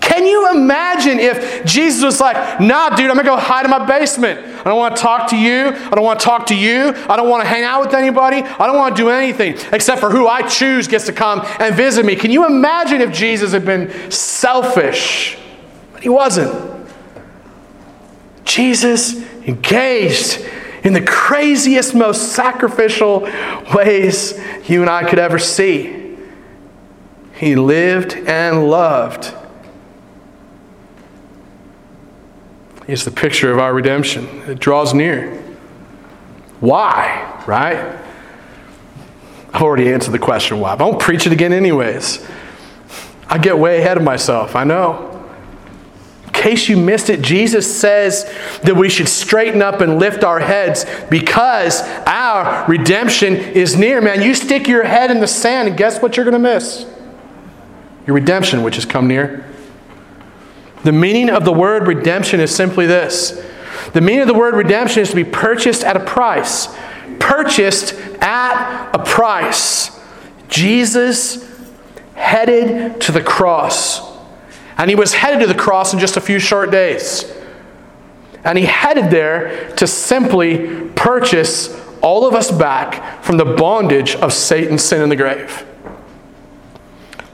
Can 0.00 0.26
you 0.26 0.50
imagine 0.50 1.18
if 1.18 1.64
Jesus 1.64 2.02
was 2.02 2.20
like, 2.20 2.60
nah, 2.60 2.90
dude, 2.90 3.10
I'm 3.10 3.16
gonna 3.16 3.28
go 3.28 3.36
hide 3.36 3.64
in 3.64 3.70
my 3.70 3.84
basement. 3.84 4.40
I 4.40 4.64
don't 4.64 4.78
wanna 4.78 4.96
talk 4.96 5.28
to 5.30 5.36
you. 5.36 5.68
I 5.68 5.90
don't 5.90 6.04
wanna 6.04 6.18
talk 6.18 6.46
to 6.46 6.54
you. 6.54 6.94
I 7.08 7.16
don't 7.16 7.28
wanna 7.28 7.44
hang 7.44 7.64
out 7.64 7.82
with 7.82 7.94
anybody. 7.94 8.38
I 8.38 8.66
don't 8.66 8.76
wanna 8.76 8.96
do 8.96 9.10
anything 9.10 9.56
except 9.72 10.00
for 10.00 10.10
who 10.10 10.26
I 10.26 10.42
choose 10.48 10.88
gets 10.88 11.06
to 11.06 11.12
come 11.12 11.46
and 11.58 11.74
visit 11.74 12.06
me. 12.06 12.16
Can 12.16 12.30
you 12.30 12.46
imagine 12.46 13.00
if 13.02 13.12
Jesus 13.12 13.52
had 13.52 13.64
been 13.64 14.10
selfish? 14.10 15.38
But 15.92 16.02
he 16.02 16.08
wasn't. 16.08 16.54
Jesus 18.44 19.22
engaged 19.46 20.44
in 20.82 20.94
the 20.94 21.02
craziest, 21.02 21.94
most 21.94 22.32
sacrificial 22.32 23.28
ways 23.74 24.40
you 24.66 24.80
and 24.80 24.90
I 24.90 25.08
could 25.08 25.18
ever 25.18 25.38
see. 25.38 26.16
He 27.34 27.54
lived 27.54 28.14
and 28.14 28.68
loved 28.68 29.34
is 32.90 33.04
the 33.04 33.10
picture 33.10 33.52
of 33.52 33.58
our 33.58 33.72
redemption. 33.72 34.26
It 34.48 34.58
draws 34.58 34.92
near. 34.92 35.34
Why, 36.60 37.42
right? 37.46 37.98
I've 39.52 39.62
already 39.62 39.92
answered 39.92 40.12
the 40.12 40.18
question 40.18 40.60
why. 40.60 40.72
I 40.72 40.74
won't 40.74 41.00
preach 41.00 41.26
it 41.26 41.32
again, 41.32 41.52
anyways. 41.52 42.26
I 43.28 43.38
get 43.38 43.58
way 43.58 43.78
ahead 43.78 43.96
of 43.96 44.02
myself, 44.02 44.56
I 44.56 44.64
know. 44.64 45.06
In 46.26 46.32
case 46.32 46.68
you 46.68 46.76
missed 46.76 47.10
it, 47.10 47.22
Jesus 47.22 47.80
says 47.80 48.24
that 48.62 48.74
we 48.74 48.88
should 48.88 49.08
straighten 49.08 49.62
up 49.62 49.80
and 49.80 49.98
lift 49.98 50.24
our 50.24 50.40
heads 50.40 50.84
because 51.10 51.82
our 52.06 52.66
redemption 52.66 53.36
is 53.36 53.76
near. 53.76 54.00
Man, 54.00 54.22
you 54.22 54.34
stick 54.34 54.66
your 54.66 54.84
head 54.84 55.10
in 55.10 55.20
the 55.20 55.28
sand, 55.28 55.68
and 55.68 55.76
guess 55.76 56.00
what 56.02 56.16
you're 56.16 56.24
going 56.24 56.32
to 56.32 56.38
miss? 56.38 56.86
Your 58.06 58.14
redemption, 58.14 58.62
which 58.62 58.76
has 58.76 58.84
come 58.84 59.06
near. 59.06 59.49
The 60.82 60.92
meaning 60.92 61.30
of 61.30 61.44
the 61.44 61.52
word 61.52 61.86
redemption 61.86 62.40
is 62.40 62.54
simply 62.54 62.86
this 62.86 63.40
the 63.92 64.00
meaning 64.00 64.20
of 64.20 64.28
the 64.28 64.34
word 64.34 64.54
redemption 64.54 65.02
is 65.02 65.10
to 65.10 65.16
be 65.16 65.24
purchased 65.24 65.82
at 65.82 65.96
a 65.96 66.00
price. 66.00 66.68
Purchased 67.18 67.94
at 68.20 68.90
a 68.94 68.98
price. 68.98 69.98
Jesus 70.48 71.46
headed 72.14 73.00
to 73.00 73.12
the 73.12 73.22
cross. 73.22 74.00
And 74.78 74.88
he 74.88 74.96
was 74.96 75.12
headed 75.12 75.40
to 75.40 75.46
the 75.46 75.58
cross 75.58 75.92
in 75.92 75.98
just 75.98 76.16
a 76.16 76.20
few 76.20 76.38
short 76.38 76.70
days. 76.70 77.30
And 78.44 78.56
he 78.56 78.64
headed 78.64 79.10
there 79.10 79.74
to 79.76 79.86
simply 79.86 80.88
purchase 80.90 81.76
all 82.00 82.26
of 82.26 82.34
us 82.34 82.50
back 82.50 83.22
from 83.22 83.36
the 83.36 83.44
bondage 83.44 84.14
of 84.16 84.32
Satan's 84.32 84.82
sin, 84.82 85.02
in 85.02 85.08
the 85.08 85.16
grave. 85.16 85.66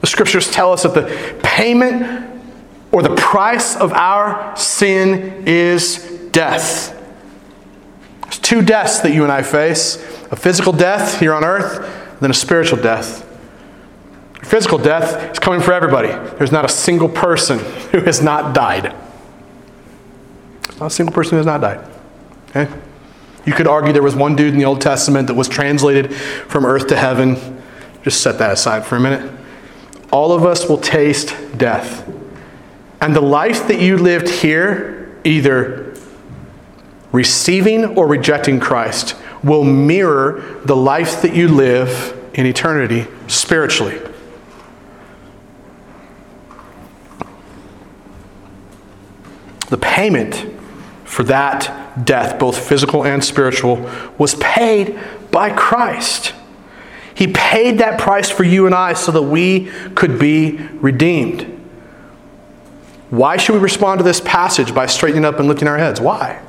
The 0.01 0.07
scriptures 0.07 0.51
tell 0.51 0.73
us 0.73 0.83
that 0.83 0.93
the 0.93 1.39
payment 1.43 2.26
or 2.91 3.03
the 3.03 3.15
price 3.15 3.75
of 3.75 3.91
our 3.93 4.55
sin 4.55 5.47
is 5.47 5.97
death. 6.31 6.93
There's 8.23 8.39
two 8.39 8.61
deaths 8.61 8.99
that 8.99 9.13
you 9.13 9.23
and 9.23 9.31
I 9.31 9.41
face 9.41 9.95
a 10.29 10.35
physical 10.35 10.73
death 10.73 11.19
here 11.19 11.33
on 11.33 11.45
earth, 11.45 11.79
and 12.11 12.19
then 12.19 12.31
a 12.31 12.33
spiritual 12.33 12.81
death. 12.81 13.23
Physical 14.43 14.77
death 14.77 15.31
is 15.31 15.39
coming 15.39 15.61
for 15.61 15.73
everybody. 15.73 16.09
There's 16.37 16.51
not 16.51 16.65
a 16.65 16.69
single 16.69 17.09
person 17.09 17.59
who 17.91 18.01
has 18.01 18.21
not 18.21 18.53
died. 18.53 18.93
Not 20.79 20.87
a 20.87 20.89
single 20.89 21.13
person 21.13 21.31
who 21.31 21.37
has 21.37 21.45
not 21.45 21.61
died. 21.61 21.85
Okay? 22.49 22.73
You 23.45 23.53
could 23.53 23.67
argue 23.67 23.93
there 23.93 24.03
was 24.03 24.15
one 24.15 24.35
dude 24.35 24.53
in 24.53 24.59
the 24.59 24.65
Old 24.65 24.81
Testament 24.81 25.27
that 25.27 25.33
was 25.33 25.47
translated 25.47 26.13
from 26.13 26.65
earth 26.65 26.87
to 26.87 26.97
heaven. 26.97 27.61
Just 28.03 28.21
set 28.21 28.37
that 28.39 28.51
aside 28.51 28.85
for 28.85 28.97
a 28.97 28.99
minute. 28.99 29.31
All 30.11 30.33
of 30.33 30.45
us 30.45 30.67
will 30.67 30.77
taste 30.77 31.33
death. 31.57 32.07
And 32.99 33.15
the 33.15 33.21
life 33.21 33.67
that 33.67 33.79
you 33.79 33.97
lived 33.97 34.29
here, 34.29 35.15
either 35.23 35.95
receiving 37.11 37.97
or 37.97 38.07
rejecting 38.07 38.59
Christ, 38.59 39.15
will 39.43 39.63
mirror 39.63 40.61
the 40.65 40.75
life 40.75 41.21
that 41.21 41.35
you 41.35 41.47
live 41.47 42.29
in 42.33 42.45
eternity 42.45 43.07
spiritually. 43.27 43.99
The 49.69 49.77
payment 49.77 50.45
for 51.03 51.23
that 51.23 52.05
death, 52.05 52.39
both 52.39 52.57
physical 52.57 53.03
and 53.03 53.23
spiritual, 53.23 53.89
was 54.17 54.35
paid 54.35 54.99
by 55.31 55.49
Christ. 55.51 56.33
He 57.13 57.27
paid 57.27 57.79
that 57.79 57.99
price 57.99 58.29
for 58.29 58.43
you 58.43 58.65
and 58.65 58.75
I 58.75 58.93
so 58.93 59.11
that 59.11 59.23
we 59.23 59.71
could 59.95 60.19
be 60.19 60.57
redeemed. 60.73 61.56
Why 63.09 63.37
should 63.37 63.53
we 63.53 63.59
respond 63.59 63.99
to 63.99 64.03
this 64.03 64.19
passage 64.21 64.73
by 64.73 64.85
straightening 64.85 65.25
up 65.25 65.39
and 65.39 65.47
lifting 65.47 65.67
our 65.67 65.77
heads? 65.77 66.01
Why? 66.01 66.41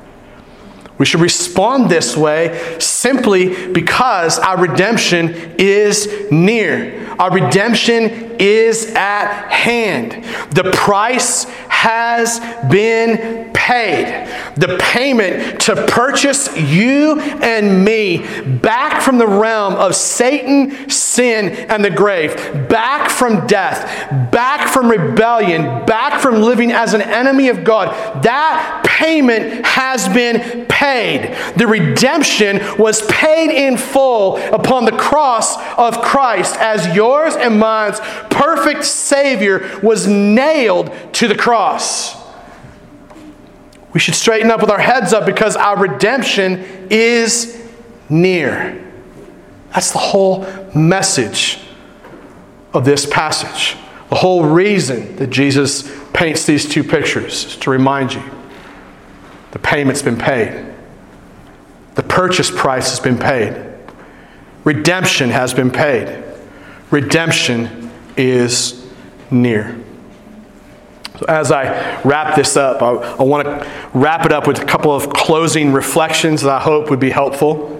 We 0.97 1.05
should 1.05 1.21
respond 1.21 1.89
this 1.89 2.17
way 2.17 2.77
simply 2.79 3.71
because 3.71 4.37
our 4.37 4.57
redemption 4.57 5.55
is 5.57 6.29
near. 6.29 7.08
Our 7.19 7.31
redemption 7.31 8.37
is 8.39 8.93
at 8.95 9.49
hand. 9.51 10.23
The 10.51 10.71
price 10.71 11.43
has 11.67 12.39
been 12.69 13.51
paid. 13.53 14.27
The 14.55 14.77
payment 14.79 15.61
to 15.61 15.85
purchase 15.87 16.55
you 16.57 17.19
and 17.19 17.83
me 17.83 18.25
back 18.59 19.01
from 19.01 19.17
the 19.17 19.27
realm 19.27 19.75
of 19.75 19.95
Satan, 19.95 20.89
sin, 20.89 21.49
and 21.69 21.83
the 21.83 21.89
grave, 21.89 22.35
back 22.67 23.09
from 23.09 23.47
death, 23.47 24.31
back 24.31 24.69
from 24.69 24.89
rebellion, 24.89 25.85
back 25.85 26.21
from 26.21 26.41
living 26.41 26.71
as 26.71 26.93
an 26.93 27.01
enemy 27.01 27.49
of 27.49 27.63
God. 27.63 28.23
That 28.23 28.83
payment 28.85 29.65
has 29.65 30.09
been 30.09 30.65
paid. 30.65 31.35
The 31.57 31.67
redemption 31.67 32.59
was 32.77 33.01
paid 33.07 33.51
in 33.51 33.77
full 33.77 34.37
upon 34.53 34.85
the 34.85 34.91
cross 34.91 35.57
of 35.77 36.01
Christ 36.01 36.55
as 36.57 36.95
yours 37.09 37.35
and 37.35 37.59
mine's 37.59 37.99
perfect 38.29 38.85
Savior 38.85 39.79
was 39.81 40.07
nailed 40.07 40.91
to 41.13 41.27
the 41.27 41.35
cross. 41.35 42.15
We 43.93 43.99
should 43.99 44.15
straighten 44.15 44.51
up 44.51 44.61
with 44.61 44.69
our 44.69 44.79
heads 44.79 45.13
up 45.13 45.25
because 45.25 45.55
our 45.55 45.77
redemption 45.77 46.87
is 46.91 47.59
near. 48.09 48.85
That's 49.73 49.91
the 49.91 49.99
whole 49.99 50.45
message 50.75 51.59
of 52.73 52.85
this 52.85 53.05
passage. 53.07 53.77
The 54.09 54.15
whole 54.15 54.43
reason 54.43 55.15
that 55.17 55.29
Jesus 55.31 55.91
paints 56.13 56.45
these 56.45 56.67
two 56.67 56.83
pictures 56.83 57.45
is 57.45 57.55
to 57.57 57.71
remind 57.71 58.13
you 58.13 58.23
the 59.51 59.59
payment's 59.59 60.03
been 60.03 60.17
paid, 60.17 60.65
the 61.95 62.03
purchase 62.03 62.51
price 62.51 62.89
has 62.91 62.99
been 62.99 63.17
paid, 63.17 63.73
redemption 64.63 65.29
has 65.31 65.53
been 65.53 65.71
paid. 65.71 66.28
Redemption 66.91 67.91
is 68.17 68.87
near. 69.29 69.79
So 71.19 71.25
as 71.27 71.51
I 71.51 72.01
wrap 72.03 72.35
this 72.35 72.55
up, 72.55 72.81
I, 72.81 72.91
I 72.91 73.23
want 73.23 73.45
to 73.45 73.89
wrap 73.93 74.25
it 74.25 74.31
up 74.31 74.47
with 74.47 74.59
a 74.59 74.65
couple 74.65 74.91
of 74.91 75.09
closing 75.09 75.73
reflections 75.73 76.41
that 76.43 76.49
I 76.49 76.59
hope 76.59 76.89
would 76.89 76.99
be 76.99 77.09
helpful. 77.09 77.75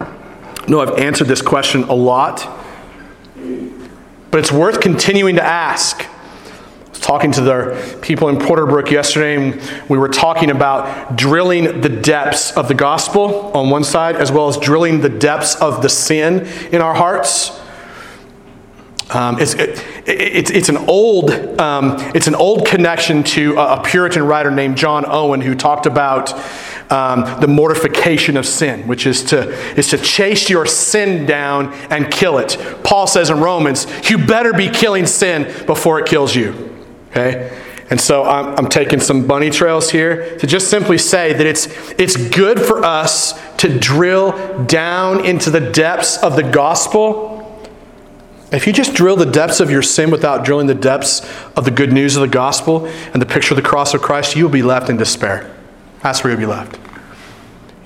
I 0.00 0.70
know 0.70 0.80
I've 0.80 0.98
answered 0.98 1.28
this 1.28 1.42
question 1.42 1.82
a 1.84 1.94
lot, 1.94 2.48
but 4.30 4.40
it's 4.40 4.50
worth 4.50 4.80
continuing 4.80 5.36
to 5.36 5.44
ask. 5.44 6.06
Talking 7.04 7.32
to 7.32 7.42
the 7.42 7.98
people 8.00 8.30
in 8.30 8.36
Porterbrook 8.36 8.90
yesterday, 8.90 9.36
and 9.36 9.90
we 9.90 9.98
were 9.98 10.08
talking 10.08 10.50
about 10.50 11.16
drilling 11.16 11.82
the 11.82 11.90
depths 11.90 12.56
of 12.56 12.66
the 12.66 12.72
gospel 12.72 13.52
on 13.54 13.68
one 13.68 13.84
side, 13.84 14.16
as 14.16 14.32
well 14.32 14.48
as 14.48 14.56
drilling 14.56 15.02
the 15.02 15.10
depths 15.10 15.54
of 15.56 15.82
the 15.82 15.90
sin 15.90 16.46
in 16.72 16.80
our 16.80 16.94
hearts. 16.94 17.60
Um, 19.10 19.38
it's, 19.38 19.52
it, 19.52 19.84
it, 20.08 20.50
it's, 20.50 20.70
an 20.70 20.78
old, 20.78 21.30
um, 21.60 21.96
it's 22.14 22.26
an 22.26 22.34
old 22.34 22.66
connection 22.66 23.22
to 23.22 23.58
a, 23.58 23.80
a, 23.80 23.82
Puritan 23.82 24.22
writer 24.22 24.50
named 24.50 24.78
John 24.78 25.04
Owen 25.06 25.42
who 25.42 25.54
talked 25.54 25.84
about 25.84 26.32
um, 26.90 27.38
the 27.38 27.46
mortification 27.46 28.38
of 28.38 28.46
sin, 28.46 28.88
which 28.88 29.06
is 29.06 29.22
to, 29.24 29.52
is 29.78 29.88
to 29.88 29.98
chase 29.98 30.48
your 30.48 30.64
sin 30.64 31.26
down 31.26 31.74
and 31.90 32.10
kill 32.10 32.38
it. 32.38 32.56
Paul 32.82 33.06
says 33.06 33.28
in 33.28 33.40
Romans, 33.40 33.86
you 34.08 34.16
better 34.16 34.54
be 34.54 34.70
killing 34.70 35.04
sin 35.04 35.66
before 35.66 36.00
it 36.00 36.06
kills 36.06 36.34
you. 36.34 36.73
Okay? 37.14 37.60
And 37.90 38.00
so 38.00 38.24
I'm, 38.24 38.58
I'm 38.58 38.68
taking 38.68 38.98
some 38.98 39.26
bunny 39.26 39.50
trails 39.50 39.90
here 39.90 40.36
to 40.38 40.46
just 40.46 40.68
simply 40.68 40.98
say 40.98 41.32
that 41.32 41.46
it's, 41.46 41.68
it's 41.92 42.16
good 42.16 42.58
for 42.58 42.82
us 42.82 43.40
to 43.58 43.78
drill 43.78 44.64
down 44.64 45.24
into 45.24 45.50
the 45.50 45.60
depths 45.60 46.20
of 46.22 46.34
the 46.34 46.42
gospel 46.42 47.34
if 48.54 48.68
you 48.68 48.72
just 48.72 48.94
drill 48.94 49.16
the 49.16 49.26
depths 49.26 49.58
of 49.58 49.68
your 49.68 49.82
sin 49.82 50.12
without 50.12 50.44
drilling 50.44 50.68
the 50.68 50.76
depths 50.76 51.28
of 51.56 51.64
the 51.64 51.72
good 51.72 51.92
news 51.92 52.14
of 52.14 52.22
the 52.22 52.28
gospel 52.28 52.86
and 52.86 53.20
the 53.20 53.26
picture 53.26 53.52
of 53.52 53.56
the 53.56 53.68
cross 53.68 53.94
of 53.94 54.02
Christ, 54.02 54.36
you 54.36 54.44
will 54.44 54.52
be 54.52 54.62
left 54.62 54.88
in 54.88 54.96
despair. 54.96 55.52
That's 56.02 56.22
where 56.22 56.32
you'll 56.32 56.40
be 56.40 56.46
left. 56.46 56.78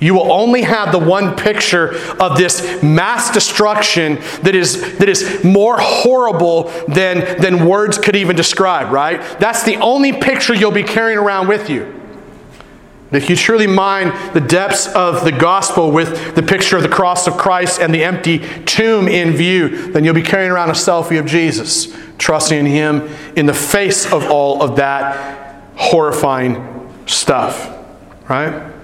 You 0.01 0.15
will 0.15 0.31
only 0.31 0.63
have 0.63 0.93
the 0.93 0.99
one 0.99 1.37
picture 1.37 1.97
of 2.21 2.37
this 2.37 2.83
mass 2.83 3.33
destruction 3.33 4.17
that 4.43 4.55
is, 4.55 4.99
that 4.99 5.09
is 5.09 5.43
more 5.43 5.77
horrible 5.79 6.65
than, 6.87 7.41
than 7.41 7.67
words 7.67 7.99
could 7.99 8.15
even 8.15 8.37
describe, 8.37 8.93
right? 8.93 9.21
That's 9.41 9.65
the 9.65 9.77
only 9.77 10.13
picture 10.13 10.55
you'll 10.55 10.71
be 10.71 10.85
carrying 10.85 11.19
around 11.19 11.49
with 11.49 11.69
you. 11.69 11.95
If 13.11 13.31
you 13.31 13.37
truly 13.37 13.67
mine 13.67 14.13
the 14.35 14.41
depths 14.41 14.87
of 14.87 15.25
the 15.25 15.33
gospel 15.33 15.91
with 15.91 16.35
the 16.35 16.43
picture 16.43 16.77
of 16.77 16.83
the 16.83 16.91
cross 16.91 17.27
of 17.27 17.39
Christ 17.39 17.81
and 17.81 17.93
the 17.93 18.05
empty 18.05 18.41
tomb 18.67 19.09
in 19.09 19.33
view, 19.33 19.93
then 19.93 20.05
you'll 20.05 20.15
be 20.15 20.23
carrying 20.23 20.51
around 20.51 20.69
a 20.69 20.75
selfie 20.75 21.19
of 21.19 21.25
Jesus, 21.25 21.97
trusting 22.19 22.59
in 22.59 22.67
Him 22.67 23.09
in 23.35 23.47
the 23.47 23.55
face 23.55 24.13
of 24.13 24.31
all 24.31 24.63
of 24.63 24.77
that 24.77 25.63
horrifying 25.75 26.93
stuff. 27.07 27.75
Right? 28.29 28.75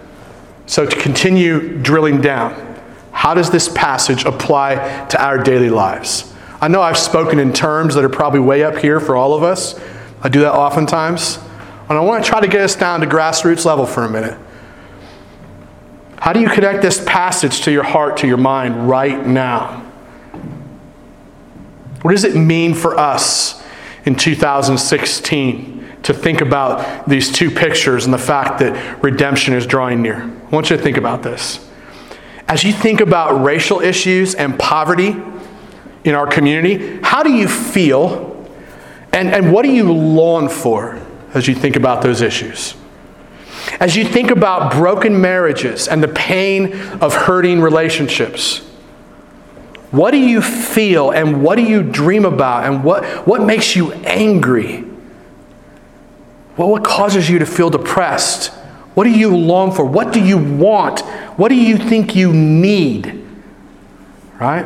So, 0.67 0.87
to 0.87 0.97
continue 1.01 1.79
drilling 1.79 2.21
down, 2.21 2.75
how 3.13 3.35
does 3.35 3.51
this 3.51 3.69
passage 3.69 4.25
apply 4.25 5.07
to 5.11 5.23
our 5.23 5.43
daily 5.43 5.71
lives? 5.71 6.33
I 6.61 6.69
know 6.69 6.81
I've 6.81 6.99
spoken 6.99 7.39
in 7.39 7.53
terms 7.53 7.95
that 7.95 8.05
are 8.05 8.09
probably 8.09 8.41
way 8.41 8.65
up 8.65 8.77
here 8.77 8.99
for 8.99 9.17
all 9.17 9.35
of 9.35 9.43
us. 9.43 9.79
I 10.23 10.29
do 10.29 10.41
that 10.41 10.55
oftentimes. 10.55 11.39
And 11.89 11.99
I 11.99 12.01
want 12.01 12.25
to 12.25 12.31
try 12.31 12.41
to 12.41 12.49
get 12.49 12.63
us 12.63 12.75
down 12.75 13.01
to 13.01 13.07
grassroots 13.07 13.67
level 13.67 13.85
for 13.85 14.05
a 14.05 14.11
minute. 14.11 14.39
How 16.17 16.33
do 16.33 16.41
you 16.41 16.49
connect 16.49 16.81
this 16.81 17.05
passage 17.05 17.61
to 17.63 17.71
your 17.71 17.83
heart, 17.83 18.17
to 18.19 18.27
your 18.27 18.39
mind 18.39 18.89
right 18.89 19.27
now? 19.27 19.81
What 22.01 22.13
does 22.13 22.25
it 22.25 22.35
mean 22.35 22.73
for 22.73 22.99
us 22.99 23.63
in 24.07 24.15
2016 24.15 25.87
to 26.03 26.15
think 26.15 26.41
about 26.41 27.07
these 27.07 27.31
two 27.31 27.51
pictures 27.51 28.07
and 28.07 28.15
the 28.15 28.19
fact 28.19 28.59
that 28.61 29.03
redemption 29.03 29.53
is 29.53 29.67
drawing 29.67 30.01
near? 30.01 30.31
I 30.55 30.57
want 30.57 30.71
you 30.71 30.77
to 30.77 30.83
think 30.83 30.97
about 30.97 31.23
this. 31.23 31.69
As 32.49 32.65
you 32.65 32.73
think 32.73 33.01
about 33.01 33.43
racial 33.43 33.81
issues 33.81 34.35
and 34.35 34.59
poverty 34.59 35.17
in 36.05 36.15
our 36.15 36.27
community, 36.27 37.01
how 37.03 37.23
do 37.23 37.33
you 37.33 37.49
feel 37.49 38.31
and, 39.13 39.29
and 39.29 39.53
what 39.53 39.63
do 39.63 39.71
you 39.71 39.93
long 39.93 40.49
for? 40.49 41.01
as 41.35 41.49
you 41.49 41.55
think 41.55 41.77
about 41.77 42.01
those 42.01 42.23
issues. 42.23 42.75
As 43.81 43.97
you 43.97 44.05
think 44.05 44.31
about 44.31 44.73
broken 44.73 45.21
marriages 45.21 45.89
and 45.89 46.03
the 46.03 46.09
pain 46.09 46.73
of 47.01 47.15
hurting 47.15 47.61
relationships, 47.61 48.59
what 49.91 50.13
do 50.13 50.19
you 50.19 50.41
feel 50.41 51.11
and 51.11 51.43
what 51.43 51.57
do 51.57 51.63
you 51.63 51.83
dream 51.83 52.25
about 52.25 52.65
and 52.65 52.85
what, 52.85 53.05
what 53.27 53.43
makes 53.43 53.75
you 53.75 53.93
angry? 53.93 54.83
What, 56.57 56.69
what 56.69 56.85
causes 56.85 57.29
you 57.29 57.41
to 57.41 57.47
feel 57.47 57.71
depressed? 57.71 58.53
What 58.95 59.05
do 59.05 59.11
you 59.11 59.37
long 59.37 59.73
for? 59.73 59.85
What 59.85 60.13
do 60.13 60.21
you 60.21 60.39
want? 60.39 61.01
What 61.37 61.49
do 61.49 61.57
you 61.57 61.77
think 61.77 62.15
you 62.15 62.33
need? 62.33 63.25
Right? 64.41 64.65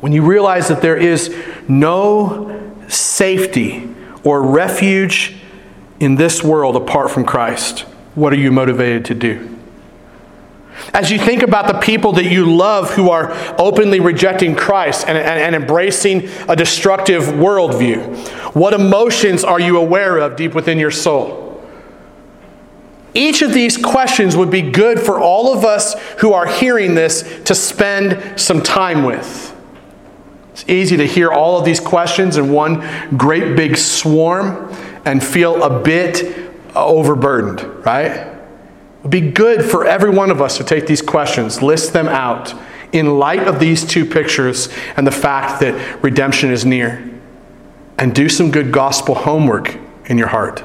When 0.00 0.12
you 0.12 0.24
realize 0.24 0.68
that 0.68 0.80
there 0.80 0.96
is 0.96 1.34
no 1.68 2.72
safety 2.88 3.88
or 4.24 4.42
refuge 4.42 5.36
in 6.00 6.16
this 6.16 6.42
world 6.42 6.76
apart 6.76 7.10
from 7.10 7.24
Christ, 7.24 7.80
what 8.14 8.32
are 8.32 8.36
you 8.36 8.52
motivated 8.52 9.04
to 9.06 9.14
do? 9.14 9.48
As 10.94 11.10
you 11.10 11.18
think 11.18 11.42
about 11.42 11.68
the 11.68 11.78
people 11.78 12.12
that 12.12 12.24
you 12.24 12.44
love 12.56 12.90
who 12.90 13.10
are 13.10 13.32
openly 13.58 14.00
rejecting 14.00 14.56
Christ 14.56 15.06
and, 15.06 15.16
and, 15.16 15.40
and, 15.40 15.54
embracing 15.54 16.28
a 16.48 16.56
destructive 16.56 17.24
worldview, 17.24 18.54
what 18.54 18.74
emotions 18.74 19.44
are 19.44 19.60
you 19.60 19.78
aware 19.78 20.18
of 20.18 20.36
deep 20.36 20.54
within 20.54 20.78
your 20.78 20.90
soul? 20.90 21.41
Each 23.14 23.42
of 23.42 23.52
these 23.52 23.76
questions 23.76 24.36
would 24.36 24.50
be 24.50 24.62
good 24.62 24.98
for 24.98 25.20
all 25.20 25.52
of 25.52 25.64
us 25.64 25.94
who 26.20 26.32
are 26.32 26.46
hearing 26.46 26.94
this 26.94 27.22
to 27.44 27.54
spend 27.54 28.40
some 28.40 28.62
time 28.62 29.04
with. 29.04 29.54
It's 30.52 30.68
easy 30.68 30.96
to 30.98 31.06
hear 31.06 31.30
all 31.30 31.58
of 31.58 31.64
these 31.64 31.80
questions 31.80 32.36
in 32.36 32.52
one 32.52 32.80
great 33.16 33.56
big 33.56 33.76
swarm 33.76 34.72
and 35.04 35.22
feel 35.22 35.62
a 35.62 35.82
bit 35.82 36.50
overburdened, 36.74 37.62
right? 37.84 38.10
It 38.10 39.02
would 39.02 39.10
be 39.10 39.32
good 39.32 39.64
for 39.64 39.86
every 39.86 40.10
one 40.10 40.30
of 40.30 40.40
us 40.40 40.56
to 40.58 40.64
take 40.64 40.86
these 40.86 41.02
questions, 41.02 41.62
list 41.62 41.92
them 41.92 42.08
out 42.08 42.54
in 42.92 43.18
light 43.18 43.48
of 43.48 43.58
these 43.58 43.84
two 43.84 44.04
pictures 44.04 44.68
and 44.96 45.06
the 45.06 45.12
fact 45.12 45.60
that 45.60 46.02
redemption 46.02 46.50
is 46.50 46.64
near, 46.64 47.10
and 47.98 48.14
do 48.14 48.28
some 48.28 48.50
good 48.50 48.72
gospel 48.72 49.14
homework 49.14 49.76
in 50.06 50.18
your 50.18 50.28
heart. 50.28 50.62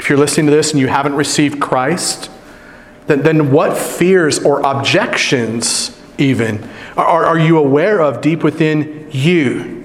If 0.00 0.08
you're 0.08 0.18
listening 0.18 0.46
to 0.46 0.52
this 0.52 0.70
and 0.70 0.80
you 0.80 0.86
haven't 0.86 1.14
received 1.14 1.60
Christ, 1.60 2.30
then, 3.06 3.20
then 3.20 3.52
what 3.52 3.76
fears 3.76 4.38
or 4.38 4.62
objections, 4.62 5.94
even, 6.16 6.66
are, 6.96 7.26
are 7.26 7.38
you 7.38 7.58
aware 7.58 8.00
of 8.00 8.22
deep 8.22 8.42
within 8.42 9.08
you? 9.10 9.84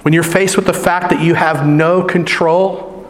When 0.00 0.14
you're 0.14 0.22
faced 0.22 0.56
with 0.56 0.64
the 0.64 0.72
fact 0.72 1.10
that 1.10 1.20
you 1.20 1.34
have 1.34 1.66
no 1.66 2.02
control 2.02 3.06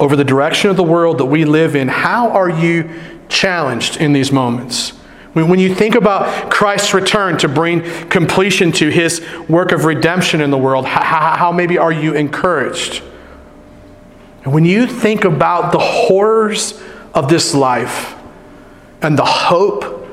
over 0.00 0.16
the 0.16 0.24
direction 0.24 0.70
of 0.70 0.76
the 0.76 0.82
world 0.82 1.18
that 1.18 1.26
we 1.26 1.44
live 1.44 1.76
in, 1.76 1.86
how 1.86 2.30
are 2.30 2.50
you 2.50 2.90
challenged 3.28 3.98
in 3.98 4.12
these 4.12 4.32
moments? 4.32 4.90
When 5.34 5.60
you 5.60 5.72
think 5.72 5.94
about 5.94 6.50
Christ's 6.50 6.94
return 6.94 7.38
to 7.38 7.48
bring 7.48 7.82
completion 8.08 8.72
to 8.72 8.88
his 8.88 9.24
work 9.48 9.70
of 9.70 9.84
redemption 9.84 10.40
in 10.40 10.50
the 10.50 10.58
world, 10.58 10.84
how, 10.84 11.36
how 11.36 11.52
maybe 11.52 11.78
are 11.78 11.92
you 11.92 12.14
encouraged? 12.14 13.04
And 14.48 14.54
when 14.54 14.64
you 14.64 14.86
think 14.86 15.26
about 15.26 15.72
the 15.72 15.78
horrors 15.78 16.82
of 17.12 17.28
this 17.28 17.54
life 17.54 18.16
and 19.02 19.18
the 19.18 19.24
hope 19.26 20.08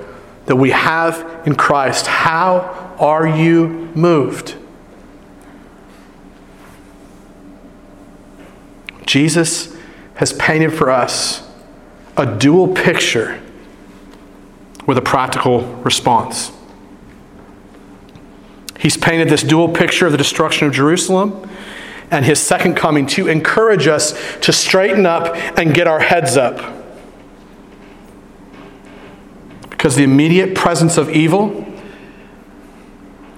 that 0.47 0.57
we 0.57 0.71
have 0.71 1.47
in 1.47 1.55
Christ, 1.55 2.05
how 2.05 2.97
are 2.99 3.25
you 3.25 3.69
moved? 3.95 4.55
Jesus 9.05 9.73
has 10.15 10.33
painted 10.33 10.73
for 10.73 10.91
us 10.91 11.49
a 12.17 12.25
dual 12.25 12.67
picture 12.73 13.41
with 14.86 14.97
a 14.97 15.01
practical 15.01 15.61
response. 15.75 16.51
He's 18.79 18.97
painted 18.97 19.29
this 19.29 19.43
dual 19.43 19.69
picture 19.69 20.05
of 20.05 20.11
the 20.11 20.17
destruction 20.17 20.67
of 20.67 20.73
Jerusalem 20.73 21.49
and 22.12 22.26
his 22.26 22.39
second 22.39 22.76
coming 22.76 23.06
to 23.08 23.28
encourage 23.28 23.88
us 23.88 24.14
to 24.41 24.53
straighten 24.53 25.06
up 25.06 25.36
and 25.58 25.74
get 25.74 25.88
our 25.88 25.99
heads 25.99 26.38
up. 26.38 26.74
Because 29.70 29.95
the 29.95 30.03
immediate 30.03 30.56
presence 30.56 30.97
of 30.97 31.10
evil 31.10 31.66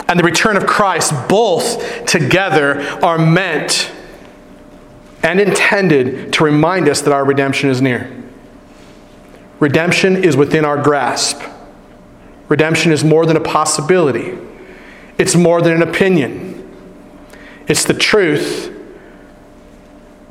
and 0.07 0.20
the 0.20 0.24
return 0.24 0.55
of 0.55 0.65
Christ 0.65 1.13
both 1.28 2.05
together 2.05 2.82
are 3.03 3.18
meant 3.18 3.91
and 5.24 5.39
intended 5.39 6.32
to 6.34 6.43
remind 6.43 6.88
us 6.88 7.01
that 7.01 7.11
our 7.11 7.26
redemption 7.26 7.70
is 7.70 7.82
near. 7.82 8.13
Redemption 9.59 10.24
is 10.24 10.38
within 10.38 10.63
our 10.63 10.82
grasp. 10.82 11.41
Redemption 12.47 12.91
is 12.91 13.03
more 13.03 13.26
than 13.26 13.36
a 13.36 13.41
possibility, 13.41 14.38
it's 15.18 15.36
more 15.36 15.61
than 15.61 15.74
an 15.74 15.82
opinion. 15.82 16.46
It's 17.68 17.84
the 17.84 17.93
truth 17.93 18.74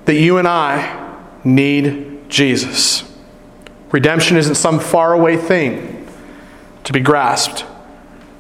that 0.07 0.15
you 0.15 0.39
and 0.39 0.49
I 0.49 1.21
need 1.45 2.29
Jesus. 2.29 3.05
Redemption 3.91 4.37
isn't 4.37 4.55
some 4.55 4.81
faraway 4.81 5.37
thing 5.37 6.09
to 6.85 6.93
be 6.93 7.01
grasped. 7.01 7.65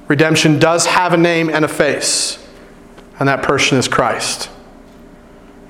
Redemption 0.09 0.59
does 0.59 0.87
have 0.87 1.13
a 1.13 1.17
name 1.17 1.51
and 1.51 1.65
a 1.65 1.69
face, 1.69 2.45
and 3.19 3.29
that 3.29 3.43
person 3.43 3.77
is 3.79 3.89
Christ. 3.89 4.49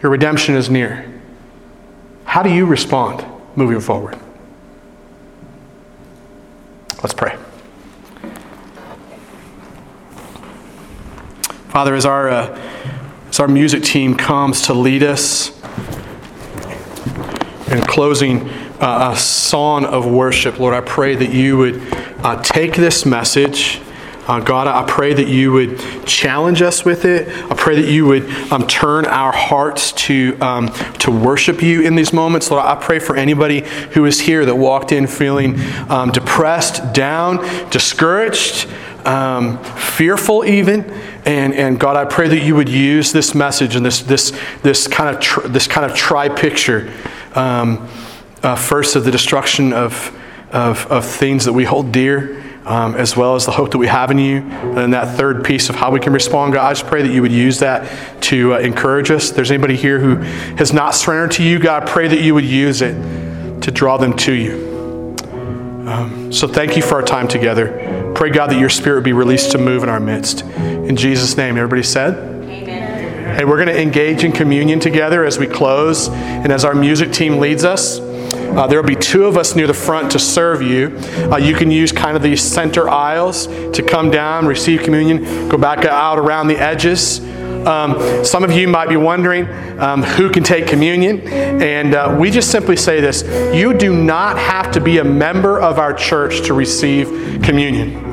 Your 0.02 0.12
redemption 0.12 0.54
is 0.54 0.68
near. 0.68 1.12
How 2.24 2.42
do 2.42 2.52
you 2.52 2.66
respond 2.66 3.24
moving 3.56 3.80
forward? 3.80 4.18
Let's 7.02 7.14
pray. 7.14 7.36
Father, 11.68 11.94
as 11.94 12.04
our, 12.06 12.28
uh, 12.28 12.58
as 13.36 13.40
our 13.40 13.48
music 13.48 13.82
team 13.82 14.16
comes 14.16 14.62
to 14.62 14.72
lead 14.72 15.02
us 15.02 15.50
in 17.70 17.82
closing 17.82 18.48
uh, 18.80 19.10
a 19.12 19.18
song 19.18 19.84
of 19.84 20.06
worship, 20.06 20.58
Lord, 20.58 20.72
I 20.72 20.80
pray 20.80 21.16
that 21.16 21.28
you 21.28 21.58
would 21.58 21.82
uh, 22.24 22.42
take 22.42 22.76
this 22.76 23.04
message 23.04 23.82
uh, 24.26 24.40
God, 24.40 24.66
I 24.66 24.82
pray 24.90 25.14
that 25.14 25.28
you 25.28 25.52
would 25.52 25.78
challenge 26.04 26.60
us 26.60 26.84
with 26.84 27.04
it. 27.04 27.28
I 27.48 27.54
pray 27.54 27.80
that 27.80 27.88
you 27.88 28.06
would 28.06 28.28
um, 28.50 28.66
turn 28.66 29.06
our 29.06 29.30
hearts 29.30 29.92
to, 29.92 30.36
um, 30.40 30.68
to 30.98 31.12
worship 31.12 31.62
you 31.62 31.82
in 31.82 31.94
these 31.94 32.12
moments. 32.12 32.50
Lord, 32.50 32.64
I 32.64 32.74
pray 32.74 32.98
for 32.98 33.14
anybody 33.14 33.60
who 33.92 34.04
is 34.04 34.18
here 34.18 34.44
that 34.44 34.56
walked 34.56 34.90
in 34.90 35.06
feeling 35.06 35.60
um, 35.88 36.10
depressed, 36.10 36.92
down, 36.92 37.36
discouraged, 37.70 38.68
um, 39.04 39.62
fearful 39.62 40.44
even. 40.44 40.92
And, 41.26 41.54
and 41.54 41.78
God, 41.78 41.96
I 41.96 42.04
pray 42.04 42.28
that 42.28 42.42
you 42.42 42.54
would 42.54 42.68
use 42.68 43.12
this 43.12 43.34
message 43.34 43.76
and 43.76 43.84
this, 43.84 44.00
this, 44.00 44.32
this 44.62 44.86
kind 44.86 45.14
of 45.14 45.20
tr- 45.20 45.48
this 45.48 45.66
kind 45.66 45.90
of 45.90 45.96
tri 45.96 46.28
picture. 46.28 46.92
Um, 47.34 47.88
uh, 48.42 48.54
first, 48.54 48.96
of 48.96 49.04
the 49.04 49.10
destruction 49.10 49.72
of, 49.72 50.16
of, 50.52 50.86
of 50.86 51.04
things 51.04 51.44
that 51.46 51.52
we 51.52 51.64
hold 51.64 51.90
dear 51.90 52.42
um, 52.66 52.96
as 52.96 53.16
well 53.16 53.36
as 53.36 53.46
the 53.46 53.52
hope 53.52 53.70
that 53.70 53.78
we 53.78 53.86
have 53.86 54.10
in 54.10 54.18
you. 54.18 54.38
And 54.38 54.76
then 54.76 54.90
that 54.90 55.16
third 55.16 55.44
piece 55.44 55.68
of 55.70 55.76
how 55.76 55.92
we 55.92 56.00
can 56.00 56.12
respond, 56.12 56.52
God, 56.52 56.66
I 56.66 56.72
just 56.72 56.86
pray 56.86 57.02
that 57.02 57.12
you 57.12 57.22
would 57.22 57.32
use 57.32 57.60
that 57.60 58.22
to 58.24 58.54
uh, 58.54 58.58
encourage 58.58 59.10
us. 59.10 59.30
If 59.30 59.36
there's 59.36 59.52
anybody 59.52 59.76
here 59.76 60.00
who 60.00 60.16
has 60.56 60.72
not 60.72 60.94
surrendered 60.94 61.30
to 61.32 61.44
you, 61.44 61.60
God, 61.60 61.84
I 61.84 61.86
pray 61.86 62.08
that 62.08 62.20
you 62.20 62.34
would 62.34 62.44
use 62.44 62.82
it 62.82 62.94
to 63.62 63.70
draw 63.70 63.96
them 63.96 64.16
to 64.18 64.32
you. 64.32 65.16
Um, 65.86 66.32
so 66.32 66.48
thank 66.48 66.76
you 66.76 66.82
for 66.82 66.96
our 66.96 67.02
time 67.02 67.28
together. 67.28 68.05
Pray, 68.16 68.30
God, 68.30 68.48
that 68.48 68.58
your 68.58 68.70
spirit 68.70 69.02
be 69.02 69.12
released 69.12 69.52
to 69.52 69.58
move 69.58 69.82
in 69.82 69.90
our 69.90 70.00
midst. 70.00 70.40
In 70.40 70.96
Jesus' 70.96 71.36
name, 71.36 71.58
everybody 71.58 71.82
said? 71.82 72.14
Amen. 72.44 73.36
Hey, 73.36 73.44
we're 73.44 73.62
going 73.62 73.68
to 73.68 73.78
engage 73.78 74.24
in 74.24 74.32
communion 74.32 74.80
together 74.80 75.22
as 75.22 75.38
we 75.38 75.46
close 75.46 76.08
and 76.08 76.50
as 76.50 76.64
our 76.64 76.74
music 76.74 77.12
team 77.12 77.36
leads 77.36 77.62
us. 77.62 77.98
Uh, 78.00 78.66
there 78.66 78.80
will 78.80 78.88
be 78.88 78.96
two 78.96 79.26
of 79.26 79.36
us 79.36 79.54
near 79.54 79.66
the 79.66 79.74
front 79.74 80.12
to 80.12 80.18
serve 80.18 80.62
you. 80.62 80.96
Uh, 81.30 81.36
you 81.36 81.54
can 81.54 81.70
use 81.70 81.92
kind 81.92 82.16
of 82.16 82.22
these 82.22 82.40
center 82.40 82.88
aisles 82.88 83.48
to 83.76 83.82
come 83.82 84.10
down, 84.10 84.46
receive 84.46 84.82
communion, 84.82 85.50
go 85.50 85.58
back 85.58 85.84
out 85.84 86.18
around 86.18 86.48
the 86.48 86.56
edges. 86.56 87.20
Um, 87.66 88.24
some 88.24 88.44
of 88.44 88.50
you 88.50 88.66
might 88.66 88.88
be 88.88 88.96
wondering 88.96 89.46
um, 89.78 90.02
who 90.02 90.30
can 90.30 90.42
take 90.42 90.66
communion, 90.66 91.20
and 91.28 91.94
uh, 91.94 92.16
we 92.18 92.30
just 92.30 92.50
simply 92.50 92.76
say 92.76 93.02
this 93.02 93.24
you 93.54 93.74
do 93.74 93.94
not 93.94 94.38
have 94.38 94.72
to 94.72 94.80
be 94.80 94.98
a 94.98 95.04
member 95.04 95.60
of 95.60 95.78
our 95.78 95.92
church 95.92 96.46
to 96.46 96.54
receive 96.54 97.42
communion. 97.42 98.05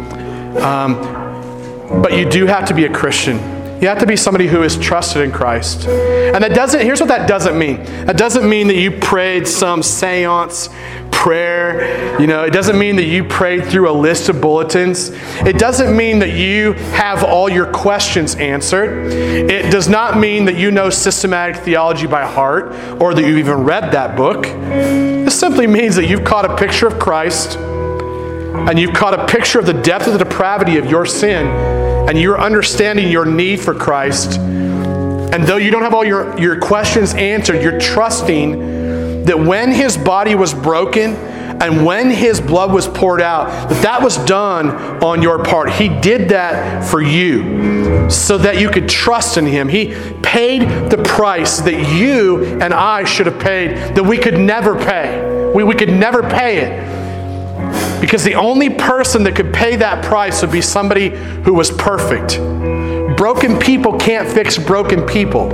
Um, 0.58 2.02
but 2.02 2.18
you 2.18 2.30
do 2.30 2.46
have 2.46 2.68
to 2.68 2.74
be 2.74 2.86
a 2.86 2.94
Christian. 2.94 3.38
You 3.82 3.90
have 3.90 4.00
to 4.00 4.06
be 4.06 4.16
somebody 4.16 4.48
who 4.48 4.64
is 4.64 4.78
trusted 4.78 5.24
in 5.24 5.32
Christ. 5.32 5.88
And 5.88 6.42
that 6.42 6.54
doesn't, 6.56 6.80
here's 6.80 7.02
what 7.02 7.10
that 7.10 7.28
doesn't 7.28 7.58
mean. 7.58 7.84
That 8.06 8.18
doesn't 8.18 8.48
mean 8.48 8.68
that 8.68 8.78
you 8.78 8.92
prayed 8.92 9.46
some 9.46 9.84
sinner's 9.84 10.70
prayer. 11.12 12.18
You 12.20 12.28
know, 12.28 12.44
it 12.44 12.52
doesn't 12.52 12.80
mean 12.80 12.96
that 12.96 13.06
you 13.06 13.26
prayed 13.26 13.66
through 13.66 13.90
a 13.90 13.92
list 13.92 14.30
of 14.30 14.40
bulletins. 14.40 15.10
It 15.46 15.60
doesn't 15.60 15.96
mean 15.96 16.20
that 16.20 16.32
you 16.32 16.74
have 16.74 17.24
all 17.24 17.50
your 17.50 17.72
questions 17.72 18.36
answered. 18.36 19.12
It 19.12 19.70
does 19.70 19.90
not 19.90 20.18
mean 20.18 20.46
that 20.46 20.56
you 20.56 20.72
know 20.72 20.90
systematic 20.90 21.58
theology 21.58 22.08
by 22.08 22.26
heart 22.26 22.74
or 23.02 23.14
that 23.14 23.22
you've 23.26 23.38
even 23.38 23.64
read 23.64 23.92
that 23.92 24.16
book. 24.16 24.44
This 24.44 25.38
simply 25.38 25.68
means 25.68 25.96
that 25.98 26.08
you've 26.08 26.24
caught 26.24 26.46
a 26.46 26.56
picture 26.56 26.88
of 26.88 27.00
Christ 27.00 27.58
and 28.54 28.80
you've 28.80 28.94
caught 28.94 29.14
a 29.20 29.26
picture 29.26 29.60
of 29.60 29.66
the 29.66 29.74
depth 29.74 30.08
of 30.08 30.14
the 30.14 30.24
depravity 30.24 30.78
of 30.78 30.86
your 30.86 31.06
sin 31.06 31.48
and 32.08 32.20
you're 32.20 32.40
understanding 32.40 33.10
your 33.10 33.26
need 33.26 33.60
for 33.60 33.74
Christ, 33.74 34.38
and 34.38 35.44
though 35.46 35.58
you 35.58 35.72
don't 35.72 35.82
have 35.82 35.94
all 35.94 36.06
your, 36.06 36.38
your 36.40 36.60
questions 36.60 37.14
answered, 37.16 37.64
you're 37.64 37.80
trusting 37.80 39.26
that 39.26 39.40
when 39.40 39.72
his 39.72 39.98
body 39.98 40.36
was 40.36 40.54
broken 40.54 41.16
and 41.16 41.86
when 41.86 42.10
his 42.10 42.42
blood 42.42 42.74
was 42.74 42.88
poured 42.88 43.22
out, 43.22 43.48
that 43.70 43.82
that 43.82 44.02
was 44.04 44.18
done 44.26 44.70
on 45.04 45.22
your 45.22 45.44
part. 45.44 45.72
He 45.72 45.88
did 45.88 46.30
that 46.30 46.84
for 46.84 47.02
you 47.02 48.10
so 48.10 48.38
that 48.38 48.60
you 48.60 48.70
could 48.70 48.90
trust 48.90 49.38
in 49.38 49.46
him. 49.46 49.70
He 49.70 49.96
paid 50.22 50.90
the 50.90 51.02
price 51.04 51.62
that 51.62 51.96
you 51.96 52.44
and 52.62 52.74
I 52.74 53.06
should 53.06 53.28
have 53.28 53.40
paid, 53.40 53.96
that 53.96 54.04
we 54.04 54.18
could 54.18 54.38
never 54.38 54.76
pay. 54.76 55.52
We, 55.54 55.64
we 55.64 55.76
could 55.76 55.90
never 55.90 56.22
pay 56.22 56.58
it. 56.58 56.93
Because 58.04 58.26
the 58.26 58.36
only 58.36 58.70
person 58.70 59.24
that 59.24 59.34
could 59.34 59.54
pay 59.54 59.78
that 59.78 60.04
price 60.04 60.42
would 60.42 60.52
be 60.52 60.60
somebody 60.60 61.08
who 61.08 61.54
was 61.54 61.72
perfect. 61.72 62.36
Broken 63.16 63.58
people 63.58 63.98
can't 63.98 64.28
fix 64.28 64.58
broken 64.58 65.06
people. 65.06 65.48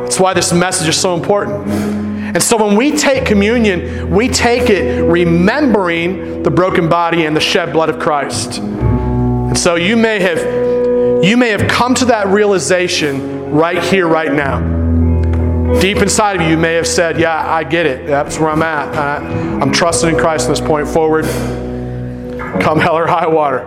That's 0.00 0.18
why 0.18 0.34
this 0.34 0.52
message 0.52 0.88
is 0.88 1.00
so 1.00 1.14
important. 1.14 1.68
And 1.68 2.42
so 2.42 2.56
when 2.56 2.74
we 2.74 2.96
take 2.96 3.24
communion, 3.24 4.10
we 4.10 4.28
take 4.28 4.70
it 4.70 5.04
remembering 5.04 6.42
the 6.42 6.50
broken 6.50 6.88
body 6.88 7.26
and 7.26 7.36
the 7.36 7.40
shed 7.40 7.72
blood 7.72 7.88
of 7.88 8.00
Christ. 8.00 8.58
And 8.58 9.56
so 9.56 9.76
you 9.76 9.96
may 9.96 10.18
have 10.18 11.24
you 11.24 11.36
may 11.36 11.50
have 11.50 11.68
come 11.68 11.94
to 11.94 12.06
that 12.06 12.26
realization 12.26 13.52
right 13.52 13.80
here 13.84 14.08
right 14.08 14.32
now. 14.32 14.81
Deep 15.80 15.98
inside 15.98 16.36
of 16.36 16.42
you, 16.42 16.48
you 16.48 16.56
may 16.56 16.74
have 16.74 16.86
said, 16.86 17.18
Yeah, 17.18 17.48
I 17.48 17.64
get 17.64 17.86
it. 17.86 18.06
That's 18.06 18.38
where 18.38 18.50
I'm 18.50 18.62
at. 18.62 18.94
I, 18.96 19.16
I'm 19.60 19.72
trusting 19.72 20.10
in 20.10 20.16
Christ 20.16 20.46
from 20.46 20.54
this 20.54 20.60
point 20.60 20.88
forward. 20.88 21.24
Come 22.60 22.78
hell 22.78 22.96
or 22.96 23.06
high 23.06 23.26
water. 23.26 23.64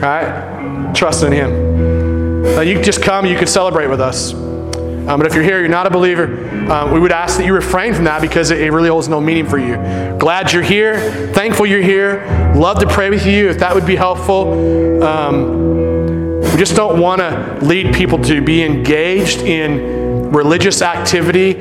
Right? 0.00 0.94
Trust 0.94 1.24
in 1.24 1.32
Him. 1.32 2.42
Now, 2.42 2.62
you 2.62 2.80
just 2.82 3.02
come, 3.02 3.26
you 3.26 3.36
can 3.36 3.46
celebrate 3.46 3.86
with 3.88 4.00
us. 4.00 4.32
Um, 4.32 5.18
but 5.18 5.26
if 5.26 5.34
you're 5.34 5.42
here, 5.42 5.60
you're 5.60 5.68
not 5.68 5.86
a 5.86 5.90
believer, 5.90 6.46
uh, 6.70 6.92
we 6.92 7.00
would 7.00 7.10
ask 7.10 7.38
that 7.38 7.46
you 7.46 7.54
refrain 7.54 7.94
from 7.94 8.04
that 8.04 8.22
because 8.22 8.50
it, 8.50 8.60
it, 8.60 8.70
really 8.70 8.88
holds 8.88 9.08
no 9.08 9.20
meaning 9.20 9.46
for 9.46 9.58
you. 9.58 9.76
Glad 10.18 10.52
you're 10.52 10.62
here. 10.62 11.32
Thankful 11.32 11.66
you're 11.66 11.82
here. 11.82 12.24
Love 12.54 12.78
to 12.78 12.86
pray 12.86 13.10
with 13.10 13.26
you 13.26 13.48
if 13.48 13.58
that 13.58 13.74
would 13.74 13.86
be 13.86 13.96
helpful. 13.96 15.02
Um, 15.02 16.40
we 16.40 16.56
just 16.56 16.76
don't 16.76 17.00
want 17.00 17.20
to 17.20 17.58
lead 17.62 17.94
people 17.94 18.18
to 18.24 18.40
be 18.40 18.62
engaged 18.62 19.40
in 19.40 19.99
religious 20.30 20.82
activity 20.82 21.54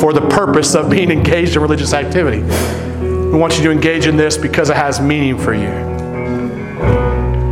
for 0.00 0.12
the 0.12 0.26
purpose 0.30 0.74
of 0.74 0.90
being 0.90 1.10
engaged 1.10 1.56
in 1.56 1.62
religious 1.62 1.92
activity. 1.92 2.42
We 3.30 3.38
want 3.38 3.56
you 3.58 3.64
to 3.64 3.70
engage 3.70 4.06
in 4.06 4.16
this 4.16 4.36
because 4.36 4.70
it 4.70 4.76
has 4.76 5.00
meaning 5.00 5.38
for 5.38 5.52
you. 5.52 5.68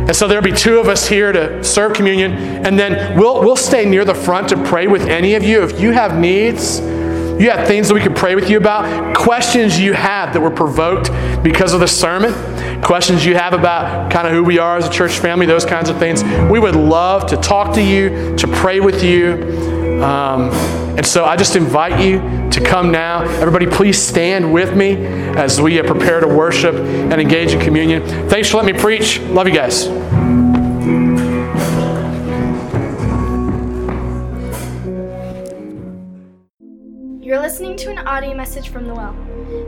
And 0.07 0.15
so 0.15 0.27
there'll 0.27 0.43
be 0.43 0.51
two 0.51 0.79
of 0.79 0.87
us 0.87 1.07
here 1.07 1.31
to 1.31 1.63
serve 1.63 1.93
communion, 1.93 2.33
and 2.33 2.77
then 2.77 3.17
we'll, 3.17 3.41
we'll 3.41 3.55
stay 3.55 3.85
near 3.85 4.05
the 4.05 4.13
front 4.13 4.49
to 4.49 4.63
pray 4.63 4.85
with 4.87 5.07
any 5.07 5.33
of 5.33 5.43
you. 5.43 5.63
If 5.63 5.79
you 5.79 5.91
have 5.91 6.19
needs, 6.19 6.79
you 6.79 7.49
have 7.49 7.67
things 7.67 7.87
that 7.87 7.95
we 7.95 8.01
could 8.01 8.15
pray 8.15 8.33
with 8.35 8.49
you 8.49 8.57
about, 8.57 9.15
questions 9.15 9.79
you 9.79 9.93
have 9.93 10.31
that 10.33 10.39
were 10.39 10.51
provoked 10.51 11.11
because 11.43 11.73
of 11.73 11.79
the 11.79 11.87
sermon, 11.87 12.33
questions 12.81 13.25
you 13.25 13.35
have 13.35 13.53
about 13.53 14.11
kind 14.11 14.27
of 14.27 14.33
who 14.33 14.43
we 14.43 14.57
are 14.57 14.77
as 14.77 14.87
a 14.87 14.91
church 14.91 15.19
family, 15.19 15.45
those 15.45 15.65
kinds 15.65 15.89
of 15.89 15.97
things. 15.97 16.23
We 16.49 16.59
would 16.59 16.75
love 16.75 17.25
to 17.27 17.37
talk 17.37 17.73
to 17.75 17.81
you, 17.81 18.35
to 18.37 18.47
pray 18.47 18.79
with 18.79 19.03
you. 19.03 19.74
Um, 20.01 20.49
and 20.97 21.05
so 21.05 21.25
I 21.25 21.35
just 21.35 21.55
invite 21.55 22.03
you 22.03 22.19
to 22.51 22.63
come 22.63 22.91
now. 22.91 23.23
Everybody, 23.23 23.67
please 23.67 24.01
stand 24.01 24.53
with 24.53 24.75
me 24.75 24.95
as 25.35 25.61
we 25.61 25.81
prepare 25.81 26.19
to 26.19 26.27
worship 26.27 26.75
and 26.75 27.19
engage 27.19 27.53
in 27.53 27.59
communion. 27.59 28.03
Thanks 28.29 28.49
for 28.49 28.57
letting 28.57 28.75
me 28.75 28.81
preach. 28.81 29.19
Love 29.21 29.47
you 29.47 29.53
guys. 29.53 29.87
You're 37.25 37.41
listening 37.41 37.75
to 37.77 37.89
an 37.89 37.97
audio 38.07 38.35
message 38.35 38.69
from 38.69 38.87
The 38.87 38.93
Well, 38.93 39.15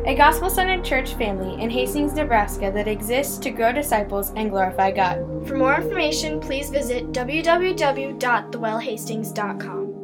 a 0.06 0.14
gospel 0.16 0.50
centered 0.50 0.86
church 0.86 1.16
family 1.16 1.62
in 1.62 1.70
Hastings, 1.70 2.14
Nebraska 2.14 2.72
that 2.74 2.88
exists 2.88 3.38
to 3.40 3.50
grow 3.50 3.74
disciples 3.74 4.32
and 4.36 4.52
glorify 4.52 4.92
God. 4.92 5.18
For 5.48 5.58
more 5.58 5.76
information, 5.76 6.40
please 6.40 6.70
visit 6.70 7.12
www.thewellhastings.com. 7.12 9.97